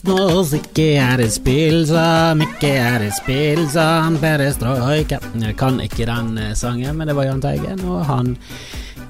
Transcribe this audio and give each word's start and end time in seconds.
glasnost, 0.00 0.54
ikke 0.56 0.86
er 1.00 1.20
det 1.20 1.32
spill 1.32 1.84
som, 1.86 2.40
ikke 2.40 2.70
er 2.80 3.02
det 3.04 3.12
spill 3.16 3.66
som 3.70 4.16
perestrojka. 4.20 5.18
Jeg 5.42 5.56
kan 5.58 5.80
ikke 5.80 6.06
den 6.08 6.38
eh, 6.38 6.54
sangen, 6.54 6.96
men 6.96 7.08
det 7.08 7.16
var 7.16 7.28
Jahn 7.28 7.42
Teigen, 7.42 7.84
og 7.84 8.04
han 8.06 8.36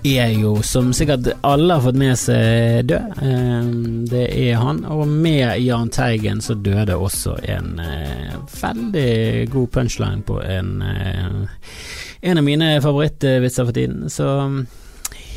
er 0.02 0.32
jo, 0.34 0.56
som 0.66 0.90
sikkert 0.92 1.28
alle 1.46 1.76
har 1.76 1.84
fått 1.84 1.98
med 2.00 2.18
seg, 2.18 2.88
død. 2.90 3.22
Eh, 3.22 3.70
det 4.10 4.26
er 4.42 4.58
han, 4.58 4.84
og 4.84 5.06
med 5.08 5.60
Jahn 5.62 5.90
Teigen 5.90 6.42
så 6.42 6.54
døde 6.54 6.96
også 6.96 7.36
en 7.46 7.78
eh, 7.78 8.34
veldig 8.62 9.50
god 9.52 9.68
punchline 9.78 10.22
på 10.26 10.40
en 10.42 10.82
en 12.22 12.38
av 12.38 12.44
mine 12.46 12.76
favorittvitser 12.82 13.66
for 13.66 13.74
tiden. 13.74 14.10
Så 14.10 14.26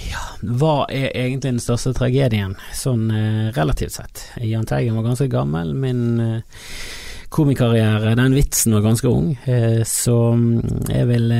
ja, 0.09 0.21
hva 0.59 0.85
er 0.91 1.09
egentlig 1.13 1.55
den 1.55 1.63
største 1.63 1.93
tragedien, 1.95 2.55
sånn 2.75 3.09
eh, 3.13 3.49
relativt 3.55 3.95
sett? 3.97 4.23
Jahn 4.43 4.67
Teigen 4.69 4.97
var 4.97 5.07
ganske 5.07 5.27
gammel, 5.31 5.73
min 5.77 6.03
eh, 6.21 6.61
komikarriere, 7.33 8.15
den 8.17 8.35
vitsen 8.37 8.75
var 8.75 8.85
ganske 8.85 9.09
ung, 9.09 9.33
eh, 9.49 9.81
så 9.87 10.17
mm, 10.37 10.85
jeg 10.91 11.09
vil, 11.09 11.33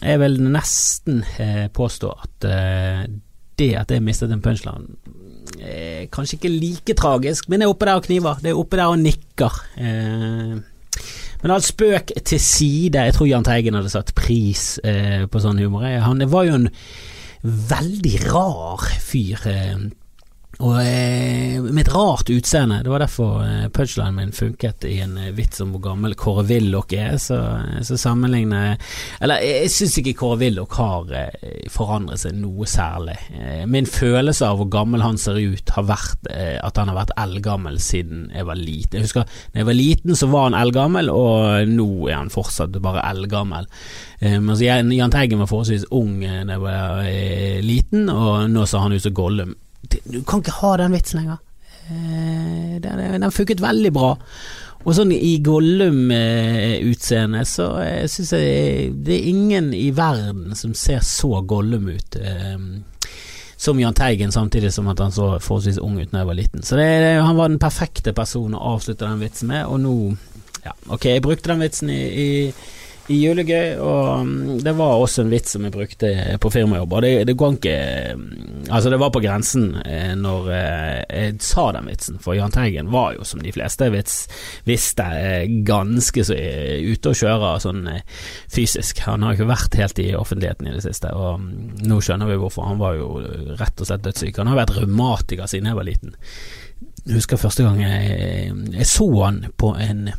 jeg 0.00 0.22
vil 0.24 0.40
nesten 0.48 1.22
påstå 1.76 2.14
at 2.24 2.48
det 3.60 3.70
at 3.76 3.92
jeg 3.92 4.02
mistet 4.02 4.32
en 4.32 4.42
punchline 4.42 4.96
kanskje 6.14 6.38
ikke 6.38 6.50
like 6.52 6.94
tragisk, 6.96 7.48
men 7.50 7.60
det 7.60 7.66
er 7.66 7.72
oppe 7.72 7.86
der 7.88 7.98
og 7.98 8.04
kniver, 8.06 8.38
det 8.40 8.52
er 8.52 8.58
oppe 8.58 8.78
der 8.78 8.92
og 8.92 9.00
nikker. 9.02 9.56
men 11.42 11.52
all 11.52 11.64
spøk 11.64 12.12
til 12.24 12.40
side, 12.40 12.96
jeg 12.96 13.14
tror 13.16 13.28
Jahn 13.28 13.44
Teigen 13.44 13.76
hadde 13.76 13.92
satt 13.92 14.14
pris 14.16 14.78
på 14.80 15.42
sånn 15.42 15.60
humor. 15.60 15.84
Han 16.06 16.24
var 16.32 16.46
jo 16.48 16.56
en 16.62 16.68
veldig 17.42 18.16
rar 18.28 18.84
fyr. 19.00 19.40
Eh, 20.60 20.66
og 20.66 20.80
eh, 20.84 21.60
med 21.72 21.86
et 21.86 21.92
rart 21.94 22.30
utseende. 22.30 22.82
Det 22.84 22.90
var 22.90 23.00
derfor 23.00 23.42
eh, 23.44 23.68
punchlinen 23.72 24.16
min 24.16 24.32
funket 24.32 24.84
i 24.84 25.00
en 25.00 25.16
vits 25.34 25.60
om 25.60 25.72
hvor 25.74 25.82
gammel 25.90 26.14
Kåre 26.14 26.44
Willoch 26.48 26.92
er. 26.92 27.16
Så, 27.18 27.38
så 27.82 27.96
sammenligner 27.96 28.76
Eller 29.20 29.40
jeg 29.44 29.70
syns 29.70 29.98
ikke 29.98 30.16
Kåre 30.18 30.40
Willoch 30.40 30.76
har 30.78 31.10
forandret 31.70 32.20
seg 32.22 32.36
noe 32.38 32.66
særlig. 32.68 33.16
Min 33.70 33.86
følelse 33.88 34.46
av 34.46 34.60
hvor 34.60 34.68
gammel 34.72 35.02
han 35.04 35.18
ser 35.20 35.38
ut, 35.38 35.70
har 35.74 35.86
vært 35.88 36.28
at 36.30 36.76
han 36.78 36.90
har 36.90 36.98
vært 36.98 37.14
eldgammel 37.20 37.78
siden 37.82 38.28
jeg 38.34 38.46
var 38.48 38.58
liten. 38.58 38.98
Jeg 38.98 39.08
husker 39.08 39.26
da 39.52 39.60
jeg 39.60 39.68
var 39.68 39.76
liten 39.76 40.18
så 40.18 40.28
var 40.30 40.48
han 40.48 40.58
eldgammel, 40.58 41.10
og 41.12 41.70
nå 41.70 41.88
er 42.08 42.18
han 42.18 42.32
fortsatt 42.32 42.76
bare 42.82 43.04
eldgammel. 43.10 43.68
men 44.20 44.52
så 44.54 44.66
Jahn 44.66 45.14
Teigen 45.14 45.42
var 45.42 45.50
forholdsvis 45.50 45.88
ung 45.90 46.20
da 46.22 46.54
jeg 46.54 46.62
var 46.62 47.02
eh, 47.06 47.58
liten, 47.64 48.08
og 48.12 48.50
nå 48.50 48.66
ser 48.68 48.84
han 48.86 48.96
ut 48.96 49.04
som 49.04 49.16
Gollum. 49.16 49.56
Du 49.88 50.22
kan 50.26 50.42
ikke 50.42 50.58
ha 50.60 50.74
den 50.80 50.96
vitsen 50.96 51.22
lenger. 51.22 51.38
Uh, 51.90 52.76
den, 52.82 53.22
den 53.22 53.34
funket 53.34 53.62
veldig 53.62 53.92
bra. 53.94 54.14
Og 54.80 54.94
sånn 54.96 55.10
i 55.12 55.34
Gollum-utseende 55.44 57.42
så 57.48 57.66
uh, 57.82 58.04
syns 58.08 58.32
jeg 58.36 58.94
det 59.04 59.16
er 59.18 59.28
ingen 59.32 59.74
i 59.76 59.90
verden 59.96 60.56
som 60.56 60.72
ser 60.78 61.02
så 61.04 61.42
Gollum 61.48 61.90
ut. 61.92 62.16
Uh, 62.16 62.80
som 63.60 63.80
Jahn 63.80 63.92
Teigen, 63.92 64.32
samtidig 64.32 64.72
som 64.72 64.86
at 64.88 65.00
han 65.04 65.12
så 65.12 65.34
forholdsvis 65.36 65.82
ung 65.84 65.98
ut 66.00 66.08
da 66.08 66.22
jeg 66.22 66.28
var 66.30 66.38
liten. 66.38 66.62
Så 66.64 66.78
det, 66.80 66.86
han 67.20 67.36
var 67.36 67.50
den 67.50 67.60
perfekte 67.60 68.14
personen 68.16 68.56
å 68.56 68.70
avslutte 68.72 69.04
den 69.04 69.20
vitsen 69.20 69.52
med, 69.52 69.66
og 69.68 69.80
nå 69.84 69.96
Ja, 70.60 70.72
ok, 70.92 71.04
jeg 71.08 71.22
brukte 71.24 71.48
den 71.48 71.62
vitsen 71.64 71.88
i, 71.92 72.00
i 72.20 72.26
i 73.10 73.18
julegøy, 73.24 73.78
og 73.82 74.26
mm, 74.26 74.60
det 74.62 74.72
var 74.78 75.00
også 75.00 75.24
en 75.24 75.32
vits 75.32 75.56
som 75.56 75.64
jeg 75.66 75.74
brukte 75.74 76.10
på 76.40 76.52
firmajobb. 76.54 76.92
Og 76.94 77.02
det, 77.02 77.12
det 77.26 77.36
går 77.38 77.56
ikke 77.56 77.76
mm, 78.16 78.28
Altså, 78.70 78.90
det 78.92 79.00
var 79.00 79.10
på 79.10 79.22
grensen 79.24 79.72
eh, 79.82 80.12
når 80.14 80.50
eh, 80.54 80.98
jeg 81.08 81.38
sa 81.42 81.64
den 81.74 81.88
vitsen, 81.90 82.20
for 82.22 82.36
Jahn 82.36 82.52
Teigen 82.54 82.92
var 82.92 83.16
jo, 83.16 83.24
som 83.26 83.42
de 83.42 83.50
fleste 83.50 83.88
vits, 83.90 84.18
visste, 84.68 85.06
eh, 85.16 85.48
ganske 85.66 86.22
så 86.28 86.36
ute 86.36 87.10
å 87.10 87.18
kjøre 87.22 87.54
sånn 87.64 87.82
fysisk. 88.52 89.02
Han 89.08 89.26
har 89.26 89.34
ikke 89.34 89.50
vært 89.50 89.78
helt 89.80 89.98
i 90.04 90.12
offentligheten 90.14 90.70
i 90.70 90.76
det 90.76 90.84
siste, 90.86 91.10
og 91.16 91.42
mm, 91.42 91.82
nå 91.90 91.98
skjønner 92.04 92.30
vi 92.30 92.38
hvorfor. 92.44 92.68
Han 92.70 92.82
var 92.82 93.00
jo 93.00 93.10
rett 93.58 93.82
og 93.82 93.90
slett 93.90 94.06
dødssyk. 94.06 94.38
Han 94.38 94.52
har 94.52 94.62
vært 94.62 94.76
revmatiker 94.78 95.50
siden 95.50 95.72
jeg 95.72 95.80
var 95.80 95.88
liten. 95.88 96.14
Jeg 97.08 97.16
husker 97.16 97.40
første 97.40 97.64
gang 97.66 97.80
jeg, 97.82 98.54
jeg 98.76 98.86
så 98.86 99.08
han 99.24 99.46
på 99.58 99.74
en 99.80 100.12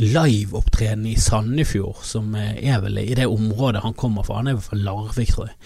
liveopptreden 0.00 1.06
i 1.06 1.16
Sandefjord, 1.20 2.00
som 2.06 2.34
er 2.36 2.80
vel 2.82 2.98
i 3.02 3.14
det 3.14 3.28
området 3.30 3.84
han 3.84 3.94
kommer 3.98 4.26
fra. 4.26 4.40
Han 4.40 4.50
er 4.50 4.62
fra 4.62 4.78
Larvik, 4.80 5.34
tror 5.34 5.52
jeg. 5.52 5.58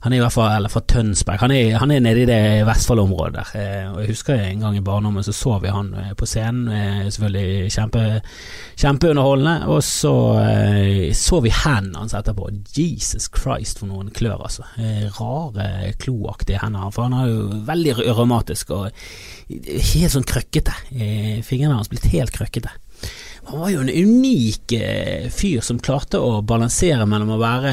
Han 0.00 0.14
er 0.14 0.16
i 0.16 0.20
hvert 0.22 0.32
fall 0.32 0.54
eller 0.54 0.72
fra 0.72 0.80
Tønsberg. 0.88 1.42
Han 1.42 1.52
er, 1.52 1.74
han 1.76 1.90
er 1.92 2.00
nede 2.00 2.22
i 2.22 2.28
det 2.28 2.64
Vestfold-området 2.64 3.34
der. 3.36 3.50
Eh, 3.60 3.88
og 3.90 3.98
Jeg 4.00 4.14
husker 4.14 4.38
en 4.40 4.62
gang 4.64 4.78
i 4.78 4.84
barndommen 4.84 5.26
så 5.26 5.34
så 5.36 5.58
vi 5.60 5.68
han 5.68 5.90
eh, 5.92 6.14
på 6.16 6.28
scenen, 6.28 6.70
eh, 6.72 7.10
selvfølgelig 7.12 7.72
kjempe, 7.74 8.04
kjempeunderholdende. 8.80 9.68
Og 9.68 9.82
så 9.84 10.14
så 11.20 11.42
vi 11.44 11.52
hendene 11.52 12.00
hans 12.00 12.16
etterpå. 12.16 12.48
Jesus 12.72 13.28
Christ, 13.28 13.82
for 13.82 13.90
noen 13.90 14.08
klør, 14.16 14.40
altså. 14.48 14.64
Rare, 15.18 15.92
kloaktige 16.00 16.62
hender. 16.62 16.88
For 16.96 17.04
han 17.04 17.18
er 17.20 17.28
jo 17.28 17.62
veldig 17.68 17.98
rømatisk 18.16 18.72
og 18.72 18.88
helt 19.50 20.14
sånn 20.14 20.28
krøkkete. 20.28 20.72
Fingrene 21.44 21.76
hans 21.76 21.92
blitt 21.92 22.08
helt 22.14 22.32
krøkkete. 22.32 22.72
Han 23.50 23.60
var 23.60 23.70
jo 23.72 23.80
en 23.82 23.90
unik 23.90 24.72
eh, 24.72 25.24
fyr 25.34 25.64
som 25.66 25.80
klarte 25.82 26.20
å 26.22 26.38
balansere 26.46 27.02
mellom 27.10 27.32
å 27.34 27.40
være 27.40 27.72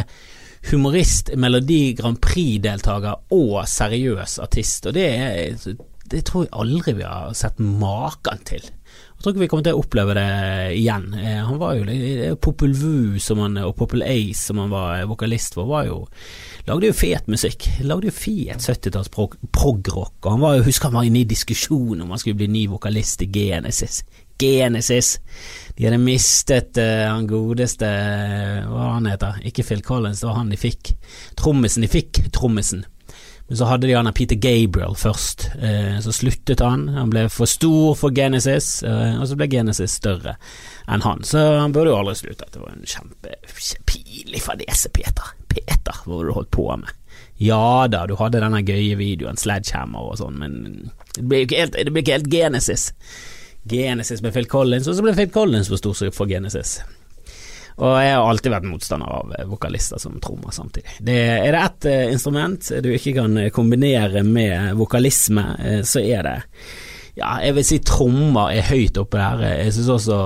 humorist, 0.72 1.30
Melodi 1.38 1.94
Grand 1.94 2.18
Prix-deltaker 2.18 3.36
og 3.38 3.60
seriøs 3.70 4.40
artist, 4.42 4.90
og 4.90 4.98
det, 4.98 5.06
det, 6.10 6.24
tror 6.26 6.48
jeg 6.48 6.56
aldri 6.58 6.96
vi 6.98 7.06
har 7.06 7.38
sett 7.38 7.62
maken 7.62 8.42
til. 8.50 8.66
Jeg 8.66 9.22
tror 9.22 9.34
ikke 9.36 9.44
vi 9.44 9.50
kommer 9.52 9.68
til 9.68 9.78
å 9.78 9.84
oppleve 9.84 10.18
det 10.18 10.26
igjen. 10.80 11.08
Eh, 11.14 11.40
han 11.46 11.62
var 11.62 11.78
jo 11.78 12.34
Popul 12.42 12.74
Vu 12.78 13.18
og 13.22 13.72
Popul 13.78 14.02
Ace 14.06 14.50
som 14.50 14.62
han 14.62 14.74
var 14.74 15.06
vokalist 15.10 15.58
for, 15.58 15.70
var 15.70 15.88
jo 15.92 16.04
lagde 16.68 16.90
jo 16.90 16.98
fet 16.98 17.30
musikk. 17.30 17.70
Lagde 17.86 18.10
jo 18.10 18.18
fet 18.18 18.66
70-talls 18.66 19.14
prog-rock, 19.14 20.18
og 20.26 20.32
han 20.34 20.42
var 20.42 20.58
jo, 20.58 20.68
husker 20.72 20.90
han 20.90 21.00
var 21.04 21.10
inne 21.10 21.22
i 21.22 21.30
diskusjon 21.30 22.02
om 22.02 22.14
han 22.14 22.22
skulle 22.22 22.42
bli 22.42 22.50
ny 22.50 22.68
vokalist 22.74 23.26
i 23.26 23.30
Genesis. 23.30 24.02
Genesis. 24.38 25.20
De 25.78 25.86
hadde 25.86 26.02
mistet 26.02 26.78
uh, 26.82 27.06
han 27.06 27.28
godeste 27.30 27.88
Hva 28.66 28.92
han 28.96 29.06
heter 29.10 29.42
Ikke 29.46 29.66
Phil 29.66 29.84
Collins, 29.86 30.24
det 30.24 30.30
var 30.30 30.40
han 30.40 30.50
de 30.54 30.58
fikk. 30.60 30.96
Trommisen. 31.38 31.86
De 31.86 31.92
fikk 31.92 32.24
trommisen. 32.34 32.86
Men 33.48 33.60
så 33.60 33.68
hadde 33.70 33.88
de 33.88 33.94
han 33.96 34.10
Peter 34.14 34.36
Gabriel 34.36 34.98
først. 35.00 35.48
Uh, 35.62 36.00
så 36.04 36.12
sluttet 36.12 36.64
han. 36.66 36.88
Han 36.98 37.14
ble 37.14 37.28
for 37.32 37.48
stor 37.48 37.96
for 38.00 38.16
Genesis, 38.16 38.82
uh, 38.84 39.22
og 39.22 39.28
så 39.30 39.38
ble 39.40 39.48
Genesis 39.54 39.96
større 40.02 40.36
enn 40.90 41.06
han. 41.06 41.24
Så 41.28 41.40
han 41.62 41.76
burde 41.76 41.94
jo 41.94 42.02
aldri 42.02 42.18
sluttet. 42.24 42.52
Det 42.52 42.64
var 42.64 42.74
en 42.74 42.88
kjempepinlig 42.96 44.44
fadese, 44.44 44.92
Peter. 44.96 45.36
Peter, 45.54 46.04
hva 46.04 46.20
har 46.20 46.28
du 46.28 46.36
holdt 46.36 46.52
på 46.58 46.68
med? 46.74 46.92
Ja 47.38 47.86
da, 47.92 48.06
du 48.10 48.16
hadde 48.18 48.42
denne 48.42 48.64
gøye 48.66 48.98
videoen, 48.98 49.38
Sledgehammer 49.38 50.10
og 50.10 50.18
sånn, 50.20 50.40
men 50.42 50.54
det 51.14 51.26
ble 51.30 51.44
ikke 51.46 51.60
helt, 51.62 51.76
det 51.78 51.94
ble 51.94 52.02
ikke 52.02 52.18
helt 52.18 52.32
Genesis. 52.34 52.90
Genesis 53.70 54.24
med 54.24 54.36
Phil 54.36 54.48
Collins, 54.50 54.88
og 54.88 54.98
så 54.98 55.06
ble 55.06 55.16
Phil 55.18 55.34
Collins 55.34 55.70
for 55.72 55.82
stor 55.82 56.14
for 56.16 56.30
Genesis. 56.30 56.80
Og 57.78 57.94
jeg 58.02 58.14
har 58.16 58.26
alltid 58.26 58.54
vært 58.56 58.66
motstander 58.66 59.12
av 59.20 59.34
eh, 59.38 59.46
vokalister 59.46 60.02
som 60.02 60.16
trommer 60.22 60.54
samtidig. 60.56 60.96
Det, 60.98 61.18
er 61.38 61.54
det 61.54 61.60
ett 61.62 61.88
uh, 61.92 62.14
instrument 62.14 62.72
du 62.82 62.90
ikke 62.90 63.14
kan 63.20 63.38
eh, 63.38 63.52
kombinere 63.54 64.24
med 64.26 64.74
vokalisme, 64.80 65.46
så 65.86 66.02
er 66.02 66.26
det 66.26 66.38
Ja, 67.18 67.38
jeg 67.42 67.54
vil 67.58 67.66
si 67.66 67.78
trommer 67.86 68.52
er 68.54 68.66
høyt 68.70 68.98
oppe 69.02 69.18
der. 69.18 69.46
Jeg 69.62 69.74
syns 69.74 69.94
også 69.94 70.18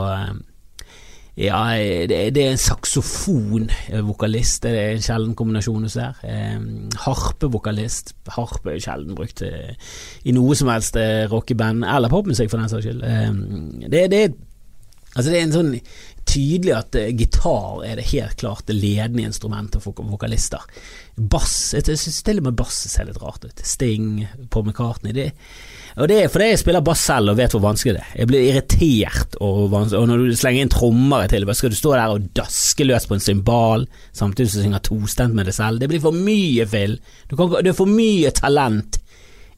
ja, 1.39 1.61
det, 2.09 2.37
er 2.37 2.51
en 2.51 2.59
saksofonvokalist, 2.59 4.65
det 4.65 4.71
er 4.75 4.97
en 4.97 5.05
sjelden 5.05 5.35
kombinasjon 5.39 5.85
hos 5.87 5.95
der. 5.95 6.17
Eh, 6.27 6.59
harpevokalist. 7.05 8.11
Harpe 8.35 8.73
er 8.73 8.83
sjelden 8.83 9.15
brukt 9.15 9.39
eh, 9.47 9.71
i 10.27 10.35
noe 10.35 10.57
som 10.59 10.67
helst 10.73 10.99
eh, 10.99 11.29
rockeband, 11.31 11.85
eller 11.87 12.11
popmusikk 12.11 12.51
for 12.51 12.59
den 12.59 12.73
saks 12.73 12.89
skyld. 12.89 13.01
Eh, 13.07 13.31
det, 13.87 14.03
det, 14.11 14.21
altså 15.15 15.29
det 15.29 15.39
er 15.39 15.47
en 15.47 15.55
sånn 15.55 15.71
tydelig 16.27 16.73
at 16.75 16.97
uh, 16.99 17.07
gitar 17.17 17.83
er 17.87 17.99
det 17.99 18.09
helt 18.11 18.37
klart 18.39 18.67
det 18.69 18.77
ledende 18.77 19.25
instrumentet 19.25 19.83
for 19.83 19.97
vokalister. 19.97 20.63
Bass, 21.15 21.73
jeg 21.75 21.97
synes 21.97 22.21
til 22.25 22.41
og 22.41 22.49
med 22.49 22.57
bass 22.59 22.83
ser 22.91 23.07
litt 23.07 23.21
rart 23.23 23.45
ut. 23.47 23.63
Sting, 23.65 24.25
Paul 24.51 24.67
McCartney. 24.67 25.15
Det, 25.15 25.31
og 25.97 26.07
det 26.07 26.17
er 26.21 26.31
fordi 26.31 26.47
jeg 26.51 26.61
spiller 26.61 26.83
bass 26.85 27.03
selv 27.09 27.33
og 27.33 27.37
vet 27.39 27.53
hvor 27.55 27.63
vanskelig 27.65 27.97
det 27.97 28.03
er. 28.03 28.13
Jeg 28.21 28.29
blir 28.29 28.47
irritert, 28.47 29.37
og, 29.43 29.75
og 29.75 30.07
når 30.07 30.23
du 30.23 30.35
slenger 30.39 30.65
inn 30.65 30.71
trommer 30.71 31.27
til, 31.31 31.47
skal 31.57 31.73
du 31.73 31.77
stå 31.77 31.93
der 31.97 32.15
og 32.15 32.31
daske 32.37 32.87
løs 32.87 33.07
på 33.09 33.17
en 33.17 33.25
cymbal 33.25 33.87
samtidig 34.15 34.51
som 34.51 34.61
du 34.61 34.67
synger 34.67 34.85
tostemt 34.87 35.37
med 35.37 35.49
deg 35.49 35.57
selv. 35.57 35.81
Det 35.81 35.91
blir 35.91 36.03
for 36.03 36.15
mye, 36.15 36.67
Phil. 36.71 36.97
Du, 37.27 37.35
kan, 37.39 37.57
du 37.59 37.71
er 37.73 37.77
for 37.77 37.91
mye 37.91 38.31
talent 38.35 39.01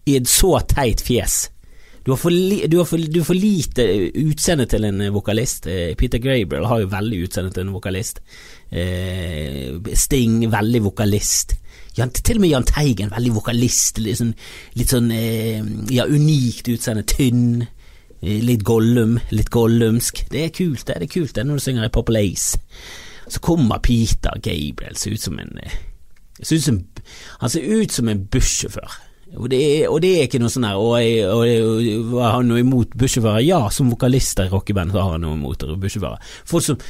i 0.10 0.18
et 0.20 0.30
så 0.30 0.58
teit 0.68 1.04
fjes. 1.06 1.44
Du 2.04 2.12
har, 2.12 2.18
for, 2.20 2.36
du, 2.68 2.78
har 2.78 2.86
for, 2.86 3.00
du 3.00 3.20
har 3.22 3.28
for, 3.30 3.38
lite 3.40 3.86
utseende 4.20 4.66
til 4.68 4.84
en 4.90 5.06
vokalist. 5.16 5.70
Eh, 5.72 5.94
Peter 5.96 6.20
Grabriel 6.20 6.68
har 6.68 6.82
jo 6.82 6.90
veldig 6.92 7.20
utseende 7.24 7.54
til 7.56 7.64
en 7.64 7.72
vokalist. 7.78 8.20
Eh, 8.68 9.72
Sting, 9.96 10.42
veldig 10.52 10.82
vokalist. 10.90 11.56
Jan, 11.98 12.10
til 12.10 12.40
og 12.40 12.42
med 12.42 12.50
Jahn 12.50 12.66
Teigen, 12.66 13.12
veldig 13.14 13.36
vokalist. 13.36 14.02
Litt 14.02 14.20
sånn, 14.22 14.34
litt 14.80 14.94
sånn 14.94 15.12
eh, 15.14 15.62
ja, 15.94 16.08
unikt 16.10 16.72
utseende. 16.74 17.06
Tynn. 17.10 17.64
Litt 18.24 18.62
Gollum, 18.64 19.18
litt 19.36 19.50
gollumsk. 19.52 20.22
Det 20.32 20.46
er 20.46 20.52
kult, 20.56 20.86
det. 20.88 20.96
Det 21.02 21.10
er 21.10 21.12
kult 21.12 21.34
det 21.36 21.44
når 21.44 21.58
du 21.60 21.64
synger 21.66 21.90
i 21.90 21.92
Purple 21.92 22.22
Ace. 22.24 22.62
Så 23.28 23.42
kommer 23.44 23.82
Peter 23.84 24.40
Gabriel, 24.40 24.96
ser 24.96 25.18
ut 25.18 25.26
som 25.26 25.42
en 25.44 25.58
ser 26.42 26.56
ut 26.56 26.64
som, 26.64 26.86
Han 27.40 27.50
ser 27.50 27.82
ut 27.82 27.92
som 27.92 28.08
en 28.10 28.26
bussjåfør. 28.26 28.96
Og 29.34 29.50
det, 29.50 29.60
er, 29.60 29.88
og 29.90 29.98
det 30.04 30.12
er 30.14 30.28
ikke 30.28 30.38
noe 30.42 30.52
sånn 30.54 30.66
her 30.68 30.78
og, 30.78 30.94
og, 31.34 31.44
og, 31.48 32.18
Har 32.22 32.44
noe 32.46 32.62
imot 32.62 32.92
bussjåfører? 33.00 33.42
Ja, 33.42 33.62
som 33.74 33.90
vokalister 33.90 34.46
i 34.46 34.52
rockeband 34.52 34.94
har 34.94 35.16
jeg 35.16 35.24
noe 35.24 35.38
imot 35.40 35.66
bussjåfører. 35.82 36.22
Folk 36.50 36.66
som 36.68 36.84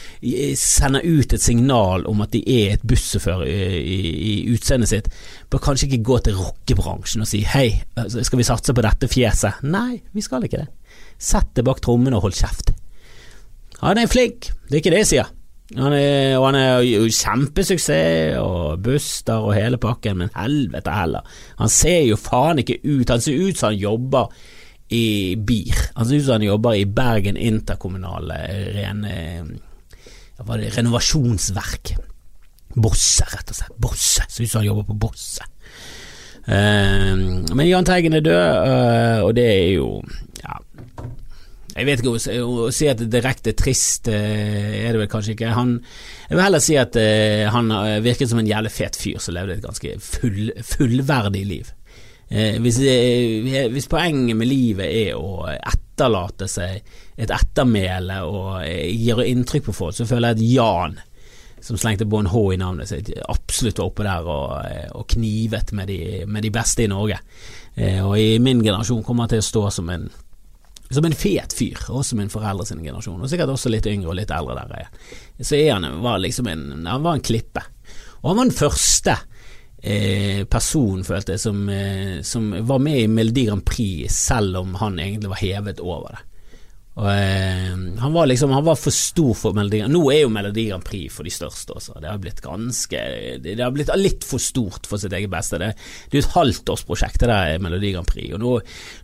sender 0.60 1.06
ut 1.08 1.36
et 1.36 1.44
signal 1.44 2.04
om 2.10 2.24
at 2.26 2.34
de 2.36 2.44
er 2.44 2.76
et 2.76 2.84
bussjåfør 2.88 3.46
i, 3.48 3.58
i, 3.80 4.00
i 4.34 4.34
utseendet 4.52 4.92
sitt, 4.92 5.08
bør 5.52 5.64
kanskje 5.70 5.88
ikke 5.88 6.04
gå 6.10 6.20
til 6.28 6.40
rockebransjen 6.42 7.24
og 7.24 7.30
si 7.32 7.44
hei, 7.48 7.70
skal 8.12 8.42
vi 8.42 8.48
satse 8.48 8.76
på 8.76 8.84
dette 8.84 9.12
fjeset? 9.12 9.64
Nei, 9.64 10.02
vi 10.12 10.26
skal 10.26 10.44
ikke 10.44 10.66
det. 10.66 10.70
Sett 11.24 11.54
det 11.56 11.64
bak 11.68 11.80
trommene 11.84 12.20
og 12.20 12.28
hold 12.28 12.38
kjeft. 12.42 12.74
Han 13.84 14.00
er 14.00 14.12
flink, 14.12 14.52
det 14.68 14.78
er 14.78 14.84
ikke 14.84 14.96
det 14.96 15.06
jeg 15.06 15.12
sier. 15.16 15.32
Han 15.74 15.94
er, 15.96 16.36
og 16.38 16.48
han 16.52 16.58
er 16.60 16.82
jo 16.86 17.06
kjempesuksess 17.10 18.38
og 18.38 18.82
Buster 18.86 19.42
og 19.42 19.56
hele 19.58 19.80
pakken, 19.82 20.20
men 20.22 20.34
helvete 20.36 20.94
heller. 20.94 21.26
Han 21.58 21.72
ser 21.72 22.04
jo 22.06 22.20
faen 22.20 22.62
ikke 22.62 22.82
ut 22.84 23.10
Han 23.10 23.24
ser 23.24 23.40
ut 23.42 23.58
som 23.58 23.72
han 23.72 23.80
jobber 23.82 24.34
i 24.94 25.36
BIR. 25.36 25.80
Han 25.96 26.06
ser 26.06 26.20
ut 26.20 26.26
som 26.28 26.38
han 26.38 26.46
jobber 26.46 26.78
i 26.78 26.86
Bergen 26.86 27.40
interkommunale 27.40 28.42
rene 28.76 29.16
Hva 30.44 30.60
det, 30.60 30.74
renovasjonsverk. 30.78 31.96
Bosse, 32.74 33.26
rett 33.30 33.54
og 33.54 33.58
slett. 33.58 33.76
Bosse. 33.80 34.26
Ser 34.28 34.46
ut 34.46 34.52
som 34.52 34.62
han 34.62 34.70
jobber 34.72 34.88
på 34.90 35.00
Bosse. 35.08 35.50
Uh, 36.44 37.46
men 37.56 37.70
Jahn 37.70 37.86
Teigen 37.88 38.18
er 38.18 38.24
død, 38.26 38.36
uh, 38.68 39.20
og 39.24 39.30
det 39.38 39.46
er 39.48 39.70
jo 39.78 39.86
ja, 40.42 40.58
jeg 41.74 41.88
vet 41.88 42.02
ikke 42.04 42.14
å, 42.44 42.72
si 42.74 42.88
at 42.90 43.00
det 43.02 43.10
direkte 43.16 43.56
trist 43.58 44.10
eh, 44.12 44.84
er 44.84 44.94
det 44.94 45.00
vel 45.02 45.10
kanskje 45.10 45.34
ikke. 45.34 45.54
Han, 45.58 45.78
jeg 46.28 46.38
vil 46.38 46.46
heller 46.46 46.62
si 46.62 46.76
at 46.78 46.98
uh, 47.00 47.46
han 47.54 47.74
virket 48.06 48.30
som 48.30 48.42
en 48.42 48.50
jævlig 48.50 48.72
fet 48.74 49.00
fyr 49.00 49.22
som 49.24 49.34
levde 49.34 49.58
et 49.58 49.66
ganske 49.66 49.96
full, 50.04 50.52
fullverdig 50.74 51.48
liv. 51.50 51.72
Hvis, 52.34 52.80
hvis, 52.82 53.86
poenget 53.92 54.34
med 54.40 54.48
livet 54.50 54.88
er 54.88 55.20
å 55.20 55.44
etterlate 55.54 56.48
seg 56.50 56.80
et 57.20 57.30
ettermæle 57.30 58.24
og 58.26 58.64
gjøre 58.64 59.28
inntrykk 59.30 59.68
på 59.68 59.76
folk, 59.78 59.94
så 59.94 60.08
føler 60.10 60.32
jeg 60.32 60.40
at 60.40 60.56
Jan, 60.56 60.96
som 61.62 61.78
slengte 61.78 62.08
på 62.10 62.24
en 62.24 62.32
H 62.32 62.42
i 62.56 62.58
navnet 62.58 62.90
sitt, 62.90 63.12
absolutt 63.30 63.84
var 63.84 63.92
oppe 63.92 64.08
der 64.08 64.32
og, 64.34 64.74
og 64.98 65.06
knivet 65.14 65.76
med 65.78 65.94
de, 65.94 66.00
med 66.26 66.48
de, 66.48 66.54
beste 66.56 66.88
i 66.88 66.90
Norge. 66.90 67.20
og 68.02 68.18
i 68.18 68.40
min 68.42 68.66
generasjon 68.66 69.06
kommer 69.06 69.28
han 69.28 69.36
til 69.36 69.44
å 69.44 69.50
stå 69.52 69.68
som 69.78 69.94
en 69.94 70.10
som 70.96 71.06
en 71.08 71.16
fet 71.18 71.54
fyr, 71.58 71.80
også 71.90 72.18
min 72.20 72.32
foreldre 72.32 72.66
sin 72.70 72.84
generasjon, 72.84 73.22
og 73.22 73.32
sikkert 73.32 73.54
også 73.54 73.72
litt 73.72 73.88
yngre 73.90 74.12
og 74.12 74.18
litt 74.20 74.34
eldre 74.34 74.66
der. 74.70 74.90
Så 75.42 75.58
er 75.58 75.76
han 75.76 75.88
var 76.04 76.22
liksom 76.24 76.50
en, 76.52 76.66
han 76.88 77.06
var 77.06 77.18
en 77.18 77.26
klippe. 77.26 77.64
Og 78.22 78.32
han 78.32 78.40
var 78.40 78.50
den 78.50 78.56
første 78.56 79.16
eh, 79.84 80.44
personen, 80.50 81.04
følte 81.08 81.36
jeg, 81.36 81.44
som, 81.44 81.64
eh, 81.70 82.22
som 82.26 82.52
var 82.68 82.84
med 82.84 83.02
i 83.02 83.10
Melodi 83.12 83.48
Grand 83.50 83.66
Prix, 83.68 84.14
selv 84.30 84.62
om 84.64 84.78
han 84.80 85.00
egentlig 85.00 85.34
var 85.34 85.44
hevet 85.44 85.84
over 85.84 86.16
det. 86.16 86.24
Og, 86.94 87.08
eh, 87.10 87.72
han 88.04 88.14
var 88.14 88.28
liksom 88.30 88.52
Han 88.54 88.66
var 88.68 88.76
for 88.78 88.94
stor 88.94 89.34
for 89.34 89.56
Melodi 89.58 89.80
Grand 89.82 89.96
Nå 89.96 90.02
er 90.14 90.20
jo 90.22 90.30
Melodi 90.30 90.68
Grand 90.68 90.84
Prix 90.86 91.16
for 91.16 91.26
de 91.26 91.32
største 91.34 91.74
også. 91.74 91.96
Det 91.98 92.12
har 92.12 92.20
blitt 92.22 92.42
ganske 92.44 93.00
Det, 93.42 93.56
har 93.58 93.74
blitt 93.74 93.90
litt 93.98 94.28
for 94.28 94.38
stort 94.38 94.86
for 94.86 95.02
sitt 95.02 95.14
eget 95.16 95.32
beste. 95.32 95.58
Det, 95.58 95.72
det 96.12 96.20
er 96.20 96.22
et 96.22 96.34
et 96.34 96.38
halvtårsprosjekt, 96.38 97.20
det 97.22 97.30
der 97.30 97.62
Melodi 97.62 97.92
Grand 97.94 98.08
Prix. 98.08 98.34
Og 98.34 98.42
nå, 98.42 98.54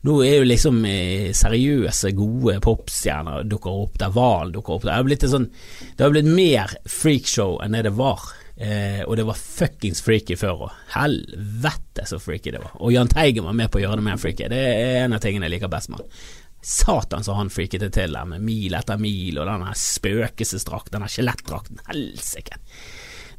nå 0.07 0.17
er 0.25 0.35
jo 0.39 0.49
liksom 0.49 0.81
eh, 0.89 1.29
seriøse, 1.35 2.13
gode 2.17 2.59
popstjerner 2.63 3.47
dukker 3.49 3.83
opp 3.85 3.99
der. 4.01 4.13
Val 4.15 4.53
dukker 4.55 4.77
opp 4.77 4.85
der. 4.85 4.93
Det 4.93 4.97
har 4.97 5.07
blitt, 5.09 5.25
sånn, 5.29 5.49
det 5.95 6.05
har 6.05 6.13
blitt 6.13 6.29
mer 6.29 6.75
freakshow 6.89 7.59
enn 7.63 7.77
det 7.77 7.85
det 7.89 7.95
var. 7.97 8.31
Eh, 8.59 9.05
og 9.05 9.15
det 9.15 9.23
var 9.23 9.39
fuckings 9.39 10.01
freaky 10.03 10.35
før 10.39 10.65
òg. 10.65 10.81
Helvete 10.95 12.07
så 12.09 12.19
freaky 12.19 12.51
det 12.55 12.63
var. 12.63 12.75
Og 12.83 12.91
Jahn 12.95 13.11
Teigen 13.11 13.47
var 13.47 13.55
med 13.55 13.71
på 13.71 13.79
å 13.79 13.85
gjøre 13.85 14.01
det 14.01 14.07
mer 14.09 14.19
freaky. 14.19 14.49
Det 14.51 14.59
er 14.59 15.05
en 15.05 15.15
av 15.15 15.23
tingene 15.23 15.47
jeg 15.47 15.57
liker 15.57 15.71
best 15.71 15.93
med 15.93 16.01
han. 16.03 16.17
Satan 16.61 17.23
så 17.23 17.37
han 17.37 17.51
freaket 17.53 17.85
det 17.85 17.93
til 17.95 18.15
der 18.15 18.27
med 18.27 18.43
mil 18.43 18.75
etter 18.75 18.99
mil 18.99 19.39
og 19.39 19.47
denne 19.47 19.73
spøkelsesdrakten, 19.79 20.97
denne 20.97 21.11
skjelettdrakten. 21.11 21.79
Helsike. 21.87 22.59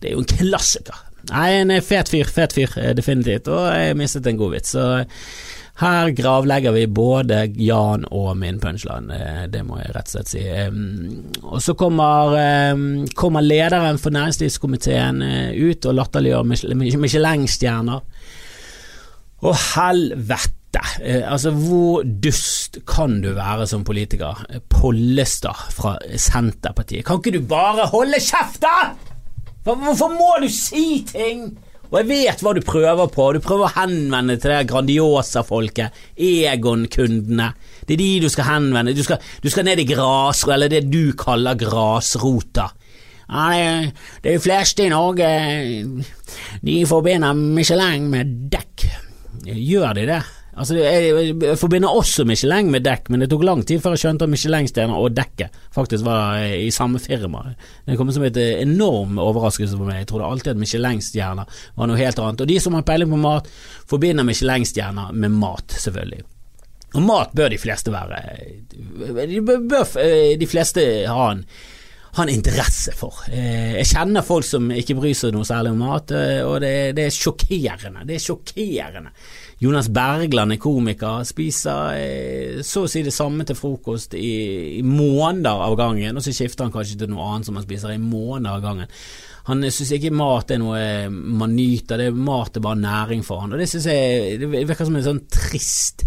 Det 0.00 0.08
er 0.08 0.16
jo 0.16 0.22
en 0.24 0.30
klassiker. 0.30 1.00
Nei, 1.28 1.48
en 1.58 1.72
fet 1.84 2.08
fyr, 2.08 2.28
fet 2.32 2.54
fyr, 2.56 2.72
eh, 2.80 2.94
definitivt. 2.96 3.50
Og 3.52 3.66
jeg 3.76 3.96
mistet 3.98 4.26
en 4.26 4.38
god 4.40 4.54
vits. 4.54 4.72
Så 4.72 4.86
her 5.80 6.10
gravlegger 6.16 6.72
vi 6.76 6.86
både 6.86 7.42
Jan 7.60 8.06
og 8.08 8.32
min 8.40 8.60
punchline, 8.60 9.12
eh, 9.12 9.42
det 9.52 9.60
må 9.64 9.78
jeg 9.80 9.92
rett 9.94 10.08
og 10.08 10.14
slett 10.14 10.32
si. 10.32 10.44
Og 11.44 11.60
så 11.64 11.76
kommer, 11.76 12.36
kommer 13.16 13.44
lederen 13.44 14.00
for 14.00 14.16
næringslivskomiteen 14.16 15.22
eh, 15.24 15.52
ut 15.60 15.84
og 15.84 15.98
latterliggjør 16.00 16.48
Michelin-stjerner. 17.04 18.00
Å, 19.40 19.52
helvete! 19.74 20.59
Eh, 20.78 21.32
altså, 21.32 21.50
hvor 21.50 22.04
dust 22.24 22.78
kan 22.86 23.20
du 23.24 23.32
være 23.34 23.66
som 23.66 23.84
politiker? 23.84 24.44
Pollestad 24.70 25.66
fra 25.74 25.96
Senterpartiet. 26.16 27.04
Kan 27.06 27.18
ikke 27.18 27.38
du 27.38 27.46
bare 27.46 27.88
holde 27.90 28.20
kjeft, 28.20 28.62
da?! 28.62 28.92
Hvorfor 29.64 30.08
må 30.08 30.30
du 30.40 30.48
si 30.48 31.02
ting? 31.04 31.50
Og 31.90 31.98
jeg 31.98 32.06
vet 32.08 32.42
hva 32.44 32.52
du 32.54 32.62
prøver 32.64 33.10
på. 33.10 33.26
Du 33.34 33.40
prøver 33.42 33.66
å 33.66 33.74
henvende 33.74 34.36
til 34.38 34.54
det 34.54 34.68
Grandiosa-folket. 34.70 35.96
Egon-kundene. 36.16 37.50
Det 37.82 37.96
er 37.96 38.00
de 38.00 38.10
du 38.22 38.28
skal 38.30 38.46
henvende. 38.46 38.94
Du 38.94 39.02
skal, 39.04 39.18
du 39.42 39.50
skal 39.50 39.66
ned 39.66 39.82
i 39.82 39.88
grasrota, 39.88 40.54
eller 40.54 40.70
det 40.70 40.84
du 40.86 41.10
kaller 41.18 41.58
grasrota. 41.58 42.70
Ja, 43.30 43.90
det, 44.22 44.32
er 44.32 44.42
fleste 44.42 44.88
i 44.88 44.90
Norge 44.90 45.26
De 46.66 46.72
forbinder 46.86 47.36
Michelin 47.38 48.08
med 48.10 48.32
dekk. 48.54 48.86
Gjør 49.46 49.94
de 49.98 50.06
det? 50.08 50.22
Altså, 50.50 50.74
jeg, 50.76 51.34
jeg 51.38 51.58
forbinder 51.60 51.92
også 51.94 52.24
Michelin 52.26 52.72
med 52.74 52.82
dekk, 52.82 53.10
men 53.12 53.22
det 53.22 53.28
tok 53.30 53.44
lang 53.46 53.62
tid 53.66 53.82
før 53.82 53.94
jeg 53.94 54.02
skjønte 54.02 54.26
at 54.26 54.32
Michelin-stjerner 54.32 54.98
og 54.98 55.14
dekket 55.14 55.54
faktisk 55.74 56.04
var 56.06 56.42
i 56.42 56.72
samme 56.74 56.98
firma. 57.02 57.44
Det 57.86 57.98
kom 57.98 58.10
som 58.10 58.26
et 58.26 58.40
enorm 58.40 59.20
overraskelse 59.22 59.78
for 59.78 59.86
meg. 59.86 60.02
Jeg 60.02 60.10
trodde 60.10 60.26
alltid 60.26 60.52
at 60.56 60.60
Michelin-stjerner 60.60 61.62
var 61.78 61.90
noe 61.90 62.00
helt 62.00 62.18
annet. 62.18 62.42
Og 62.42 62.50
de 62.50 62.58
som 62.62 62.76
har 62.76 62.86
peiling 62.88 63.14
på 63.14 63.22
mat, 63.22 63.50
forbinder 63.90 64.26
Michelin-stjerner 64.26 65.14
med 65.14 65.38
mat, 65.38 65.78
selvfølgelig. 65.78 66.24
Og 66.98 67.04
mat 67.06 67.36
bør 67.38 67.52
de 67.52 67.58
fleste 67.62 67.92
være 67.94 68.16
De 69.30 69.42
bør 69.46 69.84
eh, 70.02 70.32
de 70.40 70.48
fleste 70.50 70.82
ha 71.06 71.28
en 71.36 71.44
ha 72.16 72.24
en 72.24 72.32
interesse 72.32 72.90
for. 72.98 73.20
Eh, 73.30 73.76
jeg 73.76 73.86
kjenner 73.92 74.26
folk 74.26 74.46
som 74.46 74.70
ikke 74.74 74.96
bryr 74.98 75.14
seg 75.14 75.34
noe 75.34 75.46
særlig 75.46 75.70
om 75.76 75.84
mat, 75.84 76.10
eh, 76.10 76.40
og 76.42 76.56
det, 76.64 76.72
det 76.98 77.06
er 77.06 77.14
sjokkerende. 77.14 78.02
Det 78.08 78.16
er 78.16 78.24
sjokkerende 78.24 79.12
Jonas 79.60 79.90
Bergland 79.92 80.54
er 80.54 80.60
komiker, 80.60 81.24
spiser 81.28 81.96
eh, 81.98 82.60
så 82.64 82.86
å 82.86 82.88
si 82.88 83.02
det 83.04 83.12
samme 83.12 83.44
til 83.44 83.58
frokost 83.58 84.14
i, 84.16 84.30
i 84.78 84.84
måneder 84.86 85.66
av 85.66 85.76
gangen, 85.76 86.16
og 86.16 86.24
så 86.24 86.32
skifter 86.32 86.64
han 86.64 86.72
kanskje 86.72 87.02
til 87.02 87.10
noe 87.12 87.26
annet 87.28 87.50
som 87.50 87.58
han 87.60 87.66
spiser 87.66 87.92
i 87.92 88.00
måneder 88.00 88.54
av 88.54 88.64
gangen. 88.64 88.94
Han 89.50 89.66
syns 89.68 89.92
ikke 89.96 90.14
mat 90.16 90.54
er 90.54 90.62
noe 90.62 90.80
man 91.10 91.52
nyter, 91.52 92.00
det 92.00 92.08
er 92.08 92.24
mat 92.30 92.56
er 92.56 92.64
bare 92.64 92.80
næring 92.80 93.24
for 93.26 93.44
han, 93.44 93.52
og 93.52 93.60
det 93.60 93.68
syns 93.68 93.90
jeg 93.90 94.40
det 94.40 94.48
virker 94.54 94.88
som 94.88 94.96
en 94.96 95.06
sånn 95.10 95.22
trist 95.28 96.06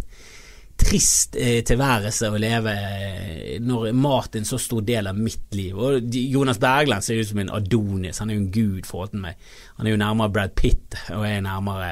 trist 0.79 1.37
eh, 1.37 1.61
tilværelse 1.65 2.29
å 2.33 2.39
leve 2.41 2.73
eh, 2.73 3.57
når 3.63 3.91
mat 3.95 4.33
er 4.33 4.41
en 4.41 4.47
så 4.47 4.57
stor 4.61 4.81
del 4.85 5.07
av 5.09 5.17
mitt 5.19 5.53
liv. 5.55 5.77
Og 5.77 6.15
Jonas 6.17 6.59
Bergland 6.61 7.05
ser 7.05 7.21
ut 7.21 7.29
som 7.29 7.41
en 7.43 7.51
Adonis, 7.53 8.19
han 8.21 8.31
er 8.31 8.37
jo 8.37 8.43
en 8.43 8.53
gud 8.53 8.89
forhold 8.89 9.13
til 9.13 9.23
meg. 9.25 9.51
Han 9.77 9.87
er 9.87 9.95
jo 9.95 10.01
nærmere 10.01 10.33
Brad 10.33 10.55
Pitt 10.57 10.97
og 11.13 11.25
er 11.27 11.43
nærmere 11.45 11.91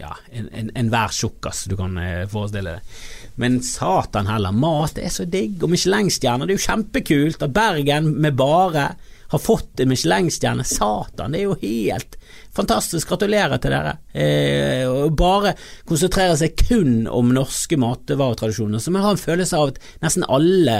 ja, 0.00 0.14
enhver 0.32 0.62
en, 0.62 0.72
en 0.76 1.12
tjukkas 1.16 1.66
du 1.70 1.76
kan 1.78 1.98
eh, 2.00 2.24
forestille 2.30 2.78
deg. 2.78 2.96
Men 3.42 3.60
satan 3.64 4.30
heller, 4.30 4.56
mat 4.56 4.98
er 4.98 5.12
så 5.12 5.28
digg, 5.28 5.60
og 5.62 5.72
Michelin-stjerner, 5.72 6.48
det 6.48 6.56
er 6.56 6.60
jo 6.60 6.68
kjempekult 6.70 7.44
at 7.44 7.54
Bergen 7.56 8.14
med 8.16 8.38
bare 8.38 8.90
har 9.26 9.42
fått 9.42 9.82
en 9.82 9.90
Michelin-stjerne. 9.90 10.64
Satan, 10.64 11.34
det 11.34 11.42
er 11.42 11.48
jo 11.50 11.60
helt 11.60 12.16
fantastisk. 12.56 13.08
Gratulerer 13.10 13.60
til 13.62 13.74
dere. 13.74 13.92
Eh, 14.16 14.88
bare 15.16 15.54
konsentrere 15.88 16.36
seg 16.40 16.56
kun 16.58 17.06
om 17.10 17.32
norske 17.34 17.78
matvaretradisjoner, 17.80 18.82
som 18.82 18.96
jeg 18.96 19.06
har 19.06 19.16
en 19.16 19.22
følelse 19.22 19.60
av 19.60 19.72
at 19.72 19.80
nesten 20.04 20.26
alle 20.26 20.78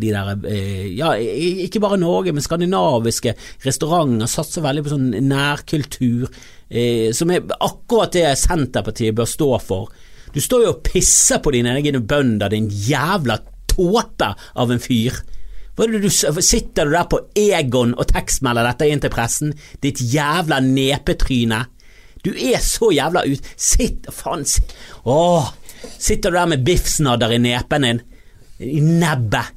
de 0.00 0.12
der, 0.12 0.34
eh, 0.48 0.88
ja, 0.98 1.14
ikke 1.14 1.82
bare 1.84 2.00
Norge, 2.00 2.32
men 2.32 2.44
skandinaviske 2.44 3.34
restauranter 3.64 4.30
satser 4.30 4.64
veldig 4.64 4.84
på 4.84 4.94
sånn 4.94 5.10
nærkultur, 5.28 6.28
eh, 6.70 7.12
som 7.12 7.30
er 7.30 7.46
akkurat 7.60 8.12
det 8.12 8.26
Senterpartiet 8.38 9.14
bør 9.14 9.28
stå 9.28 9.60
for. 9.60 9.88
Du 10.32 10.40
står 10.40 10.64
jo 10.64 10.72
og 10.74 10.82
pisser 10.84 11.40
på 11.40 11.52
dine 11.52 11.72
egne 11.78 12.00
bønder, 12.04 12.50
din 12.50 12.68
jævla 12.68 13.38
tåte 13.66 14.34
av 14.56 14.70
en 14.70 14.78
fyr. 14.82 15.14
Du, 15.78 16.10
sitter 16.10 16.88
du 16.88 16.92
der 16.92 17.06
på 17.06 17.20
Egon 17.38 17.94
og 17.94 18.08
tekstmelder 18.10 18.66
dette 18.66 18.88
inn 18.90 19.02
til 19.02 19.12
pressen, 19.14 19.54
ditt 19.82 20.02
jævla 20.02 20.58
nepetryne? 20.64 21.62
Du 22.26 22.32
er 22.34 22.58
så 22.64 22.90
jævla 22.90 23.22
ut... 23.30 23.46
Sitt 23.54 24.08
Faen 24.10 24.42
Åh, 25.06 25.52
Sitter 25.98 26.34
du 26.34 26.36
der 26.40 26.50
med 26.50 26.64
biffsnadder 26.66 27.36
i 27.36 27.42
nepen 27.42 27.86
din? 27.86 28.00
i 28.58 28.80
nebbet, 28.80 29.54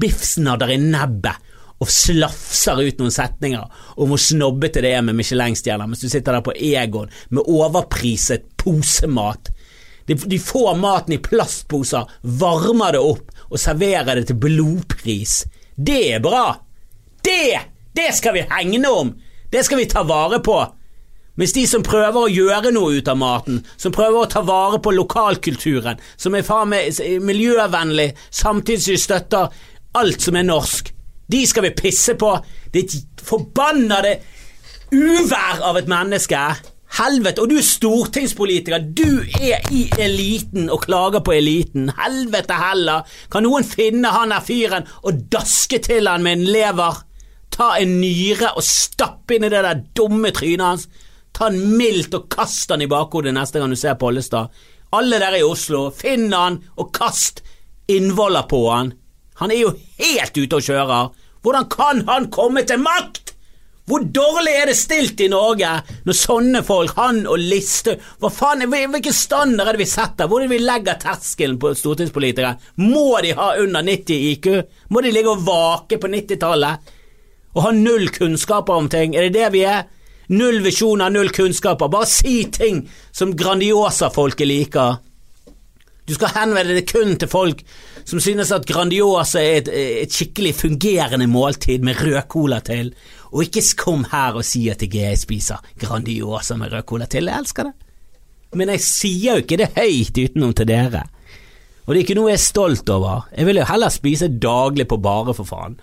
biffsnadder 0.00 0.74
i 0.74 0.78
nebbet, 0.82 1.46
og 1.80 1.88
slafser 1.88 2.82
ut 2.82 2.98
noen 3.00 3.14
setninger 3.14 3.84
om 3.96 4.10
hvor 4.10 4.20
snobbete 4.20 4.82
det 4.84 4.90
er 4.92 5.04
med 5.06 5.16
Michelin-stjerner, 5.16 5.88
mens 5.88 6.02
du 6.02 6.10
sitter 6.12 6.36
der 6.36 6.44
på 6.44 6.52
Egon 6.52 7.08
med 7.30 7.48
overpriset 7.48 8.50
posemat. 8.60 9.48
De, 10.10 10.14
de 10.14 10.38
får 10.42 10.74
maten 10.74 11.14
i 11.14 11.20
plastposer, 11.22 12.08
varmer 12.22 12.96
det 12.96 13.02
opp 13.12 13.28
og 13.46 13.60
serverer 13.62 14.18
det 14.18 14.24
til 14.26 14.40
blodpris. 14.42 15.44
Det 15.78 16.00
er 16.16 16.24
bra! 16.24 16.48
Det! 17.22 17.60
Det 17.94 18.08
skal 18.18 18.34
vi 18.34 18.42
hegne 18.50 18.90
om! 18.90 19.12
Det 19.52 19.62
skal 19.62 19.78
vi 19.78 19.86
ta 19.86 20.02
vare 20.02 20.40
på! 20.42 20.56
Mens 21.38 21.54
de 21.54 21.62
som 21.70 21.86
prøver 21.86 22.18
å 22.24 22.32
gjøre 22.32 22.72
noe 22.74 22.98
ut 22.98 23.06
av 23.12 23.20
maten, 23.22 23.60
som 23.78 23.94
prøver 23.94 24.24
å 24.24 24.30
ta 24.34 24.42
vare 24.42 24.82
på 24.82 24.96
lokalkulturen, 24.96 26.02
som 26.18 26.34
er 26.34 26.42
faen 26.42 26.74
meg 26.74 26.98
miljøvennlig, 27.22 28.10
samtidig 28.34 28.98
støtter 28.98 29.54
alt 29.94 30.26
som 30.26 30.42
er 30.42 30.50
norsk, 30.50 30.90
de 31.30 31.44
skal 31.46 31.68
vi 31.68 31.74
pisse 31.84 32.18
på! 32.18 32.34
Det 32.66 32.82
er 32.82 32.98
et 32.98 33.24
forbannede 33.30 34.16
uvær 34.90 35.62
av 35.70 35.78
et 35.78 35.94
menneske! 35.94 36.42
Helvete! 36.98 37.42
Og 37.42 37.50
du 37.50 37.58
er 37.60 37.66
stortingspolitiker! 37.66 38.82
Du 38.82 39.22
er 39.40 39.62
i 39.70 39.84
eliten 40.02 40.70
og 40.72 40.82
klager 40.86 41.22
på 41.24 41.36
eliten! 41.36 41.92
Helvete 41.98 42.56
heller! 42.58 43.06
Kan 43.30 43.46
noen 43.46 43.66
finne 43.66 44.10
han 44.14 44.34
der 44.34 44.42
fyren 44.44 44.88
og 45.04 45.22
daske 45.32 45.78
til 45.84 46.10
han 46.10 46.26
med 46.26 46.40
en 46.40 46.50
lever? 46.50 46.98
Ta 47.54 47.72
en 47.78 47.96
nyre 48.00 48.52
og 48.56 48.66
stappe 48.66 49.36
inn 49.36 49.46
i 49.46 49.52
det 49.52 49.62
der 49.66 49.84
dumme 49.96 50.32
trynet 50.34 50.66
hans. 50.66 50.88
Ta 51.36 51.48
han 51.48 51.60
mildt 51.78 52.14
og 52.18 52.28
kast 52.32 52.72
han 52.74 52.82
i 52.82 52.90
bakhodet 52.90 53.34
neste 53.36 53.62
gang 53.62 53.70
du 53.70 53.78
ser 53.78 53.98
Pollestad. 54.00 54.50
Alle 54.96 55.20
der 55.22 55.38
i 55.38 55.46
Oslo, 55.46 55.88
finn 55.94 56.32
han 56.34 56.58
og 56.74 56.90
kast 56.96 57.44
innvoller 57.90 58.48
på 58.50 58.64
han. 58.70 58.94
Han 59.38 59.54
er 59.54 59.62
jo 59.62 59.74
helt 60.02 60.36
ute 60.36 60.58
og 60.58 60.66
kjører. 60.66 61.10
Hvordan 61.40 61.68
kan 61.72 62.02
han 62.08 62.30
komme 62.34 62.66
til 62.66 62.82
makt?! 62.82 63.29
Hvor 63.90 64.04
dårlig 64.06 64.52
er 64.54 64.68
det 64.70 64.76
stilt 64.78 65.18
i 65.24 65.26
Norge 65.32 65.68
når 66.06 66.14
sånne 66.14 66.60
folk, 66.62 66.92
han 66.94 67.24
og 67.26 67.40
Liste 67.42 67.96
Hva 68.22 68.30
faen, 68.30 68.62
Hvilken 68.70 69.16
standard 69.16 69.66
er 69.66 69.74
det 69.74 69.82
vi 69.82 69.90
setter? 69.90 70.28
Hvor 70.30 70.38
er 70.38 70.46
det 70.46 70.54
vi 70.54 70.62
legger 70.62 71.00
terskelen 71.02 71.58
på 71.58 71.72
stortingspolitikere? 71.74 72.52
Må 72.86 73.18
de 73.24 73.34
ha 73.34 73.48
under 73.58 73.82
90 73.82 74.28
IQ? 74.30 74.48
Må 74.94 75.02
de 75.02 75.10
ligge 75.10 75.34
og 75.34 75.42
vake 75.42 75.98
på 75.98 76.10
90-tallet? 76.12 76.94
Og 77.56 77.64
ha 77.66 77.74
null 77.74 78.06
kunnskaper 78.14 78.78
om 78.78 78.86
ting? 78.92 79.18
Er 79.18 79.26
det 79.26 79.40
det 79.40 79.50
vi 79.56 79.66
er? 79.66 79.88
Null 80.30 80.62
visjoner, 80.62 81.10
null 81.10 81.34
kunnskaper. 81.34 81.90
Bare 81.90 82.06
si 82.06 82.44
ting 82.54 82.84
som 83.10 83.34
Grandiosa-folket 83.34 84.46
liker. 84.46 85.00
Du 86.10 86.16
skal 86.16 86.32
henvende 86.34 86.74
deg 86.74 86.88
kun 86.90 87.14
til 87.20 87.30
folk 87.30 87.60
som 88.08 88.18
synes 88.22 88.50
at 88.50 88.66
Grandiosa 88.66 89.38
er 89.38 89.60
et, 89.60 89.68
et 89.70 90.14
skikkelig 90.14 90.56
fungerende 90.58 91.28
måltid 91.30 91.84
med 91.86 92.00
rød 92.02 92.24
cola 92.32 92.58
til, 92.66 92.90
og 93.30 93.44
ikke 93.46 93.62
kom 93.78 94.02
her 94.10 94.40
og 94.40 94.46
si 94.46 94.64
at 94.72 94.82
jeg 94.82 95.20
spiser 95.20 95.62
Grandiosa 95.78 96.56
med 96.58 96.72
rød 96.72 96.88
cola 96.90 97.06
til. 97.06 97.30
Jeg 97.30 97.44
elsker 97.44 97.70
det. 97.70 97.76
Men 98.58 98.72
jeg 98.74 98.82
sier 98.82 99.38
jo 99.38 99.44
ikke 99.44 99.60
det 99.60 99.70
høyt 99.76 100.18
utenom 100.18 100.54
til 100.58 100.66
dere. 100.66 101.04
Og 101.86 101.94
det 101.94 102.00
er 102.00 102.04
ikke 102.08 102.18
noe 102.18 102.32
jeg 102.32 102.40
er 102.40 102.42
stolt 102.42 102.90
over. 102.90 103.28
Jeg 103.36 103.46
vil 103.46 103.60
jo 103.60 103.68
heller 103.70 103.94
spise 103.94 104.30
daglig 104.42 104.88
på 104.90 104.98
bare, 105.02 105.34
for 105.36 105.46
faen. 105.46 105.78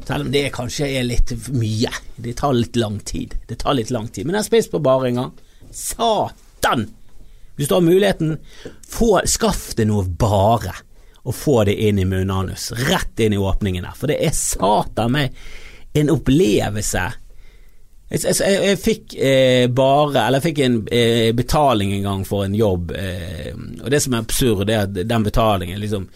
Selv 0.00 0.24
om 0.24 0.32
det 0.32 0.46
kanskje 0.54 0.88
er 0.96 1.04
litt 1.04 1.34
mye. 1.52 1.92
Det 2.16 2.38
tar 2.40 2.56
litt 2.56 2.80
lang 2.80 2.96
tid. 3.04 3.36
Det 3.48 3.60
tar 3.60 3.76
litt 3.76 3.92
lang 3.92 4.08
tid. 4.08 4.24
Men 4.24 4.38
jeg 4.38 4.46
har 4.46 4.48
spist 4.48 4.72
på 4.72 4.80
bare 4.84 5.10
en 5.10 5.20
gang. 5.20 5.36
Satan! 5.76 6.88
Hvis 7.60 7.68
du 7.68 7.74
har 7.76 7.82
muligheten, 7.84 8.38
få, 8.88 9.18
skaff 9.28 9.74
deg 9.76 9.90
noe 9.90 10.06
bare, 10.08 10.72
og 11.28 11.34
få 11.36 11.58
det 11.68 11.74
inn 11.76 11.98
i 12.00 12.06
munnanus. 12.08 12.70
Rett 12.88 13.20
inn 13.20 13.34
i 13.36 13.40
åpningen 13.40 13.84
der. 13.84 13.98
For 13.98 14.08
det 14.08 14.16
er 14.24 14.32
satan 14.32 15.12
meg 15.12 15.36
en 15.92 16.08
opplevelse. 16.14 17.02
Jeg, 18.08 18.22
jeg, 18.24 18.38
jeg, 18.40 18.62
jeg 18.64 18.78
fikk 18.80 19.12
eh, 19.14 19.66
bare 19.70 20.24
Eller 20.24 20.40
jeg 20.40 20.46
fikk 20.48 20.62
en 20.64 20.78
eh, 20.90 21.28
betaling 21.36 21.92
en 21.94 22.08
gang 22.08 22.24
for 22.26 22.46
en 22.46 22.56
jobb, 22.56 22.94
eh, 22.96 23.52
og 23.52 23.92
det 23.92 24.00
som 24.02 24.16
er 24.16 24.24
absurd, 24.24 24.64
er 24.72 24.88
at 24.88 24.96
den 24.96 25.26
betalingen 25.28 25.84
liksom 25.84 26.08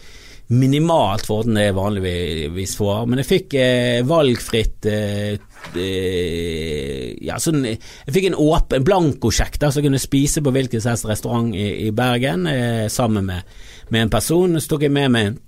minimalt 0.53 1.25
for 1.25 1.47
den 1.47 1.57
jeg 1.57 1.73
vanligvis 1.77 2.75
får, 2.77 3.05
men 3.09 3.21
jeg 3.21 3.31
fikk 3.31 3.57
eh, 3.57 4.01
valgfritt 4.05 4.89
eh, 4.91 5.37
Eh, 5.73 7.15
ja, 7.25 7.37
sånn, 7.41 7.63
Jeg 7.65 8.13
fikk 8.13 8.29
en 8.29 8.37
åpen 8.39 8.85
blankosjekk 8.85 9.57
så 9.59 9.79
jeg 9.79 9.87
kunne 9.87 10.01
spise 10.01 10.43
på 10.43 10.53
hvilken 10.53 10.83
som 10.83 10.93
helst 10.93 11.07
restaurant 11.09 11.55
i, 11.57 11.87
i 11.87 11.89
Bergen 11.95 12.45
eh, 12.49 12.85
sammen 12.91 13.25
med, 13.31 13.55
med, 13.89 14.05
en 14.05 14.13
person. 14.13 14.59
Så 14.59 14.75
tok 14.75 14.85
jeg 14.87 14.95
med 14.95 15.11
meg 15.15 15.39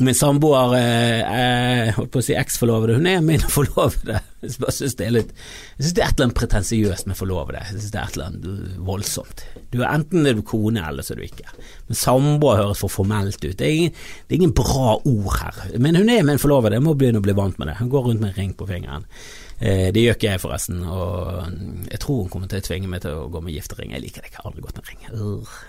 Min 0.00 0.16
samboer, 0.16 0.74
eh, 0.78 1.90
holdt 1.92 2.12
på 2.14 2.20
å 2.22 2.24
si 2.24 2.36
eksforlovede, 2.38 2.96
hun 2.96 3.08
er 3.10 3.20
min 3.24 3.42
forlovede. 3.56 4.20
Jeg 4.40 4.56
bare 4.62 4.72
synes 4.72 4.94
det 4.96 5.04
er 5.04 5.12
litt 5.12 5.32
Jeg 5.34 5.82
synes 5.82 5.94
det 5.96 6.00
er 6.00 6.06
et 6.06 6.14
eller 6.14 6.26
annet 6.26 6.38
pretensiøst 6.38 7.08
med 7.10 7.18
forlovede. 7.18 7.60
Jeg 7.60 7.74
synes 7.74 7.90
det 7.92 8.00
er 8.00 8.06
et 8.06 8.16
eller 8.16 8.30
annet 8.30 8.78
voldsomt. 8.86 9.44
Du 9.74 9.82
er 9.82 9.90
Enten 9.90 10.24
er 10.24 10.38
du 10.38 10.40
kone, 10.46 10.80
eller 10.88 11.04
så 11.04 11.12
er 11.12 11.20
du 11.20 11.26
ikke. 11.26 11.52
Men 11.90 12.00
samboer 12.00 12.62
høres 12.62 12.80
for 12.80 12.92
formelt 12.92 13.44
ut. 13.44 13.58
Det 13.58 13.66
er, 13.66 13.76
ingen, 13.76 14.00
det 14.24 14.34
er 14.34 14.40
ingen 14.40 14.56
bra 14.56 14.96
ord 14.96 15.36
her. 15.36 15.60
Men 15.76 16.00
hun 16.00 16.08
er 16.08 16.24
min 16.24 16.40
forlovede, 16.40 16.78
jeg 16.78 16.86
må 16.86 16.96
begynne 16.96 17.20
å 17.20 17.26
bli 17.26 17.36
vant 17.36 17.60
med 17.60 17.68
det. 17.68 17.76
Hun 17.82 17.92
går 17.92 18.08
rundt 18.08 18.24
med 18.24 18.32
en 18.32 18.40
ring 18.40 18.56
på 18.56 18.68
fingeren. 18.70 19.04
Eh, 19.60 19.90
det 19.92 20.00
gjør 20.00 20.14
ikke 20.16 20.28
jeg, 20.30 20.40
forresten, 20.40 20.78
og 20.88 21.50
jeg 21.90 22.00
tror 22.00 22.22
hun 22.22 22.28
kommer 22.32 22.48
til 22.48 22.62
å 22.62 22.64
tvinge 22.64 22.88
meg 22.88 23.02
til 23.04 23.12
å 23.12 23.26
gå 23.28 23.42
med 23.44 23.52
giftering. 23.52 23.90
Jeg 23.92 24.00
liker 24.06 24.24
det 24.24 24.30
ikke, 24.30 24.38
jeg 24.38 24.48
aldri 24.48 24.62
gått 24.64 24.78
med 24.78 24.86
ring. 24.88 25.00
Jeg 25.04 25.10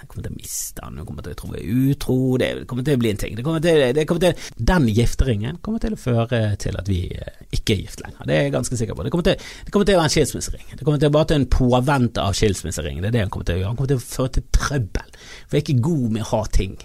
kommer 0.07 0.23
til 0.27 0.31
å 0.31 0.37
miste 0.37 0.85
den, 0.85 0.99
hun 1.01 1.07
kommer 1.09 1.25
til 1.25 1.33
å 1.35 1.39
tro 1.41 1.49
jeg 1.51 1.65
er 1.65 1.81
utro, 1.91 2.15
det 2.39 2.49
kommer 2.71 2.85
til 2.87 2.95
å 2.95 3.01
bli 3.01 3.11
en 3.11 3.19
ting. 3.19 3.35
Til, 3.35 4.21
til, 4.23 4.45
den 4.71 4.87
gifteringen 4.95 5.59
kommer 5.65 5.83
til 5.83 5.97
å 5.97 5.99
føre 5.99 6.39
til 6.63 6.79
at 6.79 6.91
vi 6.91 7.01
eh, 7.11 7.41
ikke 7.57 7.75
er 7.75 7.81
gift 7.81 8.05
lenger, 8.05 8.29
det 8.29 8.37
er 8.37 8.47
jeg 8.47 8.53
ganske 8.55 8.79
sikker 8.79 8.95
på. 8.95 9.03
Det 9.03 9.11
kommer 9.11 9.27
til, 9.27 9.49
det 9.65 9.75
kommer 9.75 9.89
til 9.89 9.99
å 9.99 9.99
være 9.99 10.11
en 10.11 10.15
skilsmissering. 10.15 10.71
Det 10.71 10.87
kommer 10.87 11.03
til 11.03 11.11
å 11.11 11.15
bare 11.17 11.29
til 11.33 11.41
en 11.41 11.49
påvente 11.57 12.23
av 12.23 12.39
skilsmissering, 12.39 13.03
det 13.03 13.11
er 13.11 13.17
det 13.17 13.25
hun 13.25 13.35
kommer 13.35 13.49
til 13.51 13.59
å 13.59 13.63
gjøre. 13.63 13.73
Han 13.73 13.81
kommer 13.81 13.91
til 13.91 13.99
å 13.99 14.05
føre 14.05 14.35
til 14.37 14.47
trøbbel, 14.55 15.19
for 15.19 15.59
jeg 15.59 15.65
er 15.65 15.67
ikke 15.67 15.89
god 15.89 16.07
med 16.15 16.23
å 16.23 16.29
ha 16.31 16.41
ting 16.61 16.79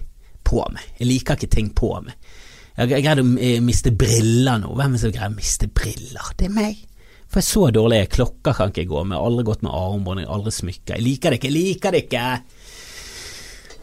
på 0.50 0.66
meg. 0.74 0.90
Jeg 0.98 1.12
liker 1.12 1.38
ikke 1.38 1.54
ting 1.54 1.70
på 1.70 1.94
meg. 2.02 2.18
Jeg 2.76 2.90
greide 2.90 3.22
å 3.22 3.30
eh, 3.40 3.62
miste 3.64 3.94
briller 3.94 4.58
nå. 4.60 4.74
Hvem 4.74 4.90
er 4.90 4.98
det 4.98 5.04
som 5.06 5.14
greier 5.14 5.32
å 5.32 5.38
miste 5.38 5.70
briller? 5.70 6.34
Det 6.36 6.50
er 6.50 6.54
meg. 6.58 6.82
For 7.26 7.42
jeg 7.42 7.44
er 7.44 7.50
så 7.50 7.68
dårlig, 7.74 8.00
Klokka 8.14 8.54
kan 8.56 8.72
ikke 8.72 8.88
gå 8.90 9.02
med, 9.04 9.18
aldri 9.18 9.46
gått 9.48 9.64
med 9.66 9.74
armbånd, 9.74 10.24
aldri 10.24 10.54
smykker. 10.54 10.96
Jeg 10.96 11.04
liker 11.04 11.34
det 11.34 11.40
ikke, 11.40 11.50
jeg 11.50 11.56
liker 11.56 11.96
det 11.96 12.04
ikke! 12.06 12.26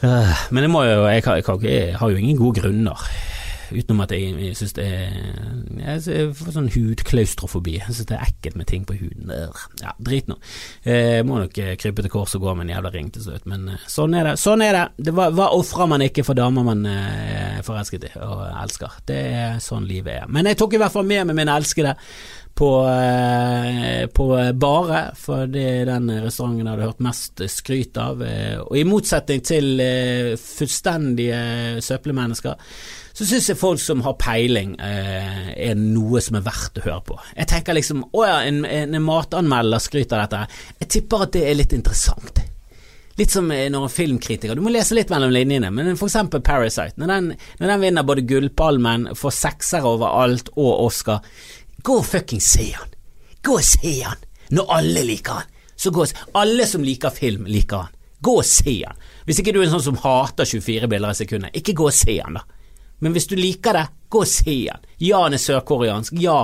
Øh, 0.03 0.33
men 0.51 0.65
jeg 0.65 0.71
må 0.71 0.83
jo, 0.83 1.05
jeg, 1.07 1.23
kan, 1.23 1.37
jeg, 1.39 1.47
kan, 1.47 1.63
jeg 1.67 1.95
har 1.99 2.11
jo 2.11 2.19
ingen 2.19 2.39
gode 2.39 2.61
grunner. 2.61 3.07
Utenom 3.73 4.03
at 4.03 4.11
jeg, 4.13 4.33
jeg 4.37 4.57
syns 4.57 4.73
det 4.77 4.85
er 4.85 6.01
Jeg 6.03 6.33
får 6.37 6.51
sånn 6.55 6.69
hudklaustrofobi. 6.73 7.77
Jeg 7.79 7.95
syns 7.95 8.09
det 8.11 8.17
er 8.17 8.27
ekkelt 8.27 8.57
med 8.59 8.69
ting 8.69 8.85
på 8.87 8.97
huden. 8.99 9.31
Ja, 9.81 9.95
drit 9.97 10.29
nå. 10.29 10.37
Jeg 10.85 11.25
må 11.27 11.39
nok 11.41 11.57
eh, 11.61 11.73
krype 11.79 12.05
til 12.05 12.13
kors 12.13 12.35
og 12.37 12.45
gå 12.45 12.53
med 12.57 12.67
en 12.67 12.75
jævla 12.75 12.93
ring 12.93 13.09
til 13.13 13.25
slutt, 13.25 13.47
men 13.49 13.65
eh, 13.73 13.87
sånn 13.89 14.13
er 14.17 14.29
det. 14.29 14.35
Sånn 14.41 14.65
er 14.65 14.77
det. 14.77 14.85
det 15.07 15.15
hva, 15.17 15.29
hva 15.33 15.49
ofrer 15.57 15.89
man 15.89 16.05
ikke 16.05 16.25
for 16.27 16.37
damer 16.37 16.67
man 16.67 16.85
er 16.89 17.09
eh, 17.57 17.63
forelsket 17.65 18.09
i 18.11 18.13
og 18.21 18.45
elsker? 18.51 19.01
Det 19.09 19.19
er 19.41 19.59
sånn 19.63 19.87
livet 19.89 20.23
er. 20.23 20.31
Men 20.31 20.51
jeg 20.51 20.59
tok 20.61 20.77
i 20.77 20.83
hvert 20.83 20.93
fall 20.93 21.07
med 21.09 21.29
meg 21.29 21.39
min 21.41 21.53
elskede 21.53 21.95
på, 22.53 22.69
på 24.13 24.25
Bare, 24.61 24.99
for 25.17 25.47
det 25.49 25.63
er 25.69 25.87
den 25.89 26.11
restauranten 26.23 26.67
jeg 26.67 26.69
hadde 26.69 26.89
hørt 26.89 27.05
mest 27.05 27.41
skryt 27.49 27.97
av. 27.97 28.21
Og 28.67 28.75
i 28.77 28.85
motsetning 28.85 29.41
til 29.45 29.81
fullstendige 30.37 31.39
søppelmennesker 31.81 32.59
så 33.13 33.27
syns 33.29 33.51
jeg 33.51 33.59
folk 33.59 33.81
som 33.81 34.01
har 34.01 34.15
peiling, 34.17 34.73
eh, 34.81 35.51
er 35.69 35.75
noe 35.77 36.21
som 36.21 36.39
er 36.39 36.45
verdt 36.47 36.79
å 36.81 36.85
høre 36.87 37.03
på. 37.11 37.17
Jeg 37.37 37.49
tenker 37.51 37.77
liksom 37.77 38.01
å 38.09 38.23
ja, 38.25 38.39
en, 38.47 38.63
en 38.65 38.97
matanmelder 39.05 39.83
skryter 39.83 40.17
av 40.17 40.25
dette. 40.25 40.63
Jeg 40.81 40.89
tipper 40.95 41.27
at 41.27 41.35
det 41.35 41.43
er 41.45 41.59
litt 41.59 41.75
interessant. 41.77 42.41
Litt 43.19 43.29
som 43.29 43.45
når 43.45 43.83
en 43.85 43.91
filmkritiker, 43.93 44.57
du 44.57 44.63
må 44.65 44.71
lese 44.73 44.95
litt 44.97 45.11
mellom 45.13 45.29
linjene, 45.29 45.69
men 45.69 45.93
for 45.99 46.09
eksempel 46.09 46.41
Parasite. 46.41 46.97
Når 46.97 47.11
den, 47.11 47.27
når 47.59 47.69
den 47.69 47.83
vinner 47.83 48.07
både 48.09 48.25
Gullpalmen, 48.25 49.11
får 49.19 49.35
seksere 49.37 49.91
overalt 49.93 50.49
og 50.55 50.71
Oscar, 50.87 51.21
gå 51.83 51.97
og 51.99 52.07
fuckings 52.07 52.47
se 52.55 52.69
han! 52.71 52.93
Gå 53.43 53.57
og 53.59 53.67
se 53.67 53.93
han! 54.01 54.23
Når 54.53 54.73
alle 54.77 55.03
liker 55.07 55.41
han, 55.41 55.53
så 55.75 55.91
gå 55.91 56.03
og 56.03 56.09
se 56.11 56.25
Alle 56.39 56.67
som 56.69 56.83
liker 56.85 57.13
film, 57.13 57.47
liker 57.49 57.85
han. 57.85 57.95
Gå 58.23 58.35
og 58.39 58.45
se 58.47 58.75
han. 58.85 58.99
Hvis 59.27 59.39
ikke 59.41 59.53
du 59.55 59.61
er 59.61 59.67
en 59.67 59.73
sånn 59.73 59.87
som 59.89 59.99
hater 60.03 60.47
24 60.47 60.89
bilder 60.91 61.11
i 61.11 61.17
sekundet, 61.17 61.55
ikke 61.59 61.75
gå 61.79 61.87
og 61.89 61.95
se 61.95 62.19
han, 62.19 62.37
da. 62.39 62.43
Men 63.03 63.15
hvis 63.15 63.27
du 63.27 63.35
liker 63.35 63.75
det, 63.75 63.87
gå 64.13 64.21
og 64.23 64.29
se 64.29 64.55
han. 64.69 64.85
Ja, 65.03 65.25
han 65.25 65.35
er 65.35 65.41
sørkoreansk. 65.43 66.15
Ja, 66.23 66.37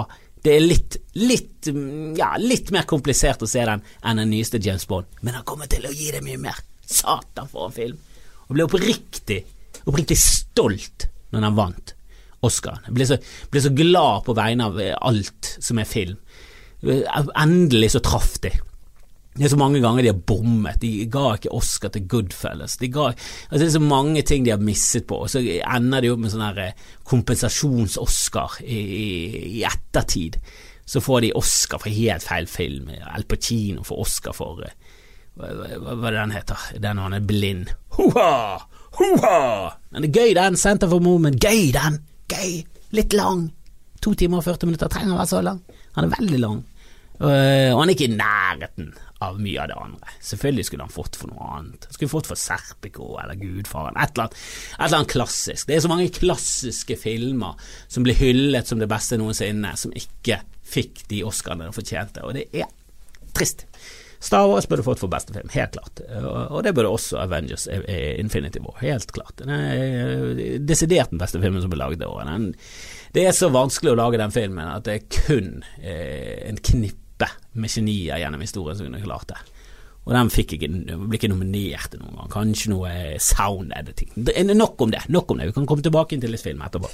det 0.43 0.55
er 0.55 0.65
litt, 0.65 0.97
litt, 1.19 1.69
ja, 2.17 2.33
litt 2.39 2.71
mer 2.75 2.87
komplisert 2.89 3.43
å 3.43 3.47
se 3.49 3.63
den 3.67 3.83
enn 3.83 4.21
den 4.23 4.31
nyeste 4.31 4.59
James 4.63 4.87
Bond, 4.87 5.07
men 5.21 5.35
han 5.35 5.47
kommer 5.47 5.71
til 5.71 5.87
å 5.87 5.93
gi 5.93 6.11
deg 6.15 6.23
mye 6.25 6.39
mer. 6.49 6.59
Satan, 6.79 7.47
for 7.51 7.69
en 7.69 7.75
film! 7.75 8.03
Og 8.49 8.55
ble 8.55 8.65
oppriktig, 8.65 9.43
oppriktig 9.85 10.17
stolt 10.19 11.09
når 11.29 11.45
han 11.45 11.57
vant 11.59 11.95
Oscar. 12.45 12.79
Jeg 12.87 12.95
ble 12.95 13.09
så, 13.09 13.19
ble 13.51 13.61
så 13.63 13.73
glad 13.75 14.25
på 14.27 14.35
vegne 14.37 14.69
av 14.69 14.79
alt 14.79 15.55
som 15.59 15.79
er 15.81 15.89
film. 15.89 16.17
Endelig 16.83 17.93
så 17.95 18.03
traff 18.03 18.37
de. 18.43 18.53
Det 19.39 19.45
er 19.45 19.51
så 19.53 19.59
mange 19.59 19.79
ganger 19.79 20.03
de 20.03 20.09
har 20.11 20.23
bommet. 20.27 20.81
De 20.81 21.05
ga 21.11 21.35
ikke 21.37 21.53
Oscar 21.55 21.91
til 21.93 22.07
Goodfellas. 22.11 22.75
De 22.81 22.89
ga, 22.91 23.11
altså 23.13 23.61
det 23.61 23.67
er 23.69 23.75
så 23.77 23.83
mange 23.83 24.23
ting 24.27 24.43
de 24.43 24.51
har 24.51 24.63
misset 24.63 25.05
på, 25.07 25.21
og 25.23 25.29
så 25.31 25.39
ender 25.39 26.03
de 26.03 26.09
opp 26.11 26.19
med 26.19 26.33
sånn 26.33 26.59
eh, 26.59 26.73
kompensasjons-Oscar 27.07 28.57
i, 28.65 28.79
i, 29.59 29.61
ettertid. 29.67 30.39
Så 30.83 30.99
får 31.05 31.23
de 31.23 31.31
Oscar 31.39 31.79
for 31.79 31.93
helt 31.93 32.25
feil 32.25 32.49
film. 32.51 32.89
Al 33.13 33.23
Pacino 33.29 33.85
får 33.87 34.03
Oscar 34.03 34.35
for 34.35 34.65
eh, 34.65 34.75
hva, 35.39 35.53
hva, 35.55 35.95
hva 36.01 36.13
den 36.17 36.35
heter 36.35 36.65
Den 36.83 36.99
han 36.99 37.15
er 37.15 37.23
blind. 37.23 37.71
Hoa! 37.95 38.59
Hoa! 38.97 39.39
Den 39.93 40.09
er 40.09 40.11
gøy, 40.19 40.33
den. 40.35 40.59
Center 40.59 40.91
for 40.91 40.99
Moment. 41.05 41.39
Gøy, 41.39 41.69
den. 41.77 42.01
Gøy. 42.29 42.59
Litt 42.97 43.15
lang. 43.17 43.47
To 44.03 44.15
timer 44.17 44.41
og 44.41 44.47
40 44.47 44.69
minutter. 44.69 44.91
Trenger 44.91 45.15
å 45.15 45.21
være 45.21 45.31
så 45.31 45.43
lang. 45.45 45.61
Han 45.97 46.07
er 46.07 46.15
veldig 46.15 46.41
lang. 46.41 46.59
Uh, 47.19 47.73
og 47.73 47.81
han 47.81 47.89
er 47.89 47.95
ikke 47.97 48.07
i 48.07 48.15
nærheten 48.15 48.93
av 49.25 49.39
mye 49.43 49.59
av 49.59 49.67
det 49.67 49.75
andre. 49.75 50.13
Selvfølgelig 50.23 50.65
skulle 50.69 50.85
han 50.87 50.93
fått 50.93 51.17
for 51.19 51.31
noe 51.31 51.47
annet. 51.57 51.87
Han 51.89 51.97
skulle 51.97 52.11
fått 52.13 52.29
for 52.29 52.39
Serpico 52.39 53.09
eller 53.19 53.35
Gudfaren. 53.39 53.97
Et 53.99 54.13
eller, 54.13 54.29
annet, 54.29 54.37
et 54.77 54.85
eller 54.85 54.99
annet 55.01 55.11
klassisk. 55.11 55.67
Det 55.67 55.75
er 55.75 55.83
så 55.83 55.91
mange 55.91 56.13
klassiske 56.15 56.95
filmer 57.01 57.59
som 57.91 58.07
blir 58.07 58.15
hyllet 58.15 58.71
som 58.71 58.79
det 58.79 58.87
beste 58.91 59.19
noensinne, 59.19 59.73
som 59.75 59.95
ikke 59.99 60.39
fikk 60.69 61.03
de 61.11 61.25
Oscarene 61.27 61.67
de 61.67 61.75
fortjente, 61.75 62.23
og 62.23 62.37
det 62.37 62.47
er 62.55 62.69
trist. 63.35 63.65
Star 64.19 64.49
Wars 64.51 64.67
burde 64.67 64.83
fått 64.83 64.99
for 64.99 65.11
beste 65.11 65.33
film, 65.35 65.47
helt 65.53 65.77
klart. 65.77 66.01
Og 66.51 66.59
det 66.65 66.73
burde 66.75 66.91
også 66.91 67.21
Avengers 67.21 67.67
Infinity 67.71 68.59
War, 68.59 68.75
helt 68.81 69.13
klart. 69.15 69.37
Den 69.39 69.53
er 69.55 70.59
desidert 70.59 71.13
den 71.13 71.21
beste 71.21 71.39
filmen 71.39 71.63
som 71.63 71.71
ble 71.71 71.79
laget 71.79 72.01
det 72.01 72.09
året. 72.09 72.57
Det 73.15 73.23
er 73.25 73.37
så 73.37 73.47
vanskelig 73.53 73.93
å 73.93 73.99
lage 74.01 74.19
den 74.19 74.35
filmen 74.35 74.67
at 74.67 74.83
det 74.89 74.97
er 74.97 75.21
kun 75.21 75.63
eh, 75.79 76.49
en 76.49 76.59
knippe 76.59 77.29
med 77.59 77.71
genier 77.71 78.19
gjennom 78.19 78.43
historien 78.43 78.77
som 78.77 78.89
kunne 78.89 79.05
klart 79.05 79.31
det. 79.31 79.39
Og 80.09 80.15
den 80.15 80.31
fikk 80.33 80.55
ikke, 80.57 80.69
ble 81.05 81.19
ikke 81.19 81.29
nominert 81.29 81.95
noen 81.99 82.15
gang. 82.17 82.29
Kanskje 82.33 82.71
noe 82.73 82.91
sound 83.21 83.73
editing. 83.77 84.11
Nok 84.57 84.81
om 84.81 84.93
det. 84.93 85.03
nok 85.07 85.31
om 85.31 85.37
det, 85.37 85.51
Vi 85.51 85.57
kan 85.59 85.67
komme 85.69 85.85
tilbake 85.85 86.17
til 86.19 86.33
litt 86.33 86.43
film 86.43 86.63
etterpå. 86.65 86.89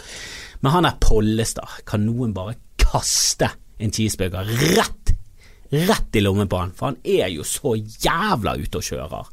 Men 0.61 0.73
han 0.73 0.85
er 0.89 0.97
Pollestad. 0.99 1.81
Kan 1.87 2.05
noen 2.05 2.35
bare 2.35 2.57
kaste 2.81 3.49
en 3.79 3.91
cheeseburger 3.91 4.51
rett, 4.75 5.14
rett 5.71 6.15
i 6.15 6.23
lommen 6.23 6.49
på 6.51 6.59
han? 6.61 6.73
For 6.75 6.91
han 6.91 6.99
er 7.03 7.31
jo 7.33 7.45
så 7.47 7.75
jævla 7.77 8.57
ute 8.59 8.81
og 8.81 8.85
kjører. 8.85 9.31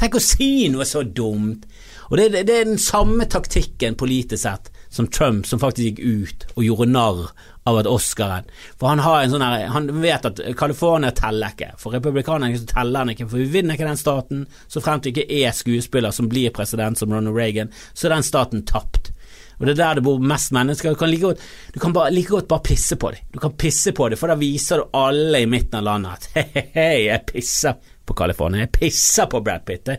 Tenk 0.00 0.16
å 0.16 0.24
si 0.24 0.68
noe 0.72 0.86
så 0.88 1.02
dumt. 1.04 1.66
Og 2.10 2.18
det, 2.18 2.30
det, 2.32 2.46
det 2.48 2.58
er 2.58 2.68
den 2.68 2.80
samme 2.80 3.26
taktikken 3.30 3.96
politisk 3.98 4.42
sett 4.44 4.70
som 4.92 5.08
Trump, 5.08 5.46
som 5.48 5.60
faktisk 5.60 5.86
gikk 5.86 6.00
ut 6.02 6.46
og 6.56 6.66
gjorde 6.66 6.88
narr 6.92 7.20
av 7.64 7.78
at 7.78 7.86
Oscaren 7.86 8.48
For 8.80 8.90
han 8.90 9.00
har 9.04 9.22
en 9.22 9.30
sånn 9.30 9.44
her 9.44 9.68
Han 9.70 9.86
vet 10.02 10.26
at 10.26 10.40
California 10.58 11.12
teller 11.14 11.54
ikke. 11.54 11.70
For 11.80 11.94
republikanerne 11.94 12.58
teller 12.68 13.04
han 13.04 13.14
ikke, 13.14 13.28
for 13.30 13.40
vi 13.40 13.48
vinner 13.54 13.78
ikke 13.78 13.88
den 13.88 14.00
staten. 14.00 14.44
Så 14.66 14.82
fremt 14.84 15.06
det 15.06 15.14
ikke 15.14 15.28
er 15.42 15.54
skuespiller 15.56 16.14
som 16.14 16.28
blir 16.32 16.52
president 16.54 16.98
som 16.98 17.12
Ronald 17.14 17.38
Reagan, 17.38 17.72
så 17.94 18.08
er 18.08 18.16
den 18.16 18.26
staten 18.26 18.66
tapt. 18.68 19.11
Og 19.58 19.66
det 19.66 19.74
er 19.74 19.80
der 19.82 20.00
det 20.00 20.04
bor 20.06 20.22
mest 20.32 20.52
mennesker. 20.56 20.94
Du 20.94 21.00
kan 21.00 21.10
like 21.12 21.22
godt, 21.22 21.42
du 21.74 21.80
kan 21.80 21.94
bare, 21.94 22.10
like 22.14 22.32
godt 22.32 22.48
bare 22.50 22.64
pisse 22.66 22.96
på 22.96 23.12
dem. 23.14 23.30
Du 23.34 23.38
kan 23.42 23.56
pisse 23.58 23.92
på 23.96 24.08
dem, 24.08 24.20
for 24.20 24.32
da 24.32 24.38
viser 24.40 24.82
du 24.82 24.98
alle 24.98 25.42
i 25.44 25.48
midten 25.50 25.80
av 25.80 25.88
landet 25.90 26.18
at 26.18 26.28
hei, 26.36 26.68
hei, 26.74 26.92
jeg 27.06 27.26
pisser 27.32 27.96
på 28.06 28.16
California. 28.18 28.64
Jeg 28.66 28.74
pisser 28.78 29.30
på 29.30 29.42
Brad 29.44 29.66
Pitt. 29.68 29.92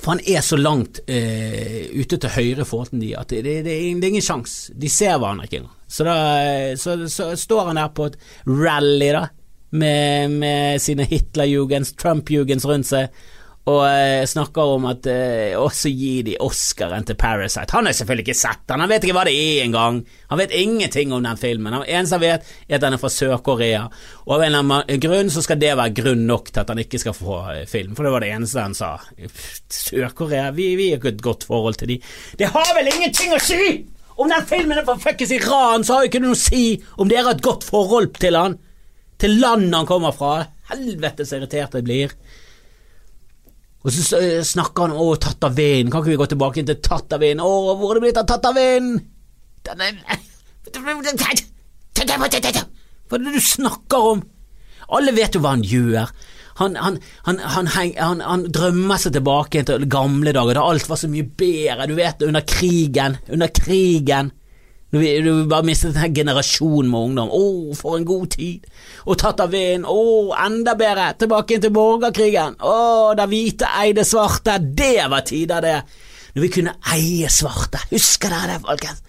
For 0.00 0.14
han 0.14 0.24
er 0.26 0.42
så 0.42 0.56
langt 0.58 1.00
eh, 1.06 1.86
ute 1.94 2.18
til 2.18 2.34
høyre 2.34 2.66
for 2.66 2.88
de 2.90 3.12
at 3.16 3.30
det, 3.30 3.44
det, 3.46 3.60
det, 3.66 3.76
det 4.00 4.08
er 4.08 4.10
ingen 4.10 4.24
sjanse. 4.24 4.74
De 4.74 4.90
ser 4.90 5.16
hverandre 5.18 5.46
ikke 5.46 5.62
engang. 5.62 5.78
Så, 5.86 6.06
da, 6.08 6.16
så, 6.80 6.96
så, 7.08 7.30
står 7.38 7.70
han 7.70 7.78
der 7.78 7.92
på 7.94 8.08
et 8.10 8.18
rally 8.48 9.12
da, 9.14 9.28
med, 9.74 10.34
med 10.40 10.82
sine 10.82 11.06
Hitlerjugends, 11.06 11.94
Trump-jugends 12.00 12.66
rundt 12.66 12.88
seg, 12.90 13.14
og 13.64 13.80
eh, 13.88 14.26
snakker 14.28 14.74
om 14.74 14.84
at 14.90 15.06
eh, 15.08 15.54
også 15.56 15.88
gi 15.88 16.18
de 16.26 16.34
Oscaren 16.44 17.06
til 17.08 17.16
Parasite. 17.16 17.72
Han 17.72 17.88
har 17.88 17.96
selvfølgelig 17.96 18.26
ikke 18.26 18.36
sett 18.36 18.66
den, 18.68 18.82
han 18.84 18.90
vet 18.92 19.06
ikke 19.06 19.16
hva 19.16 19.24
det 19.24 19.32
er 19.40 19.62
engang. 19.64 20.02
Han 20.28 20.40
vet 20.42 20.52
ingenting 20.58 21.14
om 21.16 21.24
den 21.24 21.40
filmen. 21.40 21.72
Han 21.72 21.86
eneste 21.86 22.18
han 22.18 22.24
vet, 22.26 22.50
er 22.68 22.76
at 22.76 22.84
den 22.84 22.96
er 22.98 23.00
fra 23.00 23.12
Sør-Korea, 23.14 23.86
og 24.26 24.36
av 24.36 24.44
en 24.44 24.50
eller 24.50 24.64
annen 24.66 25.00
grunn 25.06 25.32
så 25.32 25.44
skal 25.44 25.60
det 25.62 25.72
være 25.80 25.96
grunn 25.96 26.26
nok 26.28 26.52
til 26.52 26.64
at 26.64 26.74
han 26.74 26.82
ikke 26.84 27.00
skal 27.00 27.16
få 27.16 27.40
eh, 27.54 27.64
film, 27.70 27.96
for 27.96 28.04
det 28.04 28.12
var 28.12 28.26
det 28.26 28.34
eneste 28.36 28.66
han 28.66 28.76
sa. 28.76 28.92
Sør-Korea, 29.80 30.50
vi, 30.52 30.74
vi 30.76 30.90
har 30.92 31.00
ikke 31.00 31.14
et 31.16 31.24
godt 31.24 31.48
forhold 31.48 31.80
til 31.80 31.94
de. 31.94 31.98
Det 32.36 32.52
har 32.52 32.72
vel 32.76 32.92
ingenting 32.92 33.32
å 33.32 33.42
si! 33.42 33.64
Om 34.14 34.30
den 34.30 34.44
filmen 34.46 34.78
er 34.78 34.84
fra 34.86 34.94
fuckings 35.00 35.32
Iran, 35.34 35.82
så 35.82 35.96
har 35.96 36.04
jo 36.04 36.12
ikke 36.12 36.20
noe 36.22 36.36
å 36.36 36.38
si 36.38 36.66
om 37.02 37.08
dere 37.10 37.24
har 37.26 37.34
et 37.34 37.42
godt 37.42 37.64
forhold 37.66 38.12
til 38.22 38.36
han. 38.38 38.60
Til 39.18 39.40
landet 39.40 39.74
han 39.74 39.88
kommer 39.88 40.14
fra. 40.14 40.36
Helvete 40.70 41.26
så 41.26 41.40
irritert 41.40 41.74
jeg 41.74 41.86
blir. 41.86 42.12
Og 43.84 43.92
så 43.92 44.20
snakker 44.48 44.86
han 44.86 44.94
om 44.94 45.00
'Å, 45.02 45.16
Tattavin', 45.20 45.90
kan 45.92 46.00
ikke 46.00 46.14
vi 46.14 46.20
gå 46.22 46.28
tilbake 46.32 46.64
til 46.64 46.80
Tattavin? 46.80 47.40
Å, 47.40 47.76
hvor 47.76 47.90
er 47.92 48.00
det 48.00 48.04
blitt 48.06 48.20
av 48.20 48.26
Tattavin? 48.26 48.94
Hva 53.08 53.18
er 53.18 53.26
det 53.26 53.34
du 53.34 53.44
snakker 53.44 54.08
om? 54.14 54.22
Alle 54.96 55.12
vet 55.12 55.36
jo 55.36 55.42
hva 55.44 55.52
han 55.56 55.64
gjør. 55.64 56.08
Han, 56.60 56.76
han, 56.78 56.98
han, 57.26 57.68
han, 58.22 58.44
drømmer 58.54 59.00
seg 59.02 59.16
tilbake 59.16 59.64
til 59.66 59.86
gamle 59.90 60.32
dager 60.36 60.54
da 60.54 60.64
alt 60.70 60.88
var 60.88 61.00
så 61.00 61.10
mye 61.10 61.26
bedre. 61.26 61.88
Du 61.90 61.96
vet, 61.98 62.22
under 62.22 62.44
krigen. 62.46 63.18
Under 63.28 63.50
krigen. 63.52 64.30
Du, 64.94 65.00
du 65.02 65.46
bare 65.50 65.66
mistet 65.66 65.96
en 65.98 66.14
generasjon 66.14 66.86
med 66.86 67.00
ungdom. 67.08 67.30
Å, 67.34 67.38
oh, 67.42 67.74
for 67.74 67.98
en 67.98 68.04
god 68.06 68.28
tid! 68.36 68.68
Og 69.10 69.18
tatt 69.18 69.40
av 69.42 69.50
vind. 69.50 69.88
Å, 69.90 69.94
oh, 69.94 70.28
enda 70.38 70.76
bedre! 70.78 71.08
Tilbake 71.18 71.56
inn 71.56 71.64
til 71.64 71.72
borgerkrigen. 71.74 72.54
Å, 72.62 72.74
oh, 72.74 73.08
da 73.18 73.26
hvite 73.26 73.72
eide 73.80 74.04
svarte. 74.06 74.60
Det 74.62 75.08
var 75.10 75.26
tider, 75.26 75.66
det! 75.66 76.04
Når 76.36 76.46
vi 76.46 76.50
kunne 76.60 76.76
eie 76.94 77.30
svarte. 77.30 77.82
Husker 77.90 78.30
dere 78.30 78.52
det, 78.54 78.60
folkens? 78.68 79.02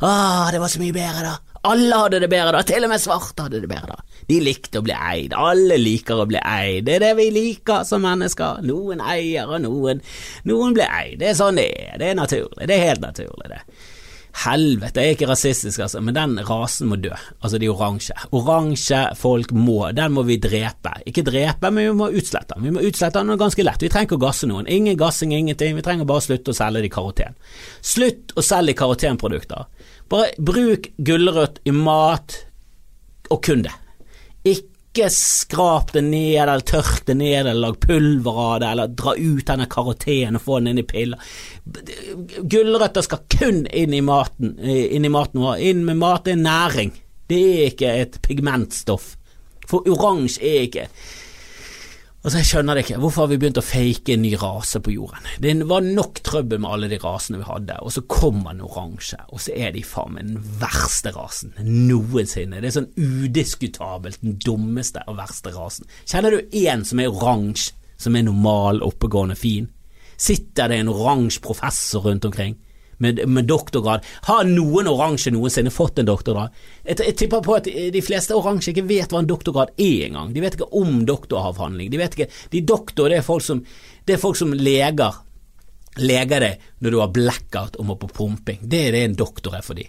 Å, 0.00 0.10
det 0.52 0.60
var 0.60 0.72
så 0.72 0.80
mye 0.82 0.96
bedre 0.96 1.24
da. 1.24 1.38
Alle 1.70 1.96
hadde 2.02 2.20
det 2.22 2.28
bedre 2.32 2.54
da, 2.56 2.60
til 2.64 2.84
og 2.86 2.92
med 2.92 3.00
svarte 3.02 3.44
hadde 3.44 3.60
det 3.60 3.68
bedre 3.68 3.96
da. 3.96 4.20
De 4.28 4.38
likte 4.44 4.80
å 4.80 4.84
bli 4.84 4.94
eid, 4.96 5.34
alle 5.36 5.76
liker 5.80 6.22
å 6.22 6.26
bli 6.28 6.40
eid, 6.40 6.86
det 6.86 6.94
er 6.94 7.04
det 7.04 7.10
vi 7.18 7.26
liker 7.34 7.84
som 7.88 8.04
mennesker. 8.04 8.62
Noen 8.64 9.00
eier, 9.04 9.48
og 9.48 9.60
noen, 9.64 10.00
noen 10.48 10.76
blir 10.76 10.88
eid. 10.88 11.18
Det 11.20 11.32
er 11.32 11.36
sånn 11.36 11.60
det 11.60 11.66
er, 11.68 11.96
det 12.00 12.12
er 12.12 12.16
naturlig, 12.16 12.68
det 12.68 12.76
er 12.76 12.86
helt 12.88 13.04
naturlig, 13.04 13.50
det. 13.52 13.60
Helvete, 14.44 15.02
jeg 15.02 15.12
er 15.12 15.16
ikke 15.16 15.28
rasistisk, 15.28 15.80
altså, 15.82 16.00
men 16.04 16.14
den 16.14 16.38
rasen 16.46 16.88
må 16.90 16.96
dø. 17.02 17.12
Altså 17.42 17.58
de 17.60 17.68
oransje. 17.70 18.14
Oransje 18.36 19.00
folk 19.18 19.52
må, 19.56 19.78
den 19.96 20.14
må 20.14 20.24
vi 20.28 20.38
drepe. 20.42 20.94
Ikke 21.10 21.24
drepe, 21.26 21.70
men 21.70 21.90
vi 21.90 21.96
må 21.98 22.10
utslette 22.14 22.54
den. 22.54 22.68
Vi 22.68 22.74
må 22.76 22.84
utslette 22.86 23.22
den 23.22 23.40
ganske 23.40 23.66
lett. 23.66 23.82
Vi 23.82 23.90
trenger 23.92 24.08
ikke 24.08 24.20
å 24.20 24.24
gasse 24.26 24.48
noen. 24.50 24.70
Ingen 24.70 24.98
gassing, 25.00 25.34
ingenting. 25.36 25.76
Vi 25.76 25.84
trenger 25.86 26.08
bare 26.08 26.22
å 26.22 26.26
slutte 26.28 26.54
å 26.54 26.56
selge 26.56 26.84
de 26.84 26.92
karoten. 26.92 27.38
Slutt 27.82 28.34
å 28.38 28.44
selge 28.46 28.76
karotenprodukter. 28.78 29.68
Bare 30.10 30.32
bruk 30.38 30.90
gulrøtt 31.06 31.60
i 31.68 31.74
mat, 31.74 32.38
og 33.30 33.42
kun 33.46 33.66
det. 33.66 33.74
Ikke 34.46 34.68
ikke 34.90 35.06
skrap 35.14 35.92
det 35.94 36.02
ned, 36.02 36.34
eller 36.42 36.64
tørk 36.66 37.04
det 37.06 37.14
ned, 37.20 37.44
eller 37.44 37.60
lag 37.62 37.76
pulver 37.78 38.40
av 38.42 38.56
det, 38.60 38.70
eller 38.72 38.94
dra 38.98 39.14
ut 39.14 39.46
denne 39.46 39.68
karotenen 39.70 40.38
og 40.40 40.42
få 40.42 40.58
den 40.58 40.72
inn 40.72 40.82
i 40.82 40.86
piller. 40.86 41.30
Gulrøtter 42.42 43.06
skal 43.06 43.22
kun 43.30 43.62
inn 43.70 43.94
i 43.94 44.02
maten, 44.02 44.56
inn 44.58 45.06
i 45.06 45.12
maten 45.12 45.44
vår. 45.44 45.62
Inn 45.70 45.84
med 45.86 46.00
mat 46.02 46.26
er 46.26 46.40
næring, 46.42 46.90
det 47.30 47.40
er 47.52 47.70
ikke 47.70 47.94
et 48.02 48.18
pigmentstoff. 48.26 49.12
For 49.70 49.86
oransje 49.86 50.42
er 50.42 50.66
ikke 50.66 50.88
Altså, 52.20 52.36
jeg 52.42 52.48
skjønner 52.50 52.76
det 52.76 52.82
ikke. 52.84 52.98
Hvorfor 53.00 53.24
har 53.24 53.28
vi 53.30 53.36
begynt 53.40 53.58
å 53.62 53.64
fake 53.64 54.12
en 54.12 54.20
ny 54.20 54.34
rase 54.36 54.82
på 54.84 54.92
jorden? 54.92 55.24
Det 55.40 55.54
var 55.70 55.86
nok 55.86 56.20
trøbbel 56.20 56.60
med 56.60 56.74
alle 56.74 56.90
de 56.92 56.98
rasene 57.00 57.40
vi 57.40 57.46
hadde, 57.48 57.78
og 57.80 57.94
så 57.94 58.02
kommer 58.12 58.52
den 58.52 58.66
oransje, 58.66 59.16
og 59.32 59.40
så 59.40 59.54
er 59.56 59.72
de 59.72 59.80
faen 59.88 60.18
meg 60.18 60.28
den 60.28 60.50
verste 60.60 61.14
rasen 61.16 61.54
noensinne. 61.64 62.60
Det 62.60 62.68
er 62.68 62.76
sånn 62.76 62.90
udiskutabelt 63.00 64.20
den 64.20 64.36
dummeste 64.44 65.06
og 65.08 65.16
verste 65.16 65.54
rasen. 65.54 65.88
Kjenner 66.04 66.36
du 66.36 66.58
én 66.60 66.84
som 66.84 67.00
er 67.00 67.08
oransje, 67.08 67.72
som 68.00 68.16
er 68.16 68.28
normal, 68.28 68.82
oppegående, 68.84 69.38
fin? 69.40 69.70
Sitter 70.20 70.68
det 70.68 70.82
en 70.82 70.92
oransje 70.92 71.40
professor 71.44 72.04
rundt 72.04 72.28
omkring? 72.28 72.58
Med, 73.00 73.22
med 73.28 73.48
doktorgrad. 73.48 74.04
Har 74.28 74.44
noen 74.48 74.88
oransje 74.90 75.32
noensinne 75.34 75.72
fått 75.72 76.00
en 76.00 76.08
doktorgrad? 76.08 76.52
Jeg, 76.84 77.00
jeg, 77.00 77.16
tipper 77.22 77.44
på 77.44 77.56
at 77.56 77.68
de 77.68 78.04
fleste 78.04 78.36
oransje 78.36 78.74
ikke 78.74 78.86
vet 78.90 79.12
hva 79.12 79.22
en 79.24 79.30
doktorgrad 79.30 79.72
er 79.80 80.06
engang. 80.10 80.34
De 80.36 80.44
vet 80.44 80.58
ikke 80.58 80.70
om 80.80 81.00
doktoravhandling. 81.08 81.90
De 81.92 82.00
vet 82.00 82.16
ikke, 82.16 82.30
de 82.52 82.62
doktor 82.68 83.10
det 83.10 83.20
er 83.20 83.26
folk 83.26 83.44
som, 83.46 83.64
det 84.06 84.16
er 84.16 84.22
folk 84.22 84.38
som 84.40 84.54
leger 84.56 85.24
leger 85.98 86.44
deg 86.44 86.68
når 86.84 86.92
du 86.92 86.98
har 87.00 87.14
blackout 87.14 87.78
og 87.80 87.88
må 87.88 87.96
på 87.98 88.10
pumping. 88.14 88.60
Det 88.62 88.84
er 88.86 88.94
det 88.94 89.06
en 89.08 89.16
doktor 89.18 89.56
er 89.58 89.64
for 89.66 89.78
de. 89.78 89.86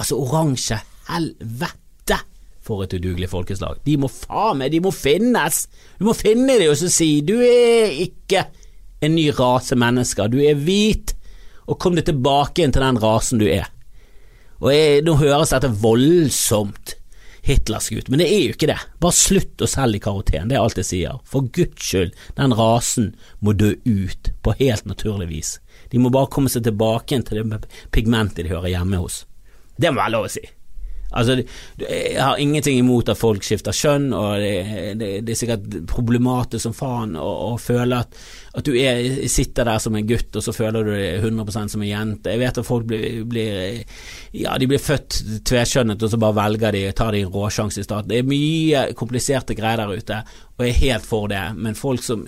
Altså, 0.00 0.18
oransje, 0.18 0.80
helvete 1.10 2.18
for 2.64 2.84
et 2.84 2.94
udugelig 2.96 3.30
folkeslag. 3.30 3.80
De 3.86 3.96
må 4.00 4.10
faen 4.12 4.60
meg, 4.60 4.72
de 4.72 4.82
må 4.84 4.92
finnes! 4.94 5.62
Du 5.98 6.06
må 6.08 6.16
finne 6.16 6.58
dem 6.60 6.72
og 6.72 6.78
så 6.80 6.90
si 6.92 7.20
du 7.26 7.36
er 7.44 7.94
ikke 8.04 8.46
en 9.00 9.16
ny 9.16 9.30
rase 9.32 9.78
mennesker, 9.80 10.28
du 10.28 10.40
er 10.44 10.58
hvit, 10.60 11.14
og 11.66 11.78
kom 11.82 11.98
deg 11.98 12.08
tilbake 12.08 12.64
inn 12.64 12.72
til 12.74 12.84
den 12.84 13.00
rasen 13.02 13.42
du 13.42 13.46
er. 13.50 13.68
Og 14.60 14.72
jeg, 14.74 15.04
Nå 15.06 15.16
høres 15.20 15.54
dette 15.54 15.70
voldsomt 15.80 16.96
hitlersk 17.46 17.92
ut. 17.92 18.08
Men 18.08 18.20
det 18.20 18.28
er 18.28 18.42
jo 18.44 18.54
ikke 18.54 18.68
det. 18.70 18.78
Bare 19.00 19.16
slutt 19.16 19.64
å 19.64 19.68
selge 19.70 20.02
karoten, 20.04 20.50
det 20.50 20.58
er 20.58 20.64
alt 20.64 20.80
jeg 20.80 20.88
sier. 20.90 21.18
For 21.28 21.48
guds 21.56 21.86
skyld, 21.86 22.14
den 22.36 22.54
rasen 22.56 23.14
må 23.40 23.54
dø 23.56 23.72
ut 23.86 24.32
på 24.44 24.56
helt 24.60 24.88
naturlig 24.88 25.30
vis. 25.32 25.56
De 25.90 26.00
må 26.02 26.12
bare 26.12 26.30
komme 26.32 26.52
seg 26.52 26.66
tilbake 26.68 27.16
til 27.26 27.40
det 27.40 27.62
pigmentet 27.94 28.44
de 28.44 28.52
hører 28.52 28.74
hjemme 28.74 29.00
hos. 29.00 29.24
Det 29.80 29.90
må 29.90 30.02
være 30.02 30.16
lov 30.18 30.28
å 30.28 30.32
si. 30.36 30.44
Altså, 31.10 31.40
jeg 31.80 32.20
har 32.22 32.38
ingenting 32.38 32.78
imot 32.78 33.08
at 33.10 33.18
folk 33.18 33.42
skifter 33.42 33.74
kjønn, 33.74 34.12
og 34.14 34.38
det, 34.38 34.94
det, 35.00 35.08
det 35.26 35.34
er 35.34 35.40
sikkert 35.40 35.66
problematisk 35.90 36.68
som 36.68 36.76
faen 36.76 37.16
å, 37.18 37.56
føle 37.60 37.98
at, 38.04 38.14
at 38.54 38.66
du 38.66 38.76
er, 38.78 39.26
sitter 39.30 39.66
der 39.66 39.82
som 39.82 39.98
en 39.98 40.06
gutt, 40.06 40.30
og 40.38 40.46
så 40.46 40.54
føler 40.54 40.86
du 40.86 40.92
deg 40.94 41.26
100% 41.26 41.74
som 41.74 41.82
en 41.82 41.90
jente. 41.90 42.30
Jeg 42.30 42.42
vet 42.44 42.62
at 42.62 42.68
folk 42.68 42.86
blir, 42.90 43.24
blir 43.30 43.82
ja, 44.38 44.54
de 44.54 44.70
blir 44.70 44.82
født 44.82 45.20
tvekjønnet, 45.50 46.02
og 46.06 46.14
så 46.14 46.22
bare 46.22 46.38
velger 46.38 46.78
de, 46.78 46.86
tar 46.96 47.16
de 47.16 47.24
en 47.24 47.34
råsjanse 47.34 47.82
i 47.82 47.88
starten. 47.88 48.12
Det 48.12 48.22
er 48.22 48.30
mye 48.30 48.86
kompliserte 48.98 49.58
greier 49.58 49.82
der 49.82 49.98
ute, 49.98 50.22
og 50.56 50.66
jeg 50.66 50.76
er 50.76 50.82
helt 50.84 51.10
for 51.10 51.30
det, 51.32 51.44
men 51.58 51.78
folk 51.78 52.06
som 52.06 52.26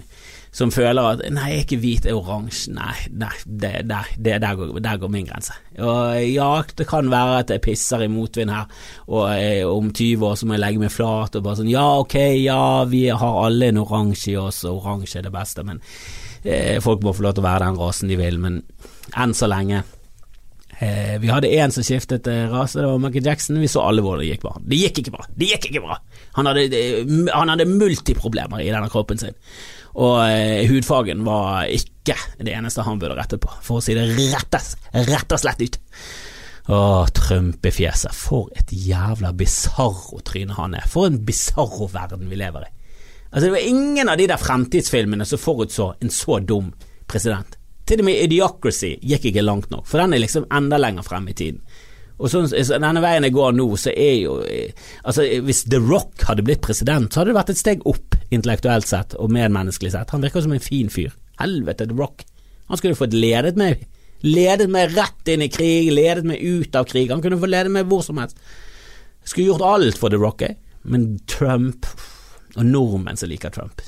som 0.53 0.71
føler 0.71 1.15
at 1.15 1.23
'nei, 1.33 1.47
jeg 1.49 1.57
er 1.57 1.65
ikke 1.65 1.81
hvit, 1.81 2.05
jeg 2.05 2.13
er 2.13 2.19
oransje'. 2.19 2.75
Nei, 2.77 2.97
nei 3.09 3.33
det, 3.47 3.73
det, 3.89 4.01
det, 4.19 4.35
der, 4.43 4.55
går, 4.55 4.75
der, 4.85 4.99
går, 5.01 5.09
min 5.09 5.27
grense. 5.27 5.55
Og 5.79 6.21
ja, 6.29 6.63
det 6.79 6.87
kan 6.89 7.09
være 7.11 7.39
at 7.39 7.51
jeg 7.55 7.65
pisser 7.65 8.05
i 8.05 8.11
motvind 8.13 8.53
her, 8.53 8.69
og 9.09 9.31
jeg, 9.33 9.65
om 9.67 9.89
20 9.91 10.27
år 10.29 10.37
så 10.37 10.47
må 10.47 10.59
jeg 10.59 10.65
legge 10.67 10.83
meg 10.85 10.93
flat 10.93 11.37
og 11.37 11.47
bare 11.47 11.63
sånn 11.63 11.73
'ja, 11.73 11.87
ok, 12.05 12.19
ja, 12.45 12.85
vi 12.85 13.07
har 13.09 13.41
alle 13.47 13.73
en 13.73 13.81
oransje 13.81 14.35
i 14.35 14.37
oss, 14.37 14.65
og 14.69 14.85
oransje 14.85 15.19
er 15.19 15.23
det 15.23 15.33
beste', 15.33 15.65
men 15.65 15.81
eh, 16.45 16.79
folk 16.81 17.03
må 17.03 17.17
få 17.17 17.23
lov 17.23 17.35
til 17.35 17.45
å 17.45 17.49
være 17.49 17.65
den 17.65 17.81
rasen 17.81 18.13
de 18.13 18.21
vil, 18.21 18.39
men 18.39 18.63
enn 19.17 19.35
så 19.35 19.49
lenge 19.49 19.83
eh, 20.83 21.19
vi 21.21 21.33
hadde 21.33 21.49
én 21.49 21.73
som 21.73 21.85
skiftet 21.87 22.29
eh, 22.29 22.45
rase, 22.51 22.81
det 22.81 22.89
var 22.89 22.99
Michael 22.99 23.25
Jackson. 23.25 23.61
Vi 23.61 23.69
så 23.71 23.85
alle 23.87 24.03
hvor 24.05 24.19
det 24.19 24.29
gikk 24.29 24.43
bra. 24.45 24.57
Det 24.61 24.77
gikk 24.77 24.99
ikke 25.03 25.15
bra! 25.17 25.27
Det 25.33 25.49
gikk 25.49 25.71
ikke 25.71 25.85
bra! 25.85 25.99
Han 26.37 26.49
hadde, 26.51 26.67
han 27.33 27.53
hadde 27.53 27.69
multiproblemer 27.71 28.61
i 28.61 28.73
denne 28.73 28.91
kroppen 28.93 29.21
sin. 29.21 29.37
Og 30.01 30.19
eh, 30.25 30.65
hudfargen 30.71 31.25
var 31.27 31.69
ikke 31.69 32.17
det 32.41 32.55
eneste 32.57 32.85
han 32.87 33.01
burde 33.01 33.17
rette 33.19 33.39
på, 33.41 33.51
for 33.63 33.79
å 33.79 33.85
si 33.85 33.97
det 33.97 34.09
rettes, 34.17 34.75
rett 35.09 35.35
og 35.35 35.43
slett 35.43 35.63
ut. 35.63 35.81
Å, 36.73 36.79
Trump-fjeset, 37.13 38.15
for 38.15 38.53
et 38.57 38.71
jævla 38.73 39.33
bisarro 39.37 40.23
tryne 40.25 40.57
han 40.57 40.77
er. 40.79 40.87
For 40.89 41.11
en 41.11 41.21
bisarro 41.27 41.91
verden 41.93 42.31
vi 42.31 42.39
lever 42.41 42.69
i. 42.69 42.73
Altså, 43.33 43.47
det 43.47 43.55
var 43.55 43.69
ingen 43.69 44.13
av 44.13 44.21
de 44.21 44.29
der 44.29 44.41
fremtidsfilmene 44.41 45.27
som 45.29 45.41
forutså 45.41 45.95
en 46.01 46.13
så 46.13 46.39
dum 46.45 46.71
president. 47.09 47.57
Til 47.89 48.01
og 48.01 48.07
med 48.07 48.21
Idiocracy 48.29 48.95
gikk 49.03 49.31
ikke 49.31 49.45
langt 49.45 49.73
nok, 49.73 49.87
for 49.89 49.99
den 50.01 50.15
er 50.15 50.23
liksom 50.23 50.47
enda 50.55 50.79
lenger 50.79 51.05
frem 51.07 51.27
i 51.33 51.35
tiden. 51.37 51.63
Og 52.19 52.31
sånn, 52.31 52.51
denne 52.53 53.03
veien 53.03 53.27
jeg 53.27 53.35
går 53.35 53.55
nå, 53.57 53.67
så 53.81 53.93
er 53.95 54.17
jo 54.21 54.35
Altså, 54.43 55.25
hvis 55.47 55.65
The 55.71 55.81
Rock 55.83 56.27
hadde 56.29 56.45
blitt 56.47 56.63
president, 56.65 57.13
så 57.13 57.21
hadde 57.23 57.33
det 57.33 57.39
vært 57.39 57.55
et 57.55 57.63
steg 57.63 57.87
opp 57.89 58.19
intellektuelt 58.33 58.89
sett 58.89 59.17
og 59.19 59.33
medmenneskelig 59.35 59.95
sett. 59.95 60.13
Han 60.15 60.25
virker 60.25 60.45
som 60.45 60.55
en 60.55 60.63
fin 60.63 60.93
fyr. 60.93 61.15
Helvete, 61.41 61.89
The 61.89 61.99
Rock. 61.99 62.27
Han 62.71 62.81
skulle 62.81 62.99
fått 62.99 63.17
ledet 63.17 63.59
meg 63.61 63.89
Ledet 64.23 64.69
meg 64.71 64.93
rett 64.95 65.31
inn 65.33 65.43
i 65.43 65.49
krig, 65.51 65.89
ledet 65.91 66.23
meg 66.23 66.39
ut 66.39 66.77
av 66.79 66.87
krig. 66.87 67.11
Han 67.11 67.23
kunne 67.25 67.41
få 67.43 67.49
ledet 67.51 67.73
meg 67.75 67.89
hvor 67.91 68.05
som 68.07 68.21
helst. 68.23 68.39
Skulle 69.25 69.49
gjort 69.49 69.65
alt 69.67 69.99
for 69.99 70.15
The 70.15 70.21
Rock, 70.23 70.45
jeg. 70.47 70.59
Men 70.83 71.17
Trump 71.31 71.87
Og 72.57 72.67
nordmenn 72.67 73.19
som 73.19 73.31
liker 73.31 73.51
Trump 73.55 73.83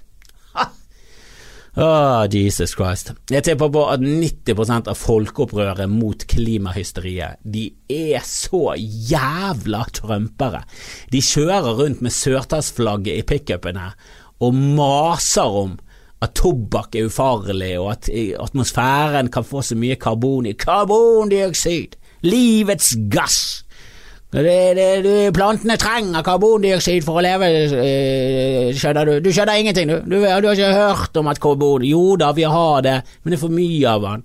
Oh, 1.74 2.22
Jesus 2.30 2.70
Christ. 2.70 3.10
Jeg 3.30 3.42
tipper 3.42 3.70
på 3.74 3.80
at 3.90 3.98
90% 3.98 4.87
av 4.92 4.94
folkeopprøret 4.94 5.90
mot 5.90 6.20
klimahysteriet, 6.30 7.40
de 7.42 7.64
er 7.90 8.22
så 8.22 8.76
jævla 8.78 9.80
trumpere. 9.96 10.60
De 11.10 11.18
kjører 11.18 11.74
rundt 11.80 12.04
med 12.04 12.14
sørtassflagget 12.14 13.18
i 13.18 13.26
pickupene 13.26 13.88
og 14.38 14.54
maser 14.54 15.58
om 15.64 15.74
at 16.22 16.37
tobakk 16.38 16.94
er 16.94 17.10
ufarlig, 17.10 17.74
og 17.82 17.90
at 17.96 18.08
atmosfæren 18.14 19.32
kan 19.34 19.44
få 19.44 19.66
så 19.66 19.74
mye 19.74 19.98
karbon 19.98 20.46
i 20.46 20.54
karbondioksid, 20.54 21.98
livets 22.22 22.94
gass. 23.10 23.63
Det, 24.34 24.74
det, 24.74 24.86
det, 25.04 25.18
plantene 25.34 25.76
trenger 25.78 26.24
karbondioksid 26.26 27.04
for 27.06 27.20
å 27.20 27.22
leve, 27.22 27.48
øh, 27.70 28.70
skjønner 28.74 29.06
du. 29.06 29.12
Du 29.22 29.28
skjønner 29.30 29.60
ingenting, 29.60 29.92
du. 29.92 30.00
du. 30.02 30.16
Du, 30.18 30.24
har 30.26 30.48
ikke 30.50 30.72
hørt 30.74 31.20
om 31.20 31.28
at 31.30 31.38
karbon 31.42 31.84
Jo 31.86 32.16
da, 32.18 32.32
vi 32.34 32.42
har 32.42 32.82
det, 32.82 32.96
men 33.22 33.30
det 33.30 33.38
er 33.38 33.42
for 33.44 33.54
mye 33.54 33.92
av 33.92 34.06
den. 34.08 34.24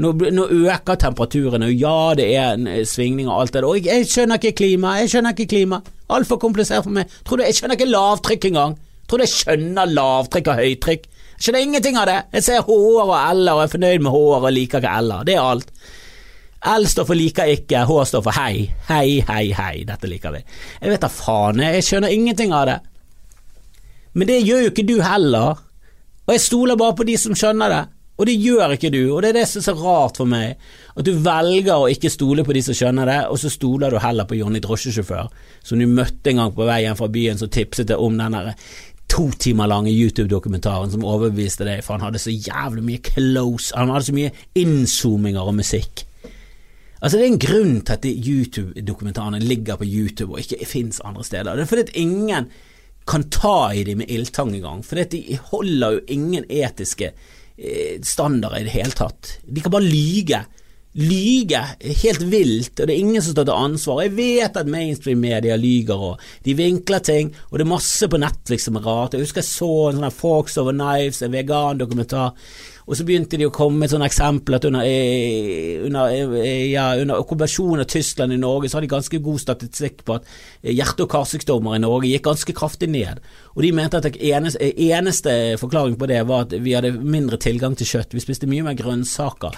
Nå, 0.00 0.14
nå 0.34 0.46
øker 0.48 0.96
temperaturen, 0.98 1.62
og 1.62 1.74
ja, 1.76 1.98
det 2.16 2.28
er 2.32 2.56
en 2.56 2.66
øh, 2.66 2.80
svingning 2.88 3.28
og 3.28 3.42
alt 3.42 3.52
det 3.52 3.60
der. 3.60 3.68
Og 3.68 3.76
jeg, 3.76 3.90
jeg, 3.90 4.08
skjønner 4.14 4.40
ikke 4.40 4.56
klima, 4.62 4.94
jeg 5.02 5.12
skjønner 5.12 5.36
ikke 5.36 5.50
klima. 5.52 5.80
Altfor 6.16 6.40
komplisert 6.40 6.86
for 6.88 6.96
meg. 6.96 7.12
Tror 7.28 7.36
du 7.36 7.44
jeg 7.44 7.58
skjønner 7.58 7.76
ikke 7.76 7.90
lavtrykk 7.92 8.48
engang? 8.48 8.78
Tror 9.04 9.20
du 9.20 9.26
jeg 9.26 9.34
skjønner 9.34 9.92
lavtrykk 9.92 10.50
og 10.54 10.62
høytrykk? 10.62 11.04
Jeg 11.34 11.44
skjønner 11.44 11.66
ingenting 11.68 12.00
av 12.00 12.08
det. 12.08 12.16
Jeg 12.38 12.48
ser 12.48 12.64
H-er 12.64 13.04
og 13.04 13.14
L-er 13.20 13.58
og 13.58 13.62
er 13.66 13.76
fornøyd 13.76 14.08
med 14.08 14.16
H-er 14.16 14.48
og 14.48 14.56
liker 14.56 14.80
ikke 14.80 14.96
L-er. 15.04 15.28
Det 15.28 15.36
er 15.36 15.52
alt. 15.52 15.70
L 16.64 16.86
står 16.88 17.04
for 17.04 17.18
liker 17.18 17.50
ikke, 17.52 17.84
H 17.84 17.96
står 18.08 18.22
for 18.24 18.36
hei. 18.38 18.70
Hei, 18.88 19.20
hei, 19.28 19.44
hei. 19.52 19.84
Dette 19.84 20.08
liker 20.08 20.32
vi. 20.32 20.40
Jeg 20.80 20.94
vet 20.94 21.02
da 21.04 21.10
faen, 21.12 21.60
jeg 21.60 21.84
skjønner 21.84 22.14
ingenting 22.14 22.54
av 22.56 22.68
det. 22.70 22.78
Men 24.14 24.30
det 24.30 24.44
gjør 24.46 24.62
jo 24.64 24.70
ikke 24.72 24.86
du 24.88 24.94
heller. 25.04 25.60
Og 26.24 26.32
jeg 26.32 26.44
stoler 26.46 26.80
bare 26.80 26.96
på 26.96 27.04
de 27.04 27.18
som 27.20 27.36
skjønner 27.36 27.72
det. 27.72 27.82
Og 28.14 28.28
det 28.28 28.36
gjør 28.38 28.76
ikke 28.76 28.92
du, 28.94 29.00
og 29.10 29.24
det 29.24 29.32
er 29.32 29.40
det 29.40 29.48
som 29.50 29.58
er 29.58 29.66
så 29.66 29.74
rart 29.74 30.20
for 30.20 30.30
meg. 30.30 30.60
At 30.94 31.04
du 31.04 31.16
velger 31.18 31.74
å 31.74 31.90
ikke 31.90 32.12
stole 32.14 32.44
på 32.46 32.54
de 32.54 32.62
som 32.62 32.76
skjønner 32.78 33.10
det, 33.10 33.18
og 33.26 33.40
så 33.42 33.50
stoler 33.50 33.90
du 33.90 33.98
heller 33.98 34.28
på 34.30 34.38
Jonny 34.38 34.62
drosjesjåfør, 34.62 35.32
som 35.66 35.82
du 35.82 35.88
møtte 35.90 36.30
en 36.30 36.44
gang 36.44 36.52
på 36.54 36.68
vei 36.68 36.84
hjem 36.84 37.00
fra 37.00 37.10
byen, 37.10 37.40
som 37.42 37.50
tipset 37.50 37.90
deg 37.90 37.98
om 37.98 38.14
den 38.20 38.54
to 39.10 39.26
timer 39.38 39.68
lange 39.68 39.92
YouTube-dokumentaren 39.92 40.94
som 40.94 41.04
overbeviste 41.04 41.66
deg, 41.66 41.82
for 41.84 41.98
han 41.98 42.06
hadde 42.06 42.22
så 42.22 42.32
jævlig 42.32 42.86
mye 42.86 43.02
close 43.04 43.74
Han 43.76 43.92
hadde 43.92 44.08
så 44.08 44.14
mye 44.16 44.32
inzoominger 44.58 45.42
og 45.44 45.58
musikk. 45.58 46.06
Altså 47.04 47.18
Det 47.18 47.24
er 47.24 47.32
en 47.34 47.42
grunn 47.42 47.74
til 47.84 47.98
at 47.98 48.06
YouTube-dokumentarene 48.08 49.42
ligger 49.44 49.76
på 49.76 49.84
YouTube 49.84 50.32
og 50.32 50.40
ikke 50.40 50.64
fins 50.64 51.02
andre 51.04 51.24
steder. 51.24 51.52
Det 51.52 51.66
er 51.66 51.68
fordi 51.68 51.84
at 51.84 51.96
ingen 52.00 52.46
kan 53.04 53.26
ta 53.28 53.74
i 53.76 53.84
dem 53.84 54.00
med 54.00 54.08
ildtang 54.08 54.54
engang. 54.56 54.80
For 54.80 54.96
de 54.96 55.38
holder 55.50 55.98
jo 55.98 56.04
ingen 56.08 56.48
etiske 56.48 57.10
eh, 57.12 58.00
standarder 58.00 58.62
i 58.62 58.64
det 58.64 58.72
hele 58.72 58.96
tatt. 58.96 59.34
De 59.44 59.60
kan 59.60 59.74
bare 59.74 59.84
lyge. 59.84 60.40
Lyge 60.94 61.60
helt 61.82 62.22
vilt, 62.30 62.78
og 62.78 62.86
det 62.86 62.94
er 62.94 63.02
ingen 63.02 63.20
som 63.20 63.34
står 63.34 63.50
til 63.50 63.64
ansvar. 63.66 64.02
Jeg 64.06 64.16
vet 64.16 64.56
at 64.56 64.70
mainstream-media 64.70 65.56
lyger, 65.60 66.04
og 66.08 66.20
de 66.46 66.54
vinkler 66.56 67.02
ting, 67.04 67.34
og 67.50 67.58
det 67.58 67.66
er 67.66 67.72
masse 67.74 68.08
på 68.08 68.20
Netflix 68.22 68.64
som 68.64 68.78
er 68.78 68.86
rart. 68.86 69.18
Jeg 69.18 69.26
husker 69.26 69.42
jeg 69.42 69.50
så 69.50 69.72
en 69.90 69.98
sånn 69.98 70.14
Fox 70.14 70.56
Over 70.62 70.72
Knives, 70.72 71.20
en 71.20 71.34
vegan-dokumentar 71.34 72.32
og 72.84 72.96
så 72.98 73.04
begynte 73.08 73.38
de 73.40 73.46
å 73.48 73.52
komme 73.54 73.80
med 73.80 73.92
sånne 73.92 74.08
eksempler 74.10 74.58
at 74.58 74.66
under, 74.68 74.84
eh, 74.84 75.80
under, 75.86 76.34
eh, 76.36 76.70
ja, 76.72 76.90
under 77.00 77.16
okkupasjonen 77.22 77.80
av 77.80 77.88
Tyskland 77.88 78.32
i 78.32 78.36
Norge, 78.36 78.68
så 78.68 78.74
har 78.74 78.80
de 78.82 78.88
ganske 78.88 79.22
god 79.22 79.40
statistikk 79.40 80.04
på 80.04 80.16
at 80.16 80.24
hjerte- 80.62 81.00
og 81.00 81.08
karsykdommer 81.08 81.76
i 81.76 81.78
Norge 81.78 82.10
gikk 82.10 82.22
ganske 82.22 82.52
kraftig 82.52 82.90
ned. 82.90 83.20
Og 83.56 83.62
de 83.62 83.72
mente 83.72 83.96
at 83.96 84.04
eneste, 84.04 84.58
eneste 84.76 85.56
forklaring 85.56 85.96
på 85.96 86.06
det 86.06 86.26
var 86.26 86.42
at 86.42 86.50
vi 86.50 86.72
hadde 86.72 86.92
mindre 87.00 87.38
tilgang 87.38 87.74
til 87.74 87.86
kjøtt. 87.86 88.12
Vi 88.12 88.20
spiste 88.20 88.46
mye 88.46 88.62
mer 88.62 88.74
grønnsaker. 88.74 89.56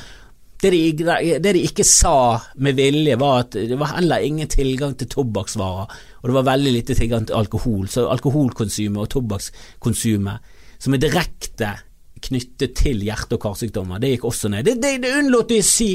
Det 0.62 0.70
de, 0.70 0.92
det 0.92 1.52
de, 1.52 1.62
ikke 1.66 1.84
sa 1.84 2.40
med 2.56 2.76
vilje, 2.76 3.18
var 3.18 3.40
at 3.40 3.50
det 3.50 3.76
var 3.78 3.96
heller 3.96 4.22
ingen 4.24 4.48
tilgang 4.48 4.96
til 4.96 5.08
tobakksvarer, 5.08 5.90
og 6.22 6.24
det 6.24 6.32
var 6.32 6.46
veldig 6.56 6.72
lite 6.72 6.94
tilgang 6.94 7.26
til 7.26 7.36
alkohol. 7.36 7.88
Så 7.88 8.06
alkoholkonsumet 8.08 9.02
og 9.02 9.10
tobakkskonsumet, 9.10 10.38
som 10.78 10.94
er 10.94 11.02
direkte 11.02 11.74
knyttet 12.26 12.74
til 12.78 13.00
hjerte- 13.06 13.38
og 13.38 13.42
karsykdommer. 13.42 14.02
Det 14.02 14.12
gikk 14.14 14.26
også 14.28 14.50
ned. 14.52 14.66
Det, 14.66 14.76
det, 14.82 14.92
det 15.04 15.14
unnlot 15.22 15.50
de 15.52 15.62
å 15.62 15.66
si! 15.66 15.90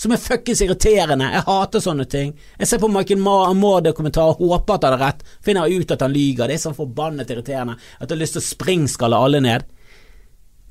Som 0.00 0.14
er 0.14 0.22
fuckings 0.22 0.62
irriterende. 0.64 1.26
Jeg 1.28 1.44
hater 1.44 1.82
sånne 1.84 2.06
ting. 2.08 2.30
Jeg 2.56 2.70
ser 2.70 2.80
på 2.80 2.88
Michael 2.88 3.20
Moore-dokumentar 3.20 4.30
og 4.32 4.40
håper 4.40 4.78
at 4.78 4.86
han 4.86 4.94
har 4.96 5.02
rett. 5.10 5.26
Finner 5.44 5.68
ut 5.68 5.92
at 5.92 6.00
han 6.06 6.14
lyger. 6.14 6.48
Det 6.48 6.56
er 6.56 6.62
sånn 6.62 6.78
forbannet 6.78 7.28
irriterende 7.34 7.76
at 7.76 8.06
jeg 8.06 8.14
har 8.14 8.22
lyst 8.22 8.38
til 8.38 8.40
å 8.40 8.46
springskalle 8.46 9.20
alle 9.26 9.42
ned. 9.44 9.66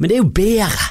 Men 0.02 0.10
det 0.10 0.18
er 0.18 0.24
jo 0.24 0.32
bedre. 0.40 0.90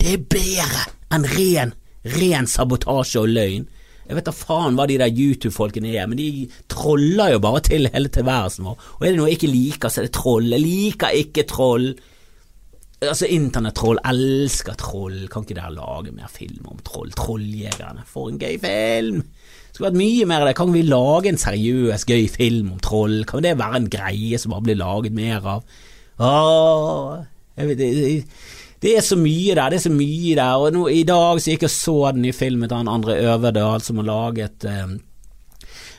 Det 0.00 0.14
er 0.14 0.22
bedre 0.36 0.86
enn 1.10 1.26
ren, 1.34 1.74
ren 2.14 2.48
sabotasje 2.48 3.24
og 3.24 3.34
løgn. 3.34 3.66
Jeg 4.10 4.18
vet 4.18 4.26
da 4.26 4.34
faen 4.34 4.78
hva 4.78 4.86
de 4.90 4.96
der 4.98 5.10
YouTube-folkene 5.10 5.92
er, 5.94 6.06
men 6.10 6.18
de 6.18 6.46
troller 6.72 7.36
jo 7.36 7.42
bare 7.42 7.60
til 7.68 7.86
hele 7.92 8.10
tilværelsen 8.10 8.66
vår. 8.66 8.88
Og 8.98 9.04
er 9.04 9.12
det 9.12 9.18
noe 9.20 9.28
jeg 9.30 9.38
ikke 9.38 9.50
liker, 9.52 9.92
så 9.92 10.00
er 10.00 10.08
det 10.08 10.14
troll. 10.16 10.48
Jeg 10.50 10.64
liker 10.64 11.18
ikke 11.20 11.44
troll. 11.50 11.92
Altså, 13.00 13.24
internettroll 13.32 14.00
elsker 14.04 14.76
troll. 14.76 15.22
Kan 15.32 15.46
ikke 15.46 15.56
dere 15.56 15.72
lage 15.72 16.12
mer 16.12 16.28
film 16.28 16.66
om 16.68 16.80
troll? 16.84 17.12
Trolljegerne. 17.16 18.04
For 18.08 18.28
en 18.28 18.40
gøy 18.40 18.58
film! 18.60 19.22
Det 19.70 19.78
skulle 19.78 19.92
vært 19.92 20.00
mye 20.00 20.26
mer 20.28 20.42
av 20.44 20.50
det. 20.50 20.56
Kan 20.58 20.74
vi 20.74 20.82
lage 20.84 21.30
en 21.30 21.40
seriøs, 21.40 22.04
gøy 22.04 22.26
film 22.28 22.74
om 22.74 22.80
troll? 22.84 23.22
Kan 23.28 23.46
det 23.46 23.56
være 23.56 23.80
en 23.80 23.90
greie 23.92 24.40
som 24.40 24.52
bare 24.52 24.66
blir 24.66 24.80
laget 24.80 25.16
mer 25.16 25.46
av? 25.54 25.64
Åh, 26.20 27.22
vet, 27.56 27.78
det, 27.78 27.90
det, 28.82 28.92
er 28.98 29.04
så 29.06 29.16
mye 29.16 29.54
der, 29.56 29.72
det 29.72 29.78
er 29.78 29.86
så 29.86 29.94
mye 29.94 30.34
der. 30.36 30.60
Og 30.60 30.74
nå, 30.76 30.84
i 30.92 31.06
dag 31.08 31.40
så 31.40 31.54
gikk 31.54 31.64
jeg 31.64 31.72
og 31.72 31.76
så 31.76 31.96
den 32.18 32.28
i 32.28 32.34
filmen 32.36 32.68
til 32.68 32.82
han 32.82 32.92
Andre 32.92 33.16
Øverdal 33.30 33.86
som 33.86 34.02
har 34.02 34.10
laget 34.10 34.68
eh, 34.68 34.98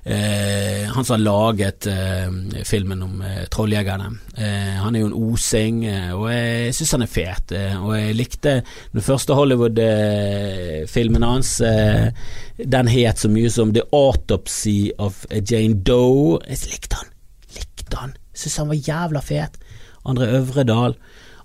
Eh, 0.04 0.90
han 0.90 1.06
som 1.06 1.14
har 1.14 1.20
laget 1.22 1.86
eh, 1.88 2.64
filmen 2.66 3.04
om 3.04 3.22
eh, 3.22 3.44
Trolljegerne. 3.54 4.08
Eh, 4.38 4.80
han 4.82 4.96
er 4.96 5.04
jo 5.04 5.10
en 5.12 5.18
osing, 5.30 5.84
eh, 5.86 6.10
og 6.16 6.26
jeg 6.34 6.74
syns 6.74 6.96
han 6.98 7.06
er 7.06 7.12
fet. 7.12 7.54
Og 7.84 7.94
jeg 8.00 8.18
likte 8.18 8.56
den 8.66 9.06
første 9.06 9.38
Hollywood-filmen 9.38 11.28
hans. 11.28 11.58
den 11.62 12.88
het 12.88 13.20
så 13.20 13.30
mye 13.30 13.50
som 13.50 13.74
The 13.74 13.86
Autopsy 13.94 14.92
of 14.98 15.26
Jane 15.30 15.84
Doe. 15.86 16.40
Jeg 16.50 16.66
likte 16.74 16.96
han. 16.98 17.14
Likte 17.56 17.98
han. 17.98 18.18
Syns 18.34 18.58
han 18.58 18.72
var 18.74 18.82
jævla 18.82 19.22
fet. 19.22 19.62
André 20.06 20.34
Øvredal. 20.40 20.98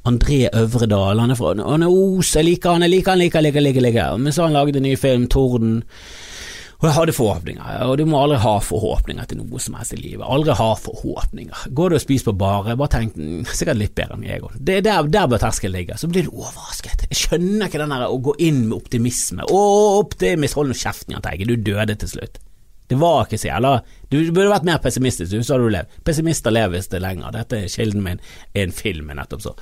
André 0.07 0.47
Øvredal, 0.55 1.19
han 1.19 1.31
er 1.31 1.35
fra 1.35 1.55
Han 1.71 1.83
er 1.83 1.89
Os, 1.91 2.37
jeg 2.37 2.45
liker 2.45 2.73
han, 2.73 2.83
jeg 2.83 2.91
liker 2.91 3.11
han, 3.11 3.19
liker, 3.19 3.41
liker, 3.41 3.61
liker, 3.61 3.81
liker. 3.83 4.17
Men 4.17 4.33
så 4.33 4.43
har 4.43 4.49
han 4.49 4.55
laget 4.55 4.77
en 4.77 4.83
ny 4.83 4.97
film, 4.97 5.27
Torden. 5.29 5.83
Og 6.77 6.85
jeg 6.85 6.93
hadde 6.93 7.13
forhåpninger, 7.17 7.69
og 7.89 7.95
du 7.97 8.03
må 8.05 8.19
aldri 8.21 8.37
ha 8.43 8.53
forhåpninger 8.61 9.29
til 9.31 9.39
noe 9.41 9.61
som 9.63 9.79
helst 9.79 9.95
i 9.97 10.01
livet. 10.01 10.27
Aldri 10.29 10.57
ha 10.59 10.69
forhåpninger. 10.77 11.63
Går 11.77 11.93
du 11.93 11.97
og 11.97 12.03
spiser 12.03 12.29
på 12.29 12.35
bare, 12.43 12.77
bare 12.77 12.93
tenk 12.93 13.17
sikkert 13.49 13.81
litt 13.81 13.95
bedre 13.97 14.19
enn. 14.19 14.59
Det 14.61 14.81
er 14.81 14.85
der, 14.85 15.09
der 15.09 15.31
bør 15.33 15.41
terskelen 15.41 15.79
ligge. 15.79 15.97
Så 15.97 16.11
blir 16.13 16.29
du 16.29 16.35
overrasket. 16.35 17.07
Jeg 17.09 17.23
skjønner 17.23 17.71
ikke 17.71 17.81
den 17.81 17.95
der 17.97 18.05
å 18.11 18.21
gå 18.21 18.37
inn 18.45 18.67
med 18.67 18.77
optimisme. 18.77 19.49
Å, 19.49 19.63
optimist, 20.03 20.59
hold 20.59 20.73
nå 20.73 20.77
kjeften, 20.77 21.17
Jahn 21.17 21.25
Teigen, 21.25 21.55
du 21.55 21.71
døde 21.73 21.97
til 21.97 22.13
slutt. 22.13 22.43
Det 22.87 22.95
var 23.01 23.25
ikke 23.25 23.39
så 23.39 23.49
jævla 23.49 23.71
Du 24.13 24.21
burde 24.31 24.51
vært 24.53 24.67
mer 24.69 24.77
pessimistisk, 24.79 25.33
du, 25.33 25.43
så 25.43 25.57
hadde 25.57 25.67
du 25.67 25.73
levd. 25.75 25.95
Pessimister 26.07 26.55
lever 26.55 26.77
visst 26.77 26.93
lenger. 26.95 27.33
Dette 27.35 27.65
er 27.65 27.73
kilden 27.73 28.05
min 28.05 28.21
i 28.55 28.63
en 28.63 28.75
film 28.75 29.11
jeg 29.11 29.19
nettopp 29.19 29.43
så. 29.43 29.57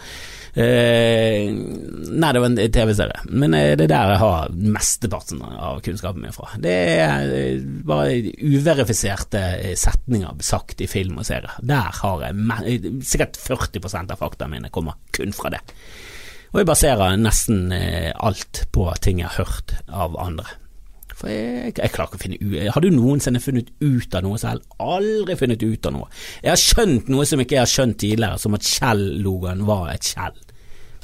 Eh, 0.55 1.51
nei, 1.51 2.33
det 2.33 2.40
var 2.40 2.47
en 2.47 2.59
TV-serie, 2.73 3.25
men 3.35 3.57
eh, 3.59 3.73
det 3.75 3.88
er 3.88 3.90
der 3.90 4.12
jeg 4.12 4.21
har 4.21 4.53
mesteparten 4.55 5.43
av 5.43 5.81
kunnskapen 5.83 6.23
min 6.23 6.37
fra. 6.37 6.47
Det 6.62 6.75
er 6.95 7.33
eh, 7.35 7.64
bare 7.87 8.21
uverifiserte 8.38 9.43
eh, 9.59 9.75
setninger 9.79 10.38
sagt 10.47 10.85
i 10.85 10.88
film 10.90 11.19
og 11.19 11.27
serie. 11.27 11.51
Der 11.59 11.90
har 11.99 12.23
jeg 12.29 12.95
sikkert 13.03 13.40
40% 13.43 14.14
av 14.14 14.23
faktaene 14.23 14.55
mine 14.55 14.71
kommer 14.75 15.01
kun 15.17 15.35
fra 15.35 15.51
det. 15.57 15.62
Og 16.55 16.62
jeg 16.62 16.71
baserer 16.71 17.17
nesten 17.19 17.73
alt 17.75 18.61
på 18.71 18.87
ting 19.03 19.25
jeg 19.25 19.33
har 19.33 19.43
hørt 19.43 19.75
av 19.90 20.14
andre. 20.23 20.47
For 21.14 21.31
jeg, 21.31 21.74
jeg, 21.77 21.92
klarer 21.94 22.11
ikke 22.11 22.18
å 22.18 22.22
finne 22.24 22.38
ut 22.42 22.72
Har 22.74 22.83
du 22.83 22.88
noensinne 22.90 23.42
funnet 23.42 23.68
ut 23.79 24.16
av 24.18 24.24
noe 24.27 24.40
selv? 24.42 24.64
Aldri 24.83 25.37
funnet 25.38 25.62
ut 25.62 25.87
av 25.87 25.94
noe. 25.94 26.09
Jeg 26.42 26.50
har 26.50 26.61
skjønt 26.61 27.12
noe 27.12 27.27
som 27.29 27.42
ikke 27.42 27.59
jeg 27.59 27.62
har 27.62 27.70
skjønt 27.70 28.00
tidligere, 28.03 28.40
som 28.42 28.57
at 28.59 28.66
Kjell-logoen 28.66 29.62
var 29.68 29.92
et 29.94 30.11
Kjell. 30.11 30.40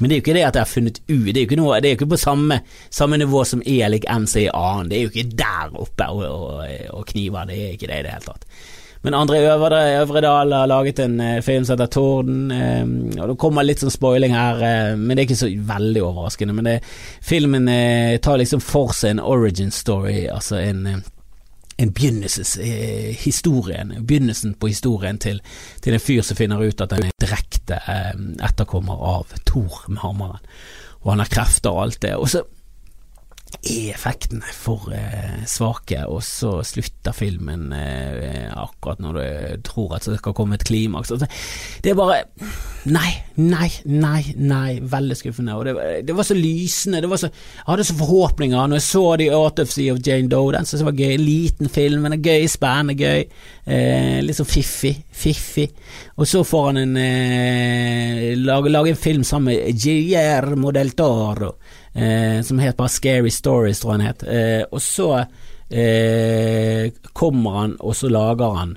Men 0.01 0.09
det 0.09 0.14
er 0.14 0.20
jo 0.20 0.25
ikke 0.25 0.35
det 0.35 0.44
at 0.46 0.57
jeg 0.57 0.64
har 0.64 0.70
funnet 0.70 0.99
ut, 1.05 1.27
det 1.29 1.37
er 1.37 1.42
jo 1.42 1.46
ikke, 1.46 1.61
noe, 1.61 1.79
det 1.79 1.90
er 1.90 1.92
jo 1.92 1.99
ikke 1.99 2.12
på 2.14 2.18
samme, 2.23 2.61
samme 2.88 3.18
nivå 3.20 3.42
som 3.44 3.62
E 3.68 3.77
lik 3.92 4.07
MC 4.09 4.46
annen, 4.49 4.88
det 4.88 4.96
er 4.96 5.03
jo 5.05 5.11
ikke 5.12 5.37
der 5.37 5.75
oppe 5.77 6.07
og, 6.09 6.23
og, 6.25 6.77
og 6.96 7.03
kniver, 7.12 7.51
det 7.51 7.59
er 7.59 7.75
ikke 7.77 7.90
det 7.90 7.99
i 8.01 8.07
det 8.07 8.14
hele 8.14 8.25
tatt. 8.31 8.46
Men 9.03 9.17
André 9.17 9.39
Øvredal 9.49 10.53
har 10.53 10.67
laget 10.69 10.99
en 11.01 11.21
uh, 11.21 11.39
film 11.41 11.65
som 11.65 11.79
heter 11.79 11.89
Torden, 11.95 12.51
um, 12.53 12.91
og 13.17 13.31
det 13.31 13.37
kommer 13.41 13.65
litt 13.65 13.81
sånn 13.81 13.95
spoiling 13.95 14.35
her, 14.37 14.61
uh, 14.61 14.99
men 14.99 15.15
det 15.15 15.23
er 15.23 15.31
ikke 15.31 15.39
så 15.41 15.49
veldig 15.71 16.03
overraskende. 16.05 16.57
Men 16.59 16.69
det, 16.69 16.75
filmen 17.25 17.71
tar 18.21 18.43
liksom 18.43 18.61
for 18.61 18.93
seg 18.97 19.17
en 19.17 19.25
origin 19.25 19.73
story, 19.73 20.27
altså 20.29 20.61
en 20.61 21.01
en 21.81 21.93
begynnelseshistorien, 21.93 24.07
begynnelsen 24.07 24.55
på 24.55 24.67
historien 24.67 25.19
til, 25.19 25.41
til, 25.81 25.95
en 25.95 26.01
fyr 26.01 26.23
som 26.27 26.37
finner 26.37 26.61
ut 26.61 26.81
at 26.85 26.93
han 26.93 27.05
er 27.07 27.11
direkte 27.23 27.75
eh, 27.89 28.13
etterkommer 28.45 28.97
av 29.15 29.27
Thor 29.49 29.89
med 29.89 29.99
hammeren, 30.03 30.41
og 31.01 31.11
han 31.15 31.23
har 31.25 31.33
krefter 31.33 31.71
og 31.73 31.83
alt 31.87 32.03
det. 32.05 32.15
Og 32.21 32.29
så 32.29 32.45
er 33.61 33.93
effektene 33.95 34.55
for 34.55 34.93
eh, 34.95 35.43
svake, 35.49 36.05
og 36.09 36.23
så 36.25 36.61
slutter 36.67 37.15
filmen 37.17 37.73
eh, 37.77 38.49
akkurat 38.55 39.03
når 39.03 39.19
du 39.19 39.63
tror 39.67 39.97
at 39.97 40.09
det 40.09 40.21
skal 40.21 40.37
komme 40.37 40.57
et 40.57 40.67
klimaks. 40.67 41.13
Altså, 41.15 41.29
det 41.83 41.93
er 41.93 41.99
bare 41.99 42.23
Nei, 42.89 43.11
nei, 43.37 43.69
nei, 43.85 44.23
nei. 44.41 44.79
Veldig 44.81 45.17
skuffende. 45.19 45.53
Og 45.59 45.67
det, 45.69 45.75
det 46.09 46.15
var 46.17 46.25
så 46.25 46.33
lysende. 46.37 47.03
Var 47.11 47.21
så, 47.21 47.29
jeg 47.29 47.67
hadde 47.67 47.85
så 47.85 47.97
forhåpninger 47.99 48.71
når 48.71 48.81
jeg 48.81 48.87
så 48.87 49.03
The 49.21 49.27
Autopsy 49.37 49.91
of 49.93 50.01
Jane 50.07 50.31
Doe. 50.33 50.55
Den 50.55 50.65
syntes 50.65 50.81
jeg 50.81 50.89
var 50.89 50.97
gøy. 50.97 51.17
Liten 51.21 51.69
film, 51.73 52.07
men 52.07 52.17
gøy, 52.25 52.47
spennende, 52.49 52.97
gøy. 52.97 53.27
Eh, 53.69 54.23
litt 54.25 54.41
sånn 54.41 54.49
fiffig. 54.49 54.95
Fiffig. 55.13 55.69
Og 56.17 56.31
så 56.31 56.41
får 56.47 56.71
han 56.71 56.81
en 56.87 56.97
eh, 57.05 58.33
lage, 58.41 58.73
lage 58.73 58.95
en 58.95 59.05
film 59.05 59.29
sammen 59.29 59.53
med 59.53 59.85
Guillermo 59.85 60.73
del 60.73 60.97
eh, 61.94 62.42
som 62.42 62.59
het 62.59 62.76
bare 62.76 62.88
Scary 62.88 63.31
Stories, 63.31 63.81
tror 63.81 63.94
jeg 63.94 64.00
han 64.00 64.09
het. 64.09 64.24
Eh, 64.24 64.62
og 64.70 64.83
så 64.83 65.11
eh, 65.70 66.90
kommer 67.12 67.61
han, 67.61 67.76
og 67.81 67.96
så 67.96 68.11
lager 68.11 68.59
han 68.59 68.76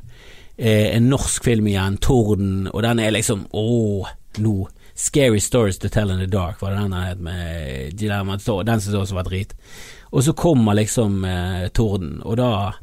eh, 0.57 0.95
en 0.95 1.09
norsk 1.09 1.43
film 1.43 1.67
igjen, 1.67 1.97
Torden, 1.97 2.67
og 2.73 2.83
den 2.85 3.03
er 3.03 3.15
liksom 3.15 3.47
åh, 3.51 4.13
nå. 4.37 4.55
Scary 4.95 5.39
Stories 5.41 5.79
to 5.81 5.89
Tell 5.89 6.11
in 6.13 6.19
the 6.21 6.27
Dark 6.29 6.59
var 6.61 6.69
det 6.69 6.83
den 6.83 6.93
het 6.93 7.21
med 7.25 7.95
Guillermo 7.97 8.35
Den 8.61 8.81
som 8.81 8.99
også 8.99 9.15
var 9.15 9.25
drit. 9.25 9.55
Og 10.13 10.23
så 10.23 10.35
kommer 10.37 10.77
liksom 10.77 11.25
eh, 11.25 11.67
Torden, 11.73 12.21
og 12.21 12.37
da 12.37 12.73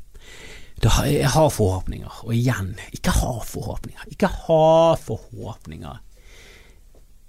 da, 0.81 0.89
jeg 1.05 1.29
har 1.29 1.51
forhåpninger, 1.53 2.21
og 2.25 2.33
igjen, 2.33 2.73
ikke 2.97 3.13
ha 3.13 3.35
forhåpninger. 3.45 4.07
Ikke 4.15 4.31
ha 4.47 4.95
forhåpninger. 4.97 5.99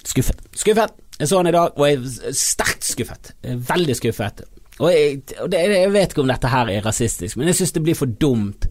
Skuffet. 0.07 0.39
Skuffet! 0.55 0.93
Jeg 1.19 1.27
så 1.29 1.37
han 1.37 1.47
i 1.47 1.53
dag, 1.53 1.77
og 1.77 1.87
jeg 1.87 1.99
er 2.01 2.35
sterkt 2.37 2.85
skuffet. 2.87 3.33
Veldig 3.43 3.95
skuffet. 3.95 4.43
Og, 4.79 4.89
jeg, 4.89 5.21
og 5.39 5.51
det, 5.51 5.59
jeg, 5.69 5.93
vet 5.93 6.13
ikke 6.13 6.23
om 6.23 6.31
dette 6.31 6.49
her 6.49 6.69
er 6.73 6.85
rasistisk, 6.85 7.37
men 7.37 7.51
jeg 7.51 7.59
synes 7.59 7.75
det 7.75 7.83
blir 7.85 7.97
for 7.97 8.09
dumt 8.21 8.65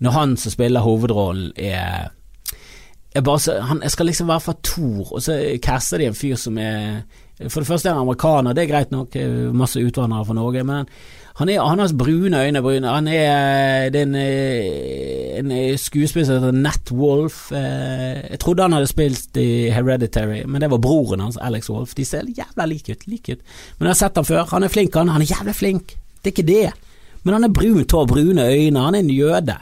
når 0.00 0.14
han 0.14 0.36
som 0.38 0.52
spiller 0.52 0.84
hovedrollen, 0.84 1.50
er, 1.56 2.12
er 3.14 3.24
bare 3.24 3.62
han, 3.62 3.80
Jeg 3.82 3.90
skal 3.90 4.06
liksom 4.06 4.28
være 4.28 4.44
fra 4.44 4.54
Thor, 4.62 5.12
og 5.12 5.22
så 5.22 5.58
caster 5.62 5.98
de 5.98 6.10
en 6.10 6.14
fyr 6.14 6.36
som 6.36 6.58
er 6.58 7.00
For 7.36 7.60
det 7.60 7.68
første 7.68 7.90
er 7.90 7.96
han 7.96 8.06
amerikaner, 8.06 8.54
det 8.56 8.62
er 8.64 8.70
greit 8.70 8.92
nok, 8.94 9.16
masse 9.52 9.80
utvandrere 9.82 10.24
fra 10.24 10.36
Norge, 10.38 10.62
men 10.64 10.86
han, 11.36 11.50
er, 11.52 11.60
han 11.60 11.78
har 11.78 11.92
brune 11.92 12.38
øyne. 12.46 12.88
Han 12.88 13.08
er, 13.08 13.90
det 13.92 14.00
er 14.00 14.06
en, 14.06 14.14
eh, 14.14 15.38
en 15.38 15.50
eh, 15.52 15.76
skuespiller 15.76 16.24
som 16.24 16.38
heter 16.38 16.56
Nat 16.56 16.92
Wolf. 16.96 17.50
Eh, 17.52 18.22
jeg 18.30 18.40
trodde 18.40 18.64
han 18.64 18.72
hadde 18.72 18.88
spilt 18.88 19.36
i 19.36 19.68
Hereditary, 19.68 20.46
men 20.48 20.64
det 20.64 20.70
var 20.72 20.80
broren 20.80 21.20
hans, 21.20 21.36
Alex 21.36 21.68
Wolf. 21.70 21.92
De 21.94 22.04
ser 22.08 22.24
jævla 22.24 22.64
like 22.64 22.92
ut. 22.92 23.04
Like 23.06 23.36
ut. 23.36 23.44
Men 23.76 23.90
jeg 23.90 23.92
har 23.92 24.00
sett 24.00 24.16
ham 24.16 24.24
før. 24.24 24.46
Han 24.54 24.64
er 24.64 24.72
flink, 24.72 24.96
han. 24.96 25.12
Han 25.12 25.26
er 25.26 25.34
jævlig 25.34 25.54
flink. 25.54 25.96
Det 26.24 26.32
er 26.32 26.34
ikke 26.38 26.48
det. 26.48 26.72
Men 27.22 27.36
han 27.36 27.44
er 27.44 27.52
brunt 27.52 27.92
hår, 27.92 28.06
brune 28.06 28.48
øyne. 28.48 28.86
Han 28.88 28.94
er 28.94 29.04
en 29.04 29.12
jøde. 29.12 29.58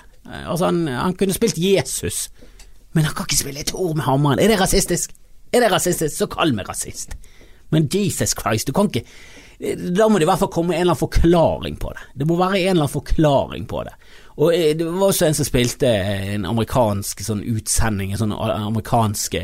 Altså, 0.47 0.71
han, 0.71 0.87
han 0.87 1.19
kunne 1.19 1.35
spilt 1.35 1.59
Jesus, 1.59 2.29
men 2.93 3.05
han 3.05 3.15
kan 3.15 3.27
ikke 3.27 3.43
spille 3.43 3.61
et 3.61 3.75
ord 3.75 3.97
med 3.97 4.07
hammeren. 4.07 4.39
Er 4.39 4.49
det 4.49 4.61
rasistisk? 4.61 5.11
Er 5.53 5.61
det 5.61 5.73
rasistisk, 5.73 6.17
så 6.17 6.31
kall 6.31 6.55
meg 6.55 6.69
rasist. 6.69 7.19
Men 7.75 7.89
Jesus 7.93 8.37
Christ, 8.39 8.71
du 8.71 8.77
kan 8.77 8.91
ikke 8.93 9.07
da 9.95 10.09
må 10.11 10.19
det 10.19 10.27
i 10.27 10.29
hvert 10.29 10.41
fall 10.43 10.51
komme 10.53 10.75
en 10.75 10.83
eller 10.83 10.93
annen 10.93 11.01
forklaring 11.01 11.77
på 11.81 11.93
det. 11.95 12.03
Det 12.19 12.27
må 12.27 12.37
være 12.37 12.59
en 12.59 12.73
eller 12.75 12.85
annen 12.85 12.93
forklaring 12.93 13.67
på 13.71 13.85
det. 13.87 13.95
Og 14.43 14.55
eh, 14.55 14.73
Det 14.77 14.87
var 14.87 15.09
også 15.09 15.29
en 15.29 15.37
som 15.39 15.47
spilte 15.47 15.89
en 15.89 16.47
amerikansk 16.51 17.23
sånn 17.25 17.43
utsending, 17.55 18.13
en 18.13 18.23
sånn 18.25 18.35
amerikansk 18.35 19.39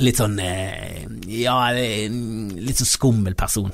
Litt 0.00 0.20
sånn 0.20 0.38
eh, 0.40 1.02
Ja, 1.28 1.56
litt 1.74 2.78
sånn 2.78 2.88
skummel 2.88 3.34
person. 3.36 3.72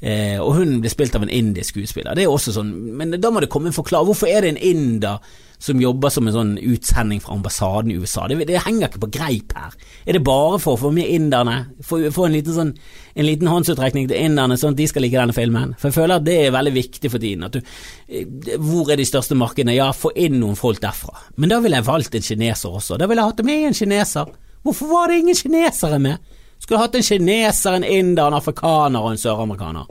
Eh, 0.00 0.40
og 0.40 0.56
hun 0.56 0.78
ble 0.82 0.90
spilt 0.90 1.14
av 1.14 1.26
en 1.26 1.32
indisk 1.34 1.76
skuespiller. 1.76 2.16
Det 2.16 2.24
er 2.24 2.32
også 2.32 2.56
sånn, 2.56 2.72
Men 2.98 3.12
da 3.20 3.30
må 3.30 3.44
det 3.44 3.50
komme 3.52 3.70
en 3.70 3.76
forklaring. 3.76 4.08
Hvorfor 4.08 4.32
er 4.32 4.42
det 4.42 4.54
en 4.54 4.64
inder 4.72 5.20
som 5.58 5.80
jobber 5.82 6.12
som 6.14 6.28
en 6.28 6.34
sånn 6.34 6.52
utsending 6.62 7.20
fra 7.22 7.34
ambassaden 7.34 7.90
i 7.90 7.96
USA. 7.98 8.28
Det, 8.30 8.38
det, 8.46 8.60
henger 8.62 8.88
ikke 8.88 9.02
på 9.02 9.10
greip 9.18 9.54
her. 9.58 9.74
Er 10.06 10.18
det 10.18 10.22
bare 10.26 10.60
for 10.62 10.76
å 10.76 10.80
få 10.84 10.92
med 10.94 11.10
inderne? 11.10 11.56
Få, 11.84 11.98
en, 12.06 12.36
liten 12.36 12.54
sånn, 12.54 12.72
en 13.18 13.26
liten 13.26 13.50
håndsutrekning 13.50 14.06
til 14.10 14.22
inderne, 14.22 14.58
sånn 14.60 14.76
at 14.76 14.80
de 14.80 14.88
skal 14.90 15.04
like 15.04 15.18
denne 15.18 15.34
filmen? 15.36 15.74
For 15.80 15.90
jeg 15.90 15.98
føler 15.98 16.20
at 16.20 16.26
det 16.28 16.36
er 16.44 16.54
veldig 16.54 16.74
viktig 16.76 17.10
for 17.10 17.24
tiden. 17.24 17.48
Du, 17.52 17.58
eh, 18.06 18.54
hvor 18.62 18.92
er 18.92 19.00
de 19.00 19.08
største 19.08 19.38
markedene? 19.38 19.74
Ja, 19.76 19.90
få 19.96 20.14
inn 20.14 20.38
noen 20.38 20.58
folk 20.58 20.82
derfra. 20.84 21.16
Men 21.36 21.50
da 21.54 21.58
ville 21.64 21.80
jeg 21.80 21.88
valgt 21.90 22.14
en 22.14 22.28
kineser 22.30 22.78
også. 22.78 23.00
Da 23.00 23.10
ville 23.10 23.24
jeg 23.24 23.34
hatt 23.34 23.46
med 23.48 23.70
en 23.70 23.80
kineser. 23.82 24.30
Hvorfor 24.62 24.92
var 24.92 25.10
det 25.10 25.22
ingen 25.24 25.38
kinesere 25.38 25.98
med? 26.02 26.36
Skulle 26.58 26.82
hatt 26.82 26.94
en 26.98 27.06
kineser, 27.06 27.74
en 27.78 27.86
inder, 27.86 28.28
en 28.28 28.38
afrikaner 28.38 29.02
og 29.02 29.14
en 29.14 29.20
søramerikaner. 29.20 29.90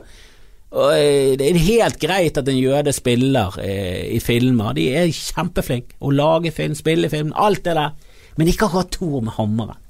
Og 0.76 0.94
eh, 1.00 1.38
Det 1.40 1.48
er 1.48 1.60
helt 1.64 2.00
greit 2.00 2.38
at 2.38 2.48
en 2.50 2.60
jøde 2.60 2.94
spiller 2.94 3.56
eh, 3.64 4.16
i 4.16 4.20
filmer, 4.20 4.74
de 4.76 4.90
er 4.92 5.12
kjempeflinke. 5.14 5.96
Å 6.00 6.12
lage 6.12 6.52
film, 6.52 6.76
spille 6.76 7.10
film, 7.10 7.34
alt 7.36 7.64
det 7.66 7.76
der. 7.78 7.96
Men 8.38 8.52
ikke 8.52 8.68
akkurat 8.68 8.92
Thor 8.94 9.22
med 9.24 9.38
hammeren. 9.38 9.84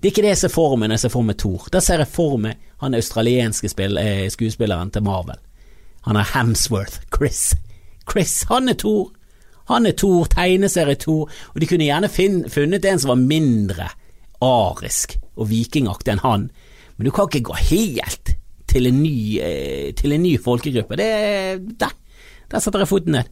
Det 0.00 0.08
er 0.08 0.12
ikke 0.14 0.22
det 0.24 0.32
jeg 0.32 0.42
ser 0.46 0.52
for 0.54 0.76
meg 0.80 0.88
når 0.88 0.96
jeg 0.96 1.04
ser 1.04 1.12
for 1.12 1.28
meg 1.28 1.38
Thor. 1.42 1.66
Da 1.72 1.80
ser 1.84 2.00
jeg 2.00 2.08
for 2.08 2.36
meg 2.40 2.68
han 2.80 2.96
australienske 2.96 3.68
eh, 4.00 4.28
skuespilleren 4.32 4.90
til 4.94 5.04
Marvel. 5.04 5.40
Han 6.08 6.16
er 6.16 6.30
Hamsworth. 6.32 7.02
Chris. 7.12 7.50
Chris, 8.08 8.44
han 8.48 8.68
er 8.68 8.78
Thor. 8.80 9.10
Han 9.68 9.86
er 9.86 9.92
Thor, 9.92 10.24
tegneserie-Thor, 10.32 11.28
og 11.54 11.60
de 11.60 11.66
kunne 11.68 11.84
gjerne 11.86 12.08
funnet 12.10 12.84
en 12.88 12.98
som 12.98 13.12
var 13.12 13.20
mindre 13.20 13.90
arisk 14.42 15.18
og 15.36 15.50
vikingaktig 15.50 16.14
enn 16.14 16.24
han, 16.24 16.48
men 16.96 17.06
du 17.06 17.12
kan 17.14 17.28
ikke 17.28 17.52
gå 17.52 17.58
helt 17.68 18.32
til 18.70 18.88
en 18.90 19.02
ny, 19.02 19.14
eh, 19.42 19.90
til 19.98 20.14
en 20.14 20.24
ny 20.24 20.36
folkegruppe. 20.42 20.98
Det, 21.00 21.10
der, 21.80 21.94
der 22.50 22.62
setter 22.62 22.84
jeg 22.84 22.90
foten 22.90 23.18
ned. 23.18 23.30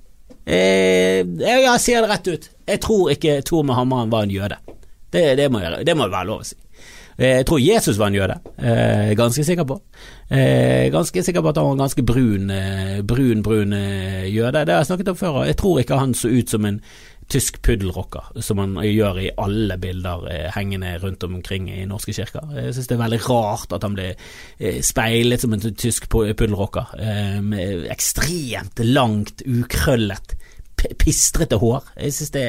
Eh, 0.48 1.22
jeg, 1.22 1.64
jeg 1.64 1.85
sier 1.85 2.05
det 2.05 2.12
rett 2.12 2.31
ut. 2.33 2.48
Jeg 2.68 2.83
tror 2.85 3.12
ikke 3.14 3.40
Tor 3.46 3.66
med 3.66 3.79
hammeren 3.79 4.12
var 4.12 4.27
en 4.27 4.33
jøde. 4.35 4.59
Det, 5.12 5.24
det, 5.40 5.51
må, 5.53 5.62
jeg, 5.64 5.85
det 5.87 5.96
må 5.96 6.09
være 6.09 6.29
lov 6.29 6.42
å 6.42 6.48
si. 6.48 6.59
Jeg 7.18 7.46
tror 7.48 7.59
Jesus 7.59 7.96
var 7.98 8.12
en 8.12 8.14
jøde, 8.14 8.35
eh, 8.62 9.09
ganske 9.18 9.42
sikker 9.42 9.64
på. 9.66 9.81
Eh, 10.31 10.87
ganske 10.94 11.22
sikker 11.27 11.42
på 11.42 11.51
at 11.51 11.57
han 11.59 11.66
var 11.66 11.72
en 11.72 11.83
ganske 11.83 12.05
brun, 12.07 12.51
eh, 12.55 13.01
brun, 13.03 13.42
brun 13.42 13.72
eh, 13.74 14.29
jøde. 14.31 14.62
Det 14.62 14.74
har 14.74 14.85
jeg 14.85 14.87
snakket 14.92 15.11
om 15.11 15.16
før, 15.18 15.40
jeg 15.48 15.57
tror 15.59 15.81
ikke 15.81 15.98
han 15.98 16.14
så 16.14 16.31
ut 16.31 16.51
som 16.55 16.68
en 16.68 16.79
tysk 17.29 17.61
puddelrocker, 17.64 18.31
som 18.45 18.61
han 18.62 18.77
gjør 18.83 19.21
i 19.21 19.31
alle 19.41 19.77
bilder 19.81 20.27
eh, 20.33 20.47
hengende 20.55 20.95
rundt 21.03 21.25
omkring 21.27 21.69
i 21.73 21.85
norske 21.88 22.14
kirker. 22.17 22.49
Jeg 22.57 22.75
synes 22.77 22.88
det 22.88 22.97
er 22.97 23.03
veldig 23.03 23.21
rart 23.29 23.75
at 23.77 23.85
han 23.85 23.97
ble 23.99 24.11
eh, 24.14 24.79
speilet 24.85 25.45
som 25.45 25.53
en 25.53 25.64
tysk 25.69 26.09
puddelrocker, 26.12 26.95
eh, 26.99 27.41
med 27.45 27.88
ekstremt 27.93 28.81
langt, 28.87 29.45
ukrøllet, 29.45 30.37
pistrete 30.99 31.59
hår. 31.59 31.91
Jeg 31.99 32.14
synes 32.17 32.33
det 32.37 32.47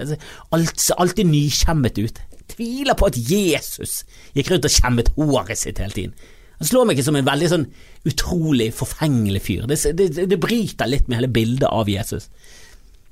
altså, 0.00 0.16
alt 0.56 0.80
ser 0.80 1.02
alltid 1.02 1.30
nykjemmet 1.30 2.00
ut 2.00 2.22
tviler 2.50 2.96
på 2.98 3.08
at 3.10 3.18
Jesus 3.18 4.00
gikk 4.36 4.52
rundt 4.52 4.68
og 4.68 4.74
kjemmet 4.74 5.12
håret 5.16 5.60
sitt 5.60 5.80
hele 5.82 5.94
tiden. 5.94 6.14
Han 6.56 6.68
slår 6.70 6.86
meg 6.86 6.96
ikke 6.96 7.08
som 7.10 7.18
en 7.18 7.26
veldig 7.26 7.48
sånn 7.52 7.66
utrolig 8.08 8.70
forfengelig 8.72 9.42
fyr. 9.44 9.66
Det, 9.68 9.76
det, 9.98 10.28
det 10.30 10.38
bryter 10.40 10.88
litt 10.88 11.08
med 11.08 11.20
hele 11.20 11.32
bildet 11.32 11.68
av 11.68 11.90
Jesus. 11.90 12.30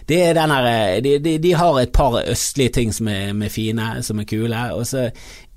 de, 0.09 1.17
de, 1.19 1.35
de, 1.43 1.51
har 1.59 1.81
et 1.81 1.93
par 1.93 2.17
østlige 2.23 2.73
ting 2.79 2.93
som 2.95 3.09
er, 3.11 3.29
er 3.29 3.53
fine, 3.53 3.91
som 4.05 4.21
er 4.21 4.29
kule, 4.29 4.63
og 4.73 4.87
så 4.89 5.09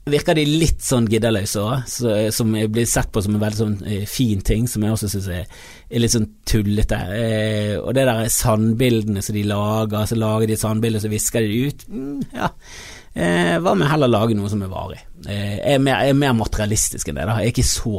virker 0.09 0.37
de 0.39 0.45
litt 0.49 0.81
sånn 0.85 1.09
giddeløse 1.11 1.61
òg, 1.61 1.91
som 2.33 2.55
blir 2.55 2.87
sett 2.89 3.11
på 3.13 3.23
som 3.25 3.35
en 3.37 3.43
veldig 3.43 3.59
sånn 3.59 3.75
eh, 3.85 4.07
fin 4.09 4.41
ting, 4.45 4.69
som 4.71 4.85
jeg 4.85 4.95
også 4.95 5.11
syns 5.13 5.29
er, 5.35 5.59
litt 6.01 6.15
sånn 6.15 6.31
tullete. 6.49 7.01
Eh, 7.17 7.75
og 7.81 7.93
det 7.97 8.07
der 8.09 8.31
sandbildene 8.33 9.23
som 9.25 9.37
de 9.37 9.45
lager, 9.49 10.09
så 10.09 10.19
lager 10.19 10.49
de 10.49 10.57
et 10.57 10.63
sandbilde, 10.63 11.03
så 11.03 11.13
visker 11.13 11.45
de 11.45 11.53
det 11.53 11.69
ut. 11.69 11.85
Mm, 11.93 12.25
ja. 12.33 12.51
Eh, 13.11 13.57
hva 13.59 13.73
med 13.75 13.91
heller 13.91 14.11
lage 14.11 14.37
noe 14.39 14.49
som 14.53 14.63
er 14.63 14.71
varig? 14.71 15.01
Eh, 15.27 15.57
jeg, 15.59 15.77
er 15.77 15.81
mer, 15.83 16.05
jeg, 16.07 16.15
er 16.15 16.19
mer, 16.23 16.35
materialistisk 16.39 17.11
enn 17.11 17.19
det. 17.19 17.29
da 17.29 17.39
Jeg 17.41 17.51
er 17.51 17.55
ikke 17.55 17.67
så 17.67 17.95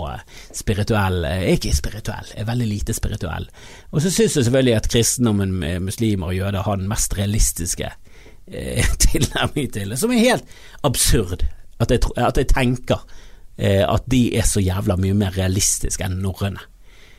spirituell. 0.61 1.21
Jeg 1.27 1.47
er 1.47 1.57
ikke 1.59 1.77
spirituell, 1.77 2.33
jeg 2.33 2.43
er 2.43 2.51
veldig 2.51 2.69
lite 2.69 2.95
spirituell. 2.97 3.49
Og 3.91 3.99
så 3.99 4.09
syns 4.09 4.39
jeg 4.39 4.47
selvfølgelig 4.47 4.77
at 4.79 4.91
kristendommen, 4.91 5.57
muslimer 5.83 6.31
og 6.31 6.39
jøder 6.39 6.65
har 6.65 6.79
den 6.79 6.91
mest 6.91 7.17
realistiske 7.19 7.91
eh, 7.91 8.93
tilnærming 9.05 9.73
til 9.73 9.91
det, 9.91 9.99
som 9.99 10.15
er 10.15 10.29
helt 10.31 10.61
absurd. 10.87 11.45
At 11.81 11.93
jeg, 11.93 12.03
at 12.17 12.37
jeg 12.37 12.51
tenker 12.51 13.01
eh, 13.57 13.83
at 13.85 14.05
de 14.11 14.27
er 14.37 14.45
så 14.47 14.63
jævla 14.63 14.99
mye 15.01 15.17
mer 15.17 15.33
realistiske 15.37 16.05
enn 16.05 16.21
norrøne. 16.21 16.67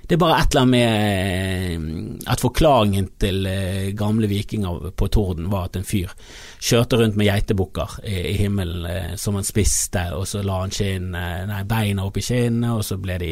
Det 0.03 0.17
er 0.17 0.21
bare 0.21 0.41
et 0.43 0.51
eller 0.51 0.63
annet 0.63 0.73
med 0.73 2.17
eh, 2.19 2.31
at 2.33 2.43
forklaringen 2.43 3.07
til 3.23 3.47
eh, 3.47 3.93
gamle 3.97 4.27
vikinger 4.29 4.91
på 4.99 5.07
Torden 5.15 5.47
var 5.49 5.69
at 5.69 5.79
en 5.79 5.87
fyr 5.87 6.11
kjørte 6.59 6.99
rundt 6.99 7.17
med 7.17 7.29
geitebukker 7.31 7.95
i, 8.05 8.35
himmelen 8.37 8.85
eh, 8.91 9.15
som 9.17 9.39
han 9.39 9.47
spiste, 9.47 10.03
og 10.17 10.27
så 10.29 10.43
la 10.45 10.59
han 10.65 10.75
skinn, 10.75 11.15
nei, 11.15 11.63
beina 11.71 12.05
opp 12.05 12.19
i 12.19 12.25
skinnene, 12.27 12.75
og 12.77 12.85
så 12.87 12.99
ble 13.01 13.19
de 13.23 13.31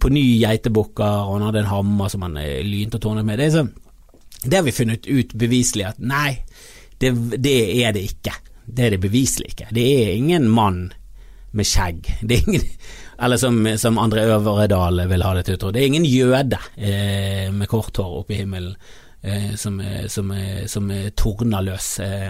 på 0.00 0.10
ny 0.10 0.24
geitebukker, 0.40 1.28
og 1.28 1.36
han 1.36 1.46
hadde 1.50 1.62
en 1.62 1.70
hammer 1.70 2.10
som 2.12 2.24
han 2.26 2.40
lynte 2.66 2.98
og 2.98 3.04
tårnet 3.06 3.28
med. 3.28 3.38
Det 3.38 3.52
så, 3.52 3.66
det 4.42 4.58
har 4.58 4.66
vi 4.66 4.74
funnet 4.74 5.06
ut 5.06 5.36
beviselig 5.36 5.90
at 5.92 6.00
nei, 6.00 6.38
det, 6.98 7.12
det 7.36 7.58
er 7.84 7.94
det 7.94 8.08
ikke. 8.08 8.34
Det 8.66 8.86
er 8.86 8.94
det 8.96 9.02
beviselig 9.02 9.54
ikke. 9.54 9.70
Det 9.74 9.86
er 9.86 10.14
ingen 10.16 10.48
mann 10.50 10.88
med 11.56 11.68
skjegg. 11.68 12.10
Det 12.28 12.42
ingen, 12.44 12.68
eller 13.22 13.40
som, 13.40 13.58
som 13.80 13.98
André 14.02 14.26
Øvredal 14.28 15.06
vil 15.08 15.24
ha 15.24 15.32
det 15.36 15.46
til 15.46 15.56
å 15.56 15.62
tro. 15.62 15.72
Det 15.72 15.82
er 15.82 15.90
ingen 15.90 16.08
jøde 16.08 16.60
eh, 16.76 17.48
med 17.54 17.70
kort 17.70 17.96
hår 17.96 18.20
oppe 18.20 18.36
i 18.36 18.40
himmelen 18.42 18.74
eh, 19.22 19.54
som, 19.56 19.80
som, 20.12 20.32
som 20.68 20.92
torner 21.16 21.64
løs. 21.64 21.88
Eh, 22.04 22.28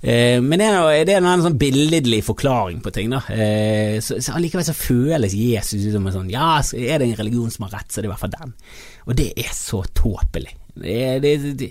eh, 0.00 0.38
men 0.40 0.56
det 0.62 0.70
er, 0.70 1.04
det 1.08 1.18
en 1.18 1.44
sånn 1.44 1.60
billedlig 1.60 2.22
forklaring 2.26 2.80
på 2.84 2.94
ting. 2.96 3.12
da 3.12 3.22
eh, 3.34 3.98
så, 4.04 4.20
Allikevel 4.36 4.66
så 4.70 4.76
føles 4.76 5.36
Jesus 5.36 5.90
som 5.92 6.08
en 6.08 6.16
sånn 6.16 6.32
Ja, 6.32 6.56
er 6.60 7.02
det 7.02 7.10
en 7.10 7.20
religion 7.20 7.52
som 7.52 7.68
har 7.68 7.80
rett, 7.80 7.90
så 7.90 8.00
er 8.00 8.06
det 8.06 8.12
i 8.12 8.14
hvert 8.14 8.24
fall 8.24 8.36
den. 8.38 8.56
Og 9.08 9.20
det 9.20 9.32
er 9.36 9.52
så 9.56 9.84
tåpelig. 9.96 10.56
Det, 10.74 10.98
det, 11.22 11.32
det, 11.58 11.70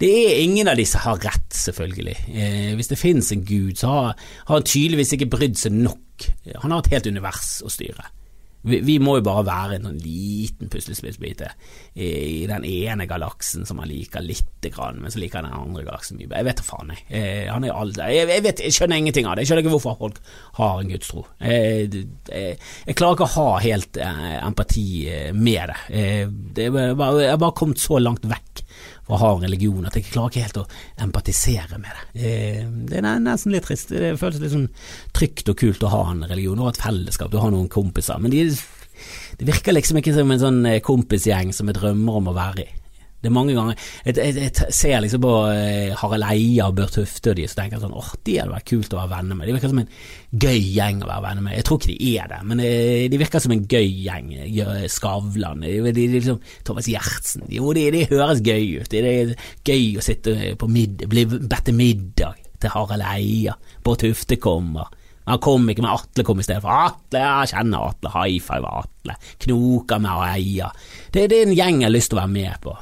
det, 0.00 0.10
er 0.10 0.42
ingen 0.42 0.68
av 0.70 0.78
disse 0.80 1.00
har 1.02 1.20
rett, 1.22 1.48
selvfølgelig. 1.54 2.16
Eh, 2.30 2.70
hvis 2.78 2.90
det 2.92 3.00
finnes 3.00 3.32
en 3.34 3.44
gud, 3.46 3.76
så 3.80 3.92
har, 3.92 4.24
har 4.48 4.60
han 4.60 4.66
tydeligvis 4.66 5.14
ikke 5.16 5.30
brydd 5.32 5.60
seg 5.60 5.76
nok. 5.76 6.30
Han 6.64 6.74
har 6.74 6.82
et 6.82 6.94
helt 6.96 7.10
univers 7.10 7.58
å 7.64 7.72
styre. 7.72 8.10
Vi, 8.62 8.80
vi, 8.84 8.98
må 9.00 9.16
jo 9.18 9.24
bare 9.24 9.44
være 9.46 9.76
en 9.78 9.86
sånn 9.88 10.00
liten 10.02 10.68
puslespillbit 10.72 11.44
i, 11.46 11.50
i 12.04 12.46
den 12.48 12.66
ene 12.68 13.06
galaksen 13.08 13.64
som 13.68 13.80
han 13.80 13.88
liker 13.88 14.24
lite 14.24 14.72
grann, 14.74 15.00
men 15.00 15.12
så 15.12 15.22
liker 15.22 15.40
han 15.40 15.48
den 15.48 15.56
andre 15.56 15.86
galaksen 15.86 16.20
mye 16.20 16.28
Jeg 16.28 16.48
vet 16.50 16.60
da 16.60 16.66
faen, 16.66 16.92
jeg. 16.92 17.06
Eh, 17.08 17.46
han 17.48 17.64
er 17.64 17.76
alt, 17.76 18.00
jeg, 18.00 18.28
jeg, 18.28 18.44
vet, 18.44 18.64
jeg 18.66 18.76
skjønner 18.76 19.00
ingenting 19.00 19.28
av 19.28 19.36
det. 19.36 19.46
Jeg 19.46 19.50
skjønner 19.52 19.64
ikke 19.64 19.74
hvorfor 19.76 19.98
folk 20.02 20.20
har 20.60 20.82
en 20.82 20.92
gudstro. 20.92 21.24
Jeg, 21.40 21.88
eh, 21.88 22.04
jeg, 22.28 22.58
jeg 22.90 23.00
klarer 23.00 23.18
ikke 23.18 23.30
å 23.30 23.34
ha 23.38 23.48
helt 23.64 24.00
eh, 24.00 24.36
empati 24.44 24.88
eh, 25.08 25.30
med 25.32 25.72
det. 25.72 25.80
Eh, 25.88 26.24
det 26.60 26.68
jeg 26.70 26.98
har 27.00 27.40
bare 27.40 27.56
kommet 27.56 27.80
så 27.80 28.00
langt 28.02 28.28
vekk 28.28 28.59
fra 29.10 29.18
å 29.18 29.20
ha 29.20 29.30
en 29.36 29.44
religion 29.46 29.86
at 29.88 29.96
jeg 29.98 30.08
klarer 30.10 30.32
ikke 30.32 30.46
helt 30.46 30.60
å 30.62 30.66
empatisere 31.06 31.78
med 31.82 31.90
det. 31.90 32.24
Eh, 32.24 32.64
det 32.90 33.00
er 33.02 33.22
nesten 33.22 33.54
litt 33.54 33.66
trist. 33.66 33.92
Det 33.92 34.16
føles 34.20 34.40
litt 34.42 34.54
sånn 34.54 34.68
trygt 35.16 35.50
og 35.50 35.58
kult 35.60 35.86
å 35.86 35.92
ha 35.92 36.02
en 36.12 36.26
religion. 36.30 36.58
og 36.60 36.72
et 36.72 36.82
fellesskap, 36.82 37.30
du 37.30 37.40
har 37.42 37.50
noen 37.50 37.68
kompiser. 37.68 38.20
Men 38.22 38.30
de, 38.30 38.46
det 39.38 39.48
virker 39.48 39.74
liksom 39.74 40.00
ikke 40.00 40.14
som 40.14 40.30
en 40.30 40.44
sånn 40.44 40.60
eh, 40.66 40.82
kompisgjeng 40.84 41.52
som 41.56 41.70
jeg 41.70 41.80
drømmer 41.80 42.20
om 42.20 42.30
å 42.30 42.36
være 42.36 42.66
i. 42.66 42.79
Det 43.20 43.28
er 43.28 43.34
mange 43.36 43.52
ganger 43.56 43.76
Jeg, 44.06 44.16
jeg, 44.16 44.34
jeg 44.40 44.74
ser 44.74 45.02
liksom 45.04 45.20
på 45.24 45.32
uh, 45.52 45.92
Harald 46.00 46.26
Eia 46.30 46.70
og 46.70 46.76
Børt 46.78 46.96
Hufte 47.00 47.34
og 47.34 47.38
de, 47.38 47.46
så 47.50 47.58
tenker 47.58 47.76
jeg 47.76 47.84
sånn 47.84 47.96
åh, 47.96 48.12
de 48.26 48.36
hadde 48.40 48.54
vært 48.54 48.68
kult 48.70 48.94
å 48.96 49.00
være 49.00 49.12
venner 49.12 49.38
med. 49.38 49.48
De 49.48 49.56
virker 49.56 49.72
som 49.72 49.82
en 49.82 49.90
gøy 50.30 50.60
gjeng 50.76 51.02
å 51.04 51.10
være 51.10 51.24
venner 51.26 51.46
med. 51.46 51.56
Jeg 51.58 51.66
tror 51.68 51.80
ikke 51.80 51.92
de 51.92 52.12
er 52.22 52.30
det, 52.32 52.40
men 52.50 52.62
uh, 52.64 53.06
de 53.12 53.20
virker 53.20 53.44
som 53.44 53.56
en 53.56 53.66
gøy 53.70 53.90
gjeng. 54.06 54.30
Skavlan, 54.90 55.66
de, 55.66 55.94
de, 55.96 56.06
liksom, 56.16 56.38
Thomas 56.66 56.88
Gjertsen. 56.90 57.44
Jo, 57.52 57.74
de, 57.76 57.88
de, 57.94 58.06
høres 58.12 58.44
gøy 58.44 58.80
ut. 58.80 58.92
Det 58.92 59.02
er 59.04 59.34
gøy 59.66 60.00
å 60.00 60.04
sitte 60.04 60.54
på 60.60 60.70
middag, 60.70 61.10
bli 61.12 61.26
bedt 61.28 61.68
til 61.68 61.76
middag 61.76 62.40
til 62.60 62.72
Harald 62.72 63.04
Eia. 63.04 63.56
Bård 63.84 64.00
Tufte 64.04 64.40
kommer. 64.40 64.88
Han 65.30 65.38
kom 65.42 65.68
ikke, 65.70 65.84
men 65.84 65.92
Atle 65.92 66.24
kom 66.26 66.40
i 66.40 66.46
stedet 66.46 66.62
for. 66.64 66.72
Atle, 66.72 67.20
jeg 67.20 67.52
kjenner 67.52 67.90
Atle, 67.90 68.10
high 68.16 68.40
five 68.42 68.66
Atle. 68.66 69.16
Knoker 69.44 70.02
med 70.02 70.24
Eia. 70.32 70.72
Det, 71.12 71.28
det, 71.30 71.38
er 71.38 71.46
en 71.46 71.54
gjeng 71.56 71.82
jeg 71.82 71.88
har 71.88 71.94
lyst 71.94 72.12
til 72.12 72.18
å 72.18 72.22
være 72.24 72.34
med 72.34 72.60
på. 72.64 72.74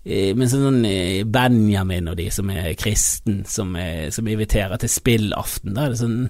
Eh, 0.00 0.30
men 0.32 0.48
sånn 0.48 0.80
eh, 0.88 1.26
Benjamin 1.28 2.08
og 2.08 2.16
de 2.16 2.30
som 2.32 2.48
er 2.52 2.72
kristen, 2.80 3.42
som, 3.48 3.74
er, 3.76 4.08
som 4.14 4.28
inviterer 4.30 4.80
til 4.80 4.92
spillaften, 4.92 5.74
da 5.76 5.84
er 5.84 5.92
det 5.92 6.00
sånn 6.00 6.22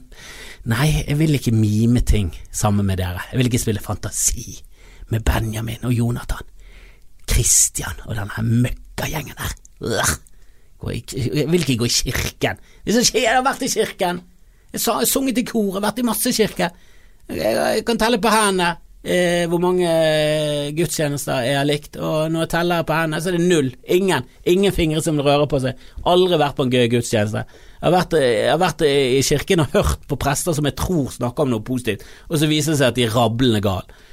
Nei, 0.70 0.88
jeg 1.06 1.16
vil 1.16 1.38
ikke 1.38 1.54
mime 1.56 2.02
ting 2.04 2.32
sammen 2.52 2.84
med 2.88 2.98
dere. 3.00 3.22
Jeg 3.30 3.40
vil 3.40 3.48
ikke 3.48 3.62
spille 3.62 3.84
fantasi 3.84 4.58
med 5.08 5.24
Benjamin 5.24 5.86
og 5.88 5.94
Jonathan. 5.96 6.44
Christian 7.30 8.02
og 8.04 8.18
denne 8.18 8.44
møkkagjengen 8.66 9.38
der. 9.38 9.54
Jeg 10.90 11.46
vil 11.48 11.64
ikke 11.64 11.78
gå 11.80 11.88
i 11.88 11.94
kirken. 11.94 12.60
Det 12.84 12.96
som 12.96 13.06
skjer, 13.06 13.24
jeg 13.24 13.38
har 13.38 13.46
vært 13.46 13.64
i 13.64 13.70
kirken. 13.72 14.20
Jeg 14.74 14.84
har 14.84 15.08
sunget 15.08 15.40
i 15.40 15.46
koret, 15.48 15.80
vært 15.82 16.02
i 16.02 16.06
masse 16.10 16.34
kirker. 16.36 16.76
Jeg 17.30 17.84
kan 17.86 17.98
telle 18.00 18.20
på 18.20 18.32
hendene 18.32 18.74
eh, 19.04 19.46
hvor 19.48 19.60
mange 19.62 19.86
eh, 19.88 20.70
gudstjenester 20.76 21.46
jeg 21.46 21.56
har 21.58 21.68
likt, 21.68 21.96
og 21.96 22.30
når 22.32 22.44
jeg 22.44 22.52
teller 22.54 22.84
på 22.86 22.96
hendene, 22.96 23.22
så 23.22 23.30
er 23.30 23.38
det 23.38 23.48
null. 23.48 23.70
Ingen. 23.88 24.28
Ingen 24.48 24.76
fingre 24.76 25.02
som 25.04 25.20
rører 25.20 25.48
på 25.50 25.62
seg. 25.62 25.80
Aldri 26.10 26.40
vært 26.40 26.58
på 26.58 26.66
en 26.66 26.74
gøy 26.74 26.86
gudstjeneste. 26.92 27.44
Jeg 27.80 27.86
har, 27.86 27.96
vært, 27.96 28.18
eh, 28.18 28.28
jeg 28.44 28.52
har 28.52 28.62
vært 28.62 28.84
eh, 28.86 29.16
i 29.16 29.24
kirken 29.26 29.64
og 29.64 29.74
hørt 29.74 30.06
på 30.10 30.20
prester 30.20 30.56
som 30.56 30.68
jeg 30.68 30.78
tror 30.78 31.10
snakker 31.16 31.46
om 31.46 31.54
noe 31.54 31.66
positivt, 31.66 32.06
og 32.28 32.40
så 32.40 32.50
viser 32.50 32.74
det 32.74 32.80
seg 32.82 32.92
at 32.92 33.00
de 33.00 33.08
er 33.08 33.16
rablende 33.16 33.62
gale. 33.64 34.06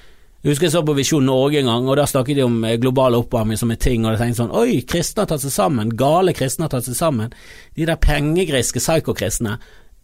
Jeg 0.45 0.53
husker 0.53 0.67
jeg 0.67 0.75
så 0.77 0.83
på 0.85 0.93
Visjon 0.95 1.25
Norge 1.25 1.59
en 1.59 1.67
gang, 1.67 1.87
og 1.89 1.97
da 1.97 2.05
snakket 2.07 2.37
de 2.37 2.43
om 2.45 2.61
global 2.79 3.17
oppvarming 3.17 3.57
som 3.59 3.71
en 3.73 3.79
ting, 3.81 4.05
og 4.05 4.13
jeg 4.13 4.21
tenkte 4.21 4.39
sånn 4.43 4.53
Oi, 4.55 4.83
kristne 4.87 5.25
har 5.25 5.31
tatt 5.31 5.43
seg 5.43 5.51
sammen. 5.51 5.89
Gale 5.97 6.31
kristne 6.37 6.67
har 6.67 6.71
tatt 6.71 6.85
seg 6.85 6.95
sammen. 6.95 7.33
De 7.75 7.87
der 7.89 7.99
pengegriske 7.99 8.79
psykokristne 8.79 9.57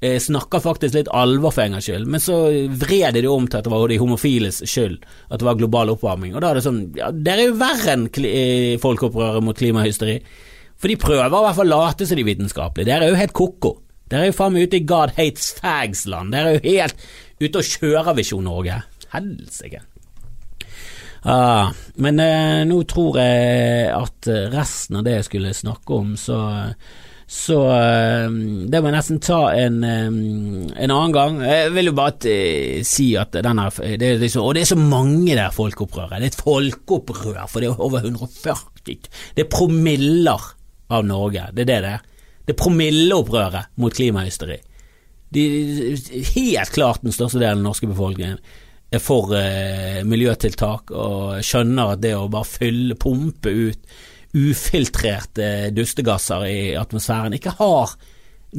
eh, 0.03 0.19
snakka 0.21 0.59
faktisk 0.63 0.97
litt 0.97 1.11
alvor 1.15 1.53
for 1.53 1.63
en 1.63 1.77
gangs 1.77 1.87
skyld, 1.87 2.07
men 2.11 2.21
så 2.21 2.37
vred 2.81 3.15
de 3.15 3.27
om 3.31 3.47
til 3.47 3.59
at 3.59 3.67
det 3.67 3.73
var 3.73 3.85
de 3.89 3.99
homofiles 4.01 4.61
skyld, 4.69 4.97
at 5.29 5.39
det 5.41 5.47
var 5.47 5.59
global 5.59 5.93
oppvarming. 5.93 6.35
Og 6.35 6.43
da 6.43 6.51
er 6.51 6.59
det 6.59 6.65
sånn 6.67 6.81
Ja, 6.99 7.11
dere 7.13 7.45
er 7.45 7.51
jo 7.51 7.59
verre 7.61 7.95
enn 7.95 8.09
eh, 8.27 8.75
folkeopprøret 8.83 9.45
mot 9.45 9.57
klimahysteri. 9.57 10.17
For 10.79 10.91
de 10.91 10.99
prøver 10.99 11.29
i 11.29 11.31
hvert 11.31 11.57
fall 11.59 11.71
å 11.71 11.79
late 11.79 12.07
som 12.09 12.19
de 12.19 12.27
vitenskapelige. 12.27 12.89
Dere 12.89 13.07
er 13.07 13.13
jo 13.13 13.21
helt 13.21 13.35
ko-ko. 13.37 13.77
Dere 14.11 14.27
er 14.27 14.33
jo 14.33 14.37
faen 14.37 14.53
meg 14.55 14.67
ute 14.67 14.81
i 14.81 14.87
God 14.89 15.15
hates 15.15 15.53
fags-land. 15.61 16.35
Dere 16.35 16.51
er 16.51 16.59
jo 16.59 16.75
helt 16.75 17.07
ute 17.39 17.61
og 17.61 17.71
kjører 17.71 18.19
Visjon 18.19 18.45
Norge. 18.49 18.81
Helsike. 19.13 19.85
Ah, 21.23 21.71
men 22.03 22.19
eh, 22.19 22.65
nå 22.67 22.81
tror 22.91 23.21
jeg 23.21 23.87
at 23.95 24.27
resten 24.51 24.99
av 24.99 25.07
det 25.07 25.21
jeg 25.21 25.29
skulle 25.29 25.55
snakke 25.55 26.01
om, 26.01 26.17
så 26.19 26.41
så 27.29 27.57
eh, 27.71 28.33
det 28.69 28.79
må 28.81 28.89
jeg 28.89 28.95
nesten 28.97 29.21
ta 29.23 29.39
en, 29.55 29.77
eh, 29.87 30.07
en 30.07 30.93
annen 30.93 31.13
gang. 31.15 31.39
Jeg 31.47 31.71
vil 31.75 31.89
jo 31.89 31.95
bare 31.97 32.29
eh, 32.29 32.81
si 32.87 33.13
at 33.19 33.35
denne 33.37 33.69
det 33.71 34.09
er 34.09 34.19
liksom, 34.21 34.43
Og 34.43 34.55
det 34.55 34.65
er 34.65 34.71
så 34.73 34.79
mange 34.79 35.37
der 35.37 35.55
folkeopprøret. 35.55 36.19
Det 36.19 36.27
er 36.27 36.33
et 36.33 36.41
folkeopprør, 36.41 37.45
for 37.47 37.63
det 37.63 37.71
er 37.71 37.81
over 37.81 38.03
140 38.03 38.67
Det 38.83 39.45
er 39.45 39.49
promiller 39.51 40.51
av 40.91 41.07
Norge. 41.07 41.47
Det 41.53 41.65
er 41.65 41.71
det 41.71 41.81
det 41.85 41.95
er. 41.95 42.05
Det 42.43 42.53
er 42.53 42.59
promilleopprøret 42.59 43.73
mot 43.79 43.95
klimahysteri. 43.95 44.59
De, 45.33 45.43
helt 46.35 46.75
klart 46.75 47.01
den 47.01 47.15
største 47.15 47.39
delen 47.39 47.55
av 47.55 47.61
den 47.61 47.69
norske 47.71 47.89
befolkningen 47.89 48.41
er 48.93 49.01
for 49.01 49.31
uh, 49.33 50.03
miljøtiltak 50.05 50.91
og 50.93 51.39
skjønner 51.41 51.95
at 51.95 52.03
det 52.03 52.11
å 52.13 52.27
bare 52.29 52.45
fylle, 52.45 52.97
pumpe 52.99 53.49
ut 53.49 53.95
ufiltrerte 54.33 55.71
dustegasser 55.75 56.45
i 56.49 56.59
atmosfæren 56.79 57.35
ikke 57.37 57.53
har 57.59 57.93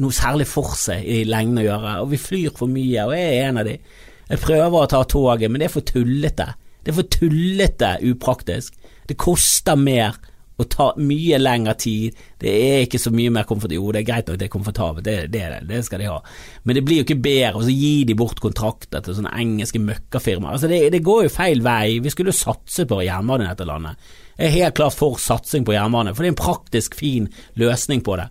noe 0.01 0.15
særlig 0.15 0.47
for 0.47 0.75
seg 0.79 1.03
i 1.07 1.23
lengden 1.27 1.61
å 1.61 1.65
gjøre, 1.65 1.95
og 2.03 2.11
vi 2.11 2.19
flyr 2.19 2.53
for 2.55 2.71
mye, 2.71 3.07
og 3.07 3.15
jeg 3.15 3.31
er 3.31 3.49
en 3.49 3.61
av 3.61 3.67
de. 3.67 3.75
Jeg 4.25 4.41
prøver 4.41 4.77
å 4.79 4.91
ta 4.91 5.01
toget, 5.07 5.51
men 5.51 5.61
det 5.61 5.69
er 5.69 5.75
for 5.75 5.87
tullete. 5.87 6.47
Det 6.83 6.91
er 6.91 6.97
for 6.97 7.11
tullete 7.15 7.91
upraktisk. 8.11 8.75
Det 9.05 9.17
koster 9.21 9.77
mer 9.79 10.17
og 10.55 10.67
tar 10.71 10.99
mye 11.03 11.37
lengre 11.39 11.73
tid. 11.79 12.15
Det 12.39 12.51
er 12.51 12.85
ikke 12.85 13.01
så 13.01 13.11
mye 13.13 13.31
mer 13.33 13.47
komfort. 13.47 13.73
Jo, 13.75 13.89
det 13.91 14.01
er 14.01 14.07
greit 14.07 14.29
nok 14.29 14.39
det 14.39 14.47
er 14.47 14.53
komfortabelt, 14.53 15.05
det, 15.05 15.15
det, 15.33 15.43
det 15.67 15.81
skal 15.85 16.01
de 16.01 16.09
ha. 16.09 16.19
Men 16.63 16.77
det 16.77 16.85
blir 16.87 17.01
jo 17.01 17.07
ikke 17.07 17.19
bedre, 17.19 17.55
og 17.59 17.65
så 17.67 17.75
gir 17.75 18.05
de 18.07 18.17
bort 18.17 18.39
kontrakter 18.43 19.03
til 19.03 19.17
sånne 19.17 19.33
engelske 19.35 19.81
møkkafirmaer. 19.83 20.55
Altså, 20.55 20.71
det, 20.71 20.81
det, 20.95 21.03
går 21.05 21.25
jo 21.27 21.33
feil 21.33 21.63
vei. 21.65 21.99
Vi 22.03 22.13
skulle 22.13 22.31
jo 22.31 22.39
satse 22.39 22.87
på 22.89 23.01
jernbane 23.03 23.47
i 23.47 23.51
dette 23.51 23.67
landet. 23.67 24.13
Jeg 24.35 24.47
er 24.47 24.55
helt 24.57 24.75
klart 24.75 24.97
for 24.97 25.19
satsing 25.21 25.63
på 25.67 25.75
jernbane, 25.75 26.11
for 26.13 26.23
det 26.23 26.31
er 26.31 26.35
en 26.35 26.41
praktisk 26.41 26.97
fin 26.99 27.29
løsning 27.59 28.03
på 28.03 28.17
det. 28.19 28.27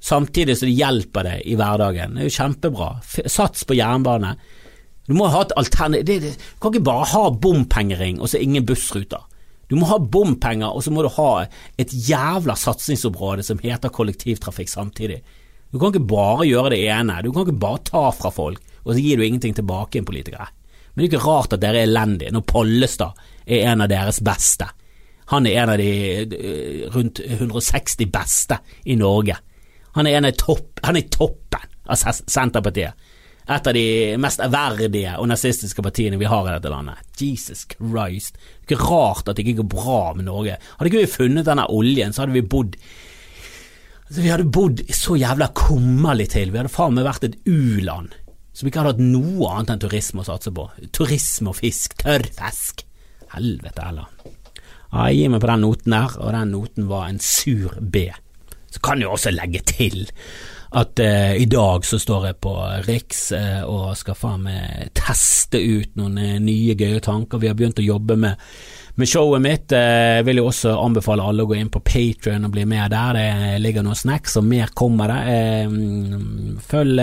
Samtidig 0.00 0.56
så 0.56 0.68
det 0.68 0.76
hjelper 0.78 1.26
det 1.26 1.38
i 1.50 1.56
hverdagen. 1.58 2.14
Det 2.14 2.22
er 2.22 2.30
jo 2.30 2.36
kjempebra. 2.36 2.90
Sats 3.26 3.66
på 3.68 3.76
jernbane. 3.76 4.36
Du 5.10 5.16
må 5.18 5.26
ha 5.28 5.42
et 5.42 5.56
alternativ. 5.58 6.30
Du 6.30 6.62
kan 6.62 6.72
ikke 6.72 6.86
bare 6.86 7.08
ha 7.10 7.24
bompengering 7.34 8.20
og 8.22 8.30
så 8.30 8.40
ingen 8.40 8.64
bussruter. 8.66 9.26
Du 9.70 9.76
må 9.78 9.86
ha 9.86 10.00
bompenger, 10.02 10.72
og 10.74 10.82
så 10.82 10.90
må 10.90 11.04
du 11.06 11.10
ha 11.14 11.44
et 11.78 11.92
jævla 11.94 12.56
satsingsområde 12.58 13.44
som 13.46 13.60
heter 13.62 13.92
kollektivtrafikk 13.94 14.70
samtidig. 14.70 15.20
Du 15.70 15.78
kan 15.78 15.92
ikke 15.92 16.08
bare 16.10 16.48
gjøre 16.48 16.72
det 16.74 16.80
ene, 16.90 17.20
du 17.22 17.30
kan 17.30 17.46
ikke 17.46 17.62
bare 17.62 17.84
ta 17.86 18.08
fra 18.10 18.32
folk, 18.34 18.58
og 18.82 18.96
så 18.96 18.98
gir 18.98 19.20
du 19.20 19.22
ingenting 19.22 19.54
tilbake 19.54 19.94
igjen, 19.94 20.08
politikere. 20.08 20.48
Men 20.90 21.04
det 21.04 21.06
er 21.06 21.12
ikke 21.12 21.28
rart 21.28 21.54
at 21.54 21.62
dere 21.62 21.84
er 21.84 21.86
elendige 21.86 22.34
når 22.34 22.48
Pollestad 22.50 23.20
er 23.46 23.70
en 23.70 23.84
av 23.86 23.92
deres 23.92 24.18
beste. 24.26 24.66
Han 25.30 25.46
er 25.46 25.62
en 25.62 25.72
av 25.74 25.78
de 25.78 25.92
eh, 26.24 26.84
rundt 26.94 27.22
160 27.24 28.10
beste 28.10 28.60
i 28.84 28.96
Norge. 28.98 29.36
Han 29.96 30.06
er, 30.06 30.18
en 30.18 30.30
av 30.30 30.36
topp, 30.38 30.82
han 30.86 30.98
er 30.98 31.08
toppen 31.10 31.66
av 31.90 31.98
Senterpartiet 31.98 33.08
et 33.50 33.66
av 33.66 33.74
de 33.74 34.16
mest 34.20 34.42
ærverdige 34.44 35.16
og 35.18 35.28
nazistiske 35.30 35.82
partiene 35.82 36.18
vi 36.20 36.28
har 36.30 36.46
i 36.46 36.52
dette 36.54 36.70
landet. 36.70 37.00
Jesus 37.18 37.64
Christ. 37.72 38.38
Det 38.38 38.76
er 38.76 38.78
ikke 38.78 38.90
rart 38.90 39.28
at 39.28 39.38
det 39.38 39.46
ikke 39.46 39.62
går 39.62 39.70
bra 39.72 40.00
med 40.14 40.28
Norge. 40.28 40.58
Hadde 40.78 40.92
ikke 40.92 41.02
vi 41.02 41.14
funnet 41.16 41.48
denne 41.48 41.66
oljen, 41.72 42.14
så 42.14 42.24
hadde 42.24 42.36
vi 42.36 42.46
bodd 42.46 42.76
altså, 44.06 44.20
Vi 44.20 44.30
hadde 44.30 44.50
bodd 44.54 44.84
så 44.94 45.18
jævla 45.18 45.50
kummerlig 45.58 46.30
til. 46.36 46.52
Vi 46.52 46.62
hadde 46.62 46.72
faen 46.72 46.94
meg 46.94 47.08
vært 47.08 47.26
et 47.26 47.40
u-land 47.48 48.14
som 48.54 48.68
ikke 48.68 48.82
hadde 48.82 48.94
hatt 48.94 49.02
noe 49.02 49.50
annet 49.50 49.74
enn 49.74 49.82
turisme 49.86 50.22
å 50.22 50.28
satse 50.28 50.52
på. 50.54 50.68
Turisme 50.94 51.50
og 51.50 51.58
fisk. 51.58 51.96
Tørrfisk. 52.02 52.84
Helvete 53.34 53.86
heller. 53.86 54.38
Ja, 54.90 55.06
jeg 55.08 55.20
gir 55.20 55.34
meg 55.34 55.42
på 55.42 55.50
den 55.52 55.62
noten 55.64 55.94
her, 55.94 56.16
og 56.18 56.32
den 56.34 56.54
noten 56.54 56.88
var 56.90 57.06
en 57.08 57.20
sur 57.22 57.76
B. 57.80 58.08
Så 58.70 58.82
kan 58.82 59.02
jeg 59.02 59.10
også 59.10 59.32
legge 59.34 59.62
til 59.66 60.08
at 60.70 61.00
uh, 61.02 61.34
i 61.34 61.46
dag 61.50 61.86
så 61.86 61.98
står 61.98 62.28
jeg 62.28 62.38
på 62.46 62.52
Riks 62.86 63.22
uh, 63.34 63.62
og 63.66 63.96
skal 63.98 64.18
faen 64.18 64.44
meg 64.44 64.92
teste 64.94 65.58
ut 65.58 65.96
noen 65.98 66.18
uh, 66.18 66.36
nye 66.42 66.76
gøye 66.78 67.00
tanker. 67.02 67.42
Vi 67.42 67.50
har 67.50 67.56
begynt 67.58 67.82
å 67.82 67.86
jobbe 67.86 68.14
med, 68.22 68.38
med 69.00 69.08
showet 69.10 69.42
mitt. 69.42 69.72
Jeg 69.72 70.24
vil 70.28 70.40
jo 70.40 70.46
også 70.50 70.74
anbefale 70.78 71.24
alle 71.26 71.44
å 71.44 71.48
gå 71.48 71.56
inn 71.58 71.70
på 71.72 71.82
Patrion 71.84 72.46
og 72.46 72.52
bli 72.54 72.66
med 72.68 72.92
der. 72.92 73.16
Det 73.16 73.58
ligger 73.64 73.84
noen 73.86 73.98
snacks, 73.98 74.36
og 74.40 74.46
mer 74.46 74.72
kommer 74.76 75.10
det. 75.12 75.40
Følg, 76.70 77.02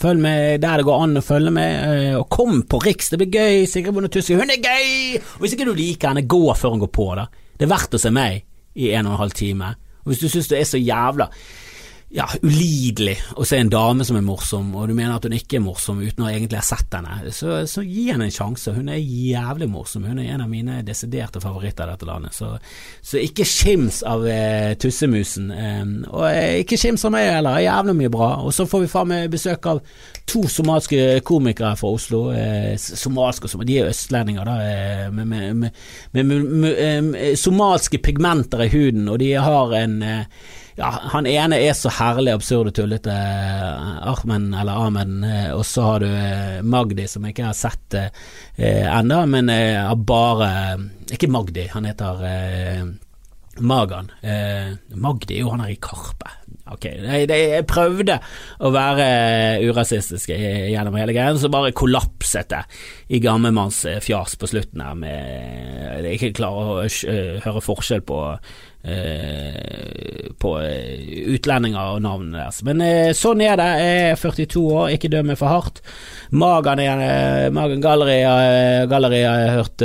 følg 0.00 0.22
med 0.22 0.60
der 0.64 0.82
det 0.82 0.86
går 0.88 1.04
an 1.06 1.20
å 1.20 1.24
følge 1.24 1.54
med, 1.54 2.16
og 2.20 2.28
kom 2.32 2.60
på 2.68 2.80
Riks, 2.84 3.12
det 3.12 3.20
blir 3.22 3.38
gøy. 3.38 3.66
Sigrid 3.70 3.94
Bonde 3.96 4.10
Tussi, 4.12 4.36
hun 4.38 4.52
er 4.52 4.60
gøy! 4.62 5.20
Og 5.36 5.44
hvis 5.44 5.56
ikke 5.56 5.68
du 5.68 5.74
liker 5.76 6.12
henne, 6.12 6.26
gå 6.28 6.42
før 6.58 6.74
hun 6.74 6.84
går 6.84 6.92
på, 6.98 7.08
da. 7.18 7.28
Det 7.56 7.68
er 7.68 7.72
verdt 7.72 7.96
å 7.96 8.02
se 8.02 8.12
meg 8.12 8.42
i 8.76 8.92
en 8.92 9.08
og 9.08 9.16
en 9.16 9.22
halv 9.24 9.36
time. 9.36 9.72
Og 10.04 10.12
hvis 10.12 10.22
du 10.22 10.28
syns 10.30 10.50
det 10.52 10.60
er 10.60 10.68
så 10.68 10.80
jævla 10.80 11.30
ja, 12.14 12.26
ulidelig 12.42 13.16
å 13.34 13.44
se 13.46 13.58
en 13.58 13.70
dame 13.70 14.04
som 14.06 14.16
er 14.18 14.22
morsom, 14.22 14.68
og 14.78 14.86
du 14.86 14.94
mener 14.94 15.16
at 15.16 15.24
hun 15.26 15.34
ikke 15.34 15.58
er 15.58 15.64
morsom 15.64 15.98
uten 16.04 16.22
å 16.22 16.28
egentlig 16.30 16.60
ha 16.60 16.64
sett 16.64 16.92
henne, 16.94 17.32
så, 17.34 17.64
så 17.66 17.82
gi 17.82 18.04
henne 18.12 18.28
en 18.28 18.34
sjanse. 18.34 18.74
Hun 18.76 18.92
er 18.92 19.00
jævlig 19.00 19.66
morsom. 19.72 20.04
Hun 20.06 20.20
er 20.22 20.36
en 20.36 20.44
av 20.44 20.50
mine 20.50 20.78
desiderte 20.86 21.42
favoritter 21.42 21.88
i 21.88 21.96
dette 21.96 22.06
landet. 22.06 22.36
Så, 22.36 22.52
så 23.02 23.18
ikke 23.18 23.46
skims 23.48 24.02
av 24.06 24.22
eh, 24.30 24.76
tussemusen. 24.78 25.50
Eh, 25.50 25.82
og 26.12 26.28
eh, 26.28 26.60
ikke 26.62 26.78
skims 26.78 27.04
av 27.08 27.14
meg 27.16 27.26
heller, 27.34 27.58
jævlig 27.64 27.96
mye 27.98 28.12
bra. 28.14 28.28
Og 28.46 28.54
så 28.54 28.68
får 28.70 28.84
vi 28.84 28.90
faen 28.92 29.10
meg 29.10 29.32
besøk 29.32 29.66
av 29.72 29.80
to 30.30 30.44
somaliske 30.50 31.24
komikere 31.26 31.72
fra 31.80 31.90
Oslo. 31.96 32.28
Eh, 32.36 32.76
somalske 32.78 33.50
og 33.50 33.66
De 33.66 33.80
er 33.80 33.90
østlendinger, 33.90 34.46
da, 34.46 34.60
eh, 34.62 35.08
med, 35.10 35.26
med, 35.26 35.74
med, 36.14 36.46
med, 37.10 37.26
somalske 37.40 37.98
pigmenter 37.98 38.62
i 38.62 38.70
huden, 38.70 39.10
og 39.10 39.18
de 39.22 39.32
har 39.42 39.74
en 39.80 39.98
eh, 40.06 40.46
ja, 40.76 40.90
han 41.12 41.26
ene 41.26 41.56
er 41.64 41.72
så 41.76 41.88
herlig 41.96 42.34
absurd 42.36 42.68
og 42.70 42.76
tullete, 42.76 43.12
eh, 43.12 44.10
Ahmed 44.12 44.52
eller 44.60 44.82
Ahmed, 44.84 45.14
eh, 45.24 45.48
og 45.56 45.64
så 45.64 45.86
har 45.86 46.04
du 46.04 46.10
eh, 46.10 46.60
Magdi, 46.60 47.06
som 47.08 47.24
jeg 47.24 47.36
ikke 47.36 47.48
har 47.48 47.56
sett 47.56 47.96
eh, 47.96 48.84
ennå, 48.84 49.22
men 49.32 49.48
har 49.48 49.96
bare 49.96 50.50
Ikke 51.12 51.30
Magdi, 51.32 51.68
han 51.72 51.88
heter 51.88 52.24
eh, 52.28 52.84
Magan. 53.56 54.10
Eh, 54.20 54.74
Magdi 55.00 55.38
er 55.38 55.46
jo 55.46 55.54
han 55.54 55.62
her 55.64 55.72
i 55.72 55.80
Karpe. 55.80 56.32
Ok, 56.66 56.88
jeg, 56.90 57.28
jeg 57.30 57.66
prøvde 57.70 58.18
å 58.58 58.72
være 58.74 59.06
urasistisk 59.68 60.32
gjennom 60.34 60.96
hele 60.98 61.14
greia, 61.14 61.36
så 61.38 61.48
bare 61.52 61.70
kollapset 61.76 62.50
det 62.50 62.64
i 63.14 63.20
gammelmannsfjas 63.22 64.34
på 64.40 64.50
slutten 64.50 64.82
her 64.82 64.96
med 64.98 66.08
Jeg 66.08 66.18
ikke 66.18 66.32
klarer 66.42 66.82
å 66.82 66.88
høre 67.46 67.62
forskjell 67.64 68.02
på 68.08 68.18
Eh, 68.86 70.30
på 70.38 70.52
eh, 70.62 71.00
utlendinger 71.34 71.96
og 71.96 72.02
navnene 72.04 72.38
deres. 72.38 72.60
Men 72.66 72.82
eh, 72.84 73.10
sånn 73.18 73.40
er 73.42 73.56
det. 73.58 73.66
Jeg 73.80 74.12
er 74.12 74.20
42 74.20 74.62
år, 74.62 74.92
ikke 74.94 75.10
døm 75.10 75.32
meg 75.32 75.40
for 75.40 75.50
hardt. 75.50 75.80
Magen, 76.38 76.82
er, 76.84 77.50
Magen 77.54 77.82
Galleri, 77.82 78.20
Galleri 78.90 79.20
har 79.24 79.42
jeg 79.42 79.56
hørt 79.56 79.84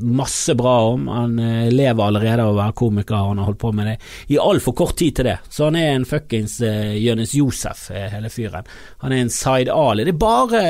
masse 0.00 0.56
bra 0.56 0.74
om. 0.94 1.08
Han 1.12 1.36
lever 1.72 2.06
allerede 2.06 2.44
av 2.44 2.54
å 2.54 2.58
være 2.58 2.76
komiker, 2.80 3.20
han 3.20 3.40
har 3.42 3.50
holdt 3.50 3.62
på 3.66 3.72
med 3.76 3.90
det 3.90 3.96
i 4.32 4.40
altfor 4.40 4.76
kort 4.80 4.96
tid 5.00 5.20
til 5.20 5.28
det. 5.32 5.38
Så 5.52 5.68
han 5.68 5.76
er 5.80 5.92
en 5.92 6.08
fuckings 6.08 6.60
eh, 6.64 6.96
Jonis 7.00 7.36
Josef, 7.36 7.88
hele 7.92 8.32
fyren. 8.32 8.68
Han 9.04 9.12
er 9.12 9.26
en 9.26 9.34
side-ali. 9.34 10.08
Det 10.08 10.16
er 10.16 10.22
bare 10.24 10.66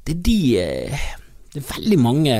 Det 0.00 0.16
er 0.16 0.22
de 0.30 0.40
det 1.50 1.58
er 1.58 1.68
veldig 1.72 1.96
mange 1.98 2.34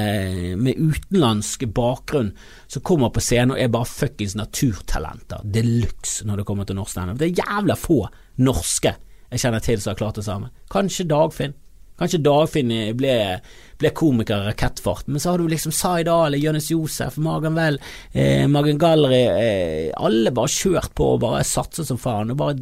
med 0.61 0.79
utenlandsk 0.79 1.65
bakgrunn 1.75 2.29
som 2.71 2.85
kommer 2.87 3.11
på 3.11 3.23
scenen 3.25 3.57
og 3.57 3.63
er 3.63 3.73
bare 3.75 3.89
fuckings 3.91 4.37
naturtalenter 4.39 5.43
Det 5.43 5.65
er 5.65 5.71
luxe 5.83 6.27
når 6.29 6.41
det 6.41 6.45
kommer 6.47 6.69
til 6.69 6.79
norsk 6.79 6.95
standup. 6.95 7.19
Det 7.19 7.33
er 7.33 7.41
jævla 7.43 7.75
få 7.75 8.05
norske 8.47 8.95
jeg 9.31 9.45
kjenner 9.45 9.63
til 9.63 9.81
som 9.81 9.93
har 9.93 9.99
klart 9.99 10.19
det 10.19 10.27
samme. 10.27 10.51
Kanskje 10.71 11.07
Dagfinn. 11.11 11.53
Kanskje 12.01 12.23
Dagfinn 12.25 12.73
ble, 12.99 13.15
ble 13.79 13.91
komiker 13.95 14.43
i 14.43 14.49
rakettfart, 14.49 15.07
men 15.07 15.23
så 15.23 15.35
har 15.35 15.43
du 15.43 15.51
liksom 15.53 15.75
Zaid 15.77 16.09
Ali, 16.11 16.41
Jonis 16.43 16.71
Josef, 16.73 17.19
Magan 17.21 17.59
Well, 17.59 17.77
eh, 18.13 18.47
Magen 18.51 18.81
Gallery 18.81 19.21
eh, 19.29 19.91
Alle 20.01 20.33
bare 20.35 20.51
kjørt 20.51 20.95
på 20.97 21.13
og 21.15 21.21
bare 21.27 21.45
satset 21.47 21.91
som 21.91 22.01
faen, 22.01 22.33
og 22.33 22.41
bare 22.41 22.57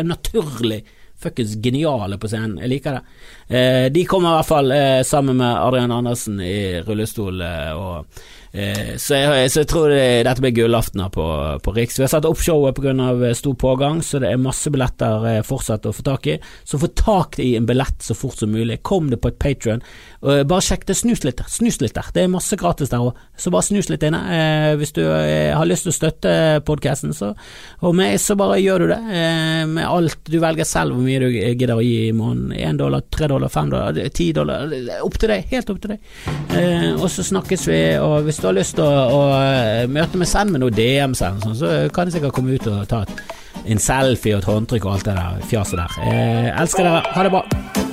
er 0.00 0.08
naturlig 0.08 0.80
fuckings 1.20 1.56
geniale 1.62 2.18
på 2.18 2.28
scenen. 2.30 2.58
Jeg 2.62 2.72
liker 2.72 2.98
det. 2.98 3.02
Eh, 3.56 3.86
de 3.92 4.04
kommer 4.08 4.32
i 4.32 4.38
hvert 4.38 4.50
fall 4.50 4.74
eh, 4.74 5.00
sammen 5.06 5.40
med 5.40 5.56
Adrian 5.60 5.92
Andersen 5.92 6.40
i 6.40 6.80
rullestol. 6.86 7.42
Eh, 7.44 7.72
og 7.76 8.22
Eh, 8.52 8.96
så, 8.96 9.14
jeg, 9.14 9.50
så 9.52 9.62
jeg 9.62 9.68
tror 9.70 9.92
det, 9.92 10.24
dette 10.26 10.42
blir 10.42 10.54
gullaften 10.56 11.04
på, 11.14 11.24
på 11.62 11.74
Riks. 11.76 12.00
Vi 12.00 12.02
har 12.02 12.10
satt 12.10 12.26
opp 12.26 12.40
showet 12.42 12.74
pga. 12.76 12.90
På 12.90 13.30
stor 13.38 13.54
pågang, 13.54 14.00
så 14.02 14.18
det 14.22 14.32
er 14.32 14.40
masse 14.42 14.70
billetter 14.72 15.26
eh, 15.30 15.42
fortsatt 15.46 15.86
å 15.86 15.92
få 15.94 16.04
tak 16.06 16.26
i. 16.32 16.36
Så 16.66 16.80
få 16.82 16.90
tak 16.98 17.38
i 17.42 17.52
en 17.58 17.68
billett 17.68 18.02
så 18.02 18.16
fort 18.18 18.40
som 18.40 18.50
mulig. 18.50 18.80
Kom 18.86 19.10
det 19.12 19.20
på 19.22 19.30
et 19.30 19.38
Patrion. 19.40 19.82
Bare 20.20 20.60
sjekk 20.64 20.84
det, 20.88 20.98
snus 20.98 21.22
litt. 21.24 21.40
Snus 21.48 21.78
litt 21.80 21.94
der. 21.96 22.10
Det 22.14 22.24
er 22.24 22.32
masse 22.32 22.58
gratis 22.60 22.90
der 22.92 23.04
òg, 23.04 23.18
så 23.40 23.52
bare 23.54 23.64
snus 23.64 23.88
litt 23.88 24.02
inne. 24.04 24.18
Hvis 24.76 24.92
du 24.98 25.00
har 25.06 25.64
lyst 25.68 25.86
til 25.86 25.92
å 25.92 25.96
støtte 25.96 26.32
podkasten, 26.66 27.14
og 27.80 27.96
meg, 27.96 28.18
så 28.20 28.36
bare 28.36 28.58
gjør 28.60 28.84
du 28.84 28.92
det. 28.92 28.98
Med 29.70 29.86
alt 29.86 30.28
du 30.28 30.36
velger 30.42 30.68
selv 30.68 30.96
hvor 30.96 31.06
mye 31.06 31.22
du 31.22 31.28
gidder 31.30 31.78
å 31.78 31.84
gi 31.84 32.10
i 32.10 32.16
måneden. 32.16 32.52
Én 32.58 32.80
dollar, 32.80 33.06
tre 33.08 33.30
dollar, 33.32 33.52
fem 33.52 33.72
dollar, 33.72 33.96
ti 34.16 34.28
dollar. 34.36 34.68
Opp 35.06 35.16
til 35.20 35.32
deg. 35.32 35.48
Helt 35.54 35.72
opp 35.72 35.80
til 35.84 35.94
deg. 35.94 36.12
Og 36.98 37.08
så 37.12 37.24
snakkes 37.30 37.68
vi. 37.70 37.80
og 38.02 38.20
hvis 38.28 38.39
du 38.40 38.48
har 38.48 38.56
lyst 38.56 38.76
til 38.78 38.86
å, 38.86 39.04
å, 39.12 39.20
eh, 39.36 39.84
møte 39.90 40.20
meg, 40.20 40.28
send 40.30 40.54
meg 40.54 40.62
noe 40.62 40.72
eller 40.72 41.14
sånn, 41.14 41.56
så 41.58 41.74
kan 41.92 42.08
jeg 42.08 42.18
sikkert 42.18 42.36
komme 42.36 42.56
ut 42.56 42.66
og 42.70 42.88
ta 42.88 43.04
en 43.66 43.82
selfie 43.82 44.36
og 44.36 44.42
et 44.42 44.48
håndtrykk 44.48 44.88
og 44.88 44.96
alt 44.96 45.10
det 45.10 45.18
der 45.18 45.46
fjaset 45.50 45.80
der. 45.82 46.00
Jeg 46.08 46.56
elsker 46.56 46.88
dere. 46.88 47.04
Ha 47.14 47.28
det 47.28 47.36
bra. 47.36 47.89